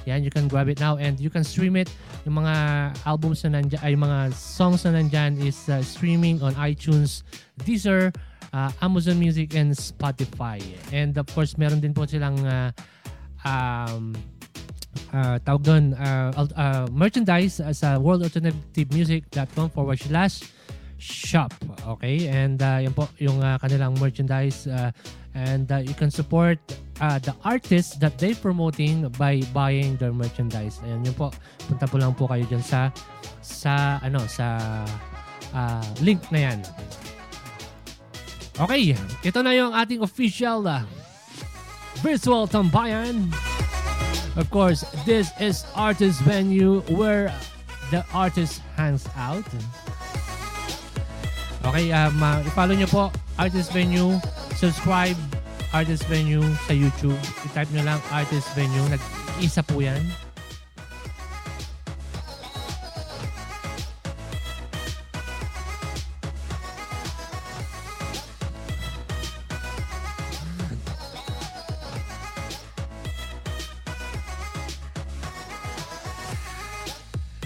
[0.05, 1.89] Yan, you can grab it now and you can stream it.
[2.25, 2.53] Yung mga
[3.05, 7.25] albums na nandyan, ay mga songs na nandyan is uh, streaming on iTunes,
[7.65, 8.13] Deezer,
[8.53, 10.61] uh, Amazon Music, and Spotify.
[10.93, 12.69] And of course, meron din po silang uh,
[13.43, 14.13] um,
[15.11, 20.45] uh, tawag doon, uh, uh, merchandise uh, sa worldalternativemusic.com forward slash
[20.97, 21.53] shop.
[21.97, 22.27] Okay?
[22.31, 24.91] And uh, yan po yung uh, kanilang merchandise uh,
[25.35, 26.57] and uh, you can support
[27.03, 30.79] uh, the artists that they promoting by buying their merchandise.
[30.87, 31.29] Ayan yun po.
[31.67, 32.89] Punta po lang po kayo dyan sa
[33.43, 34.57] sa ano sa
[35.51, 36.59] uh, link na yan.
[38.55, 40.81] Okay, ito na yung ating official uh,
[41.99, 43.27] virtual tambayan.
[44.39, 47.31] Of course, this is artist venue where
[47.91, 49.43] the artist hangs out.
[51.65, 53.03] Okay, um, uh, i-follow nyo po
[53.41, 54.21] Artist Venue.
[54.55, 55.19] Subscribe
[55.75, 57.19] Artist Venue sa YouTube.
[57.51, 58.87] I-type nyo lang Artist Venue.
[58.87, 59.99] Nag-isa po yan.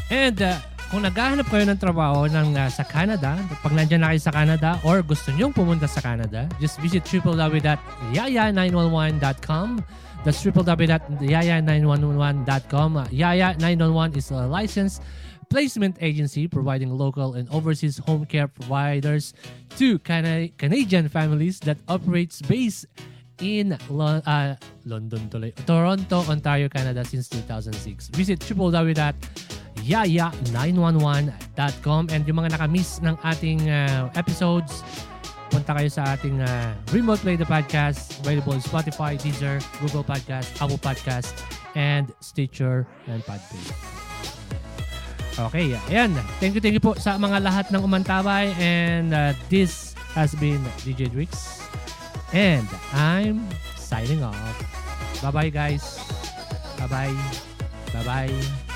[0.09, 0.57] And uh,
[0.89, 4.81] kung naghahanap kayo ng trabaho ng uh, sa Canada, pag nandyan na kayo sa Canada
[4.81, 9.85] or gusto nyong pumunta sa Canada, just visit www.yaya911.com.
[10.25, 12.89] That's www.yaya911.com.
[12.97, 15.05] Uh, Yaya 911 is a licensed
[15.47, 19.37] placement agency providing local and overseas home care providers
[19.77, 22.89] to Cana- Canadian families that operates based
[23.39, 28.09] in Lo- uh, London tuloy, Toronto, Ontario, Canada since 2006.
[28.09, 29.58] Visit www.yaya911.com
[32.11, 34.83] and yung mga nakamiss ng ating uh, episodes,
[35.49, 40.53] punta kayo sa ating uh, Remote Play the Podcast, available on Spotify, Deezer, Google Podcast,
[40.61, 41.33] Apple Podcast,
[41.73, 43.61] and Stitcher and Podpay.
[45.39, 46.11] Okay, ayan.
[46.43, 50.59] Thank you, thank you po sa mga lahat ng umantabay and uh, this has been
[50.83, 51.63] DJ Drix
[52.35, 53.47] and I'm
[53.79, 54.35] signing off.
[55.23, 55.95] Bye-bye guys.
[56.75, 57.15] Bye-bye.
[57.95, 58.68] Bye-bye.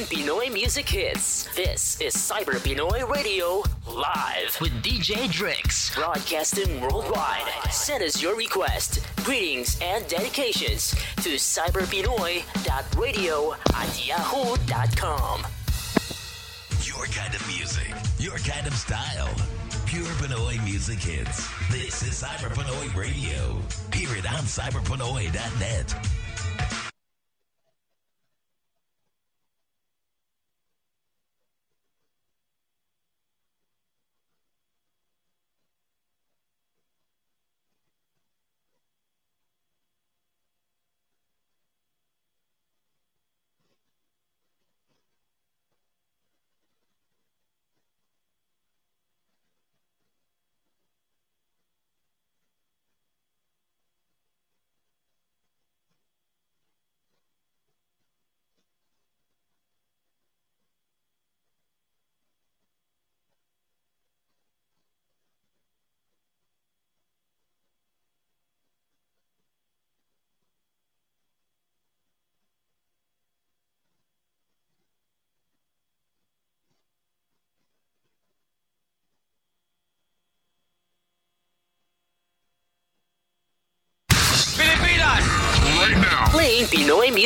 [0.00, 0.10] Right now.
[0.16, 1.44] Play Pinoy music hits.
[1.54, 7.46] This is Cyber Pinoy Radio live with DJ Drix, broadcasting worldwide.
[7.70, 15.42] Send us your request, greetings, and dedications to cyberpinoy.radio at yahoo.com.
[16.82, 19.34] Your kind of music, your kind of style.
[19.86, 21.48] Pure Pinoy music hits.
[21.70, 23.60] This is Cyber Pinoy Radio.
[23.92, 25.94] Hear it on cyberpinoy.net.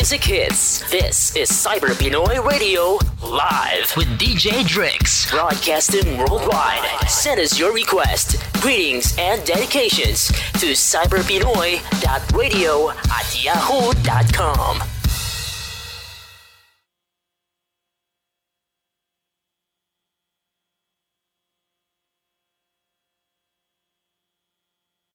[0.04, 0.90] music hits.
[0.90, 6.86] This is Cyber Pinoy Radio live with DJ Drix, broadcasting worldwide.
[7.08, 10.28] Send us your request, greetings, and dedications
[10.60, 14.93] to cyberpinoy.radio at yahoo.com.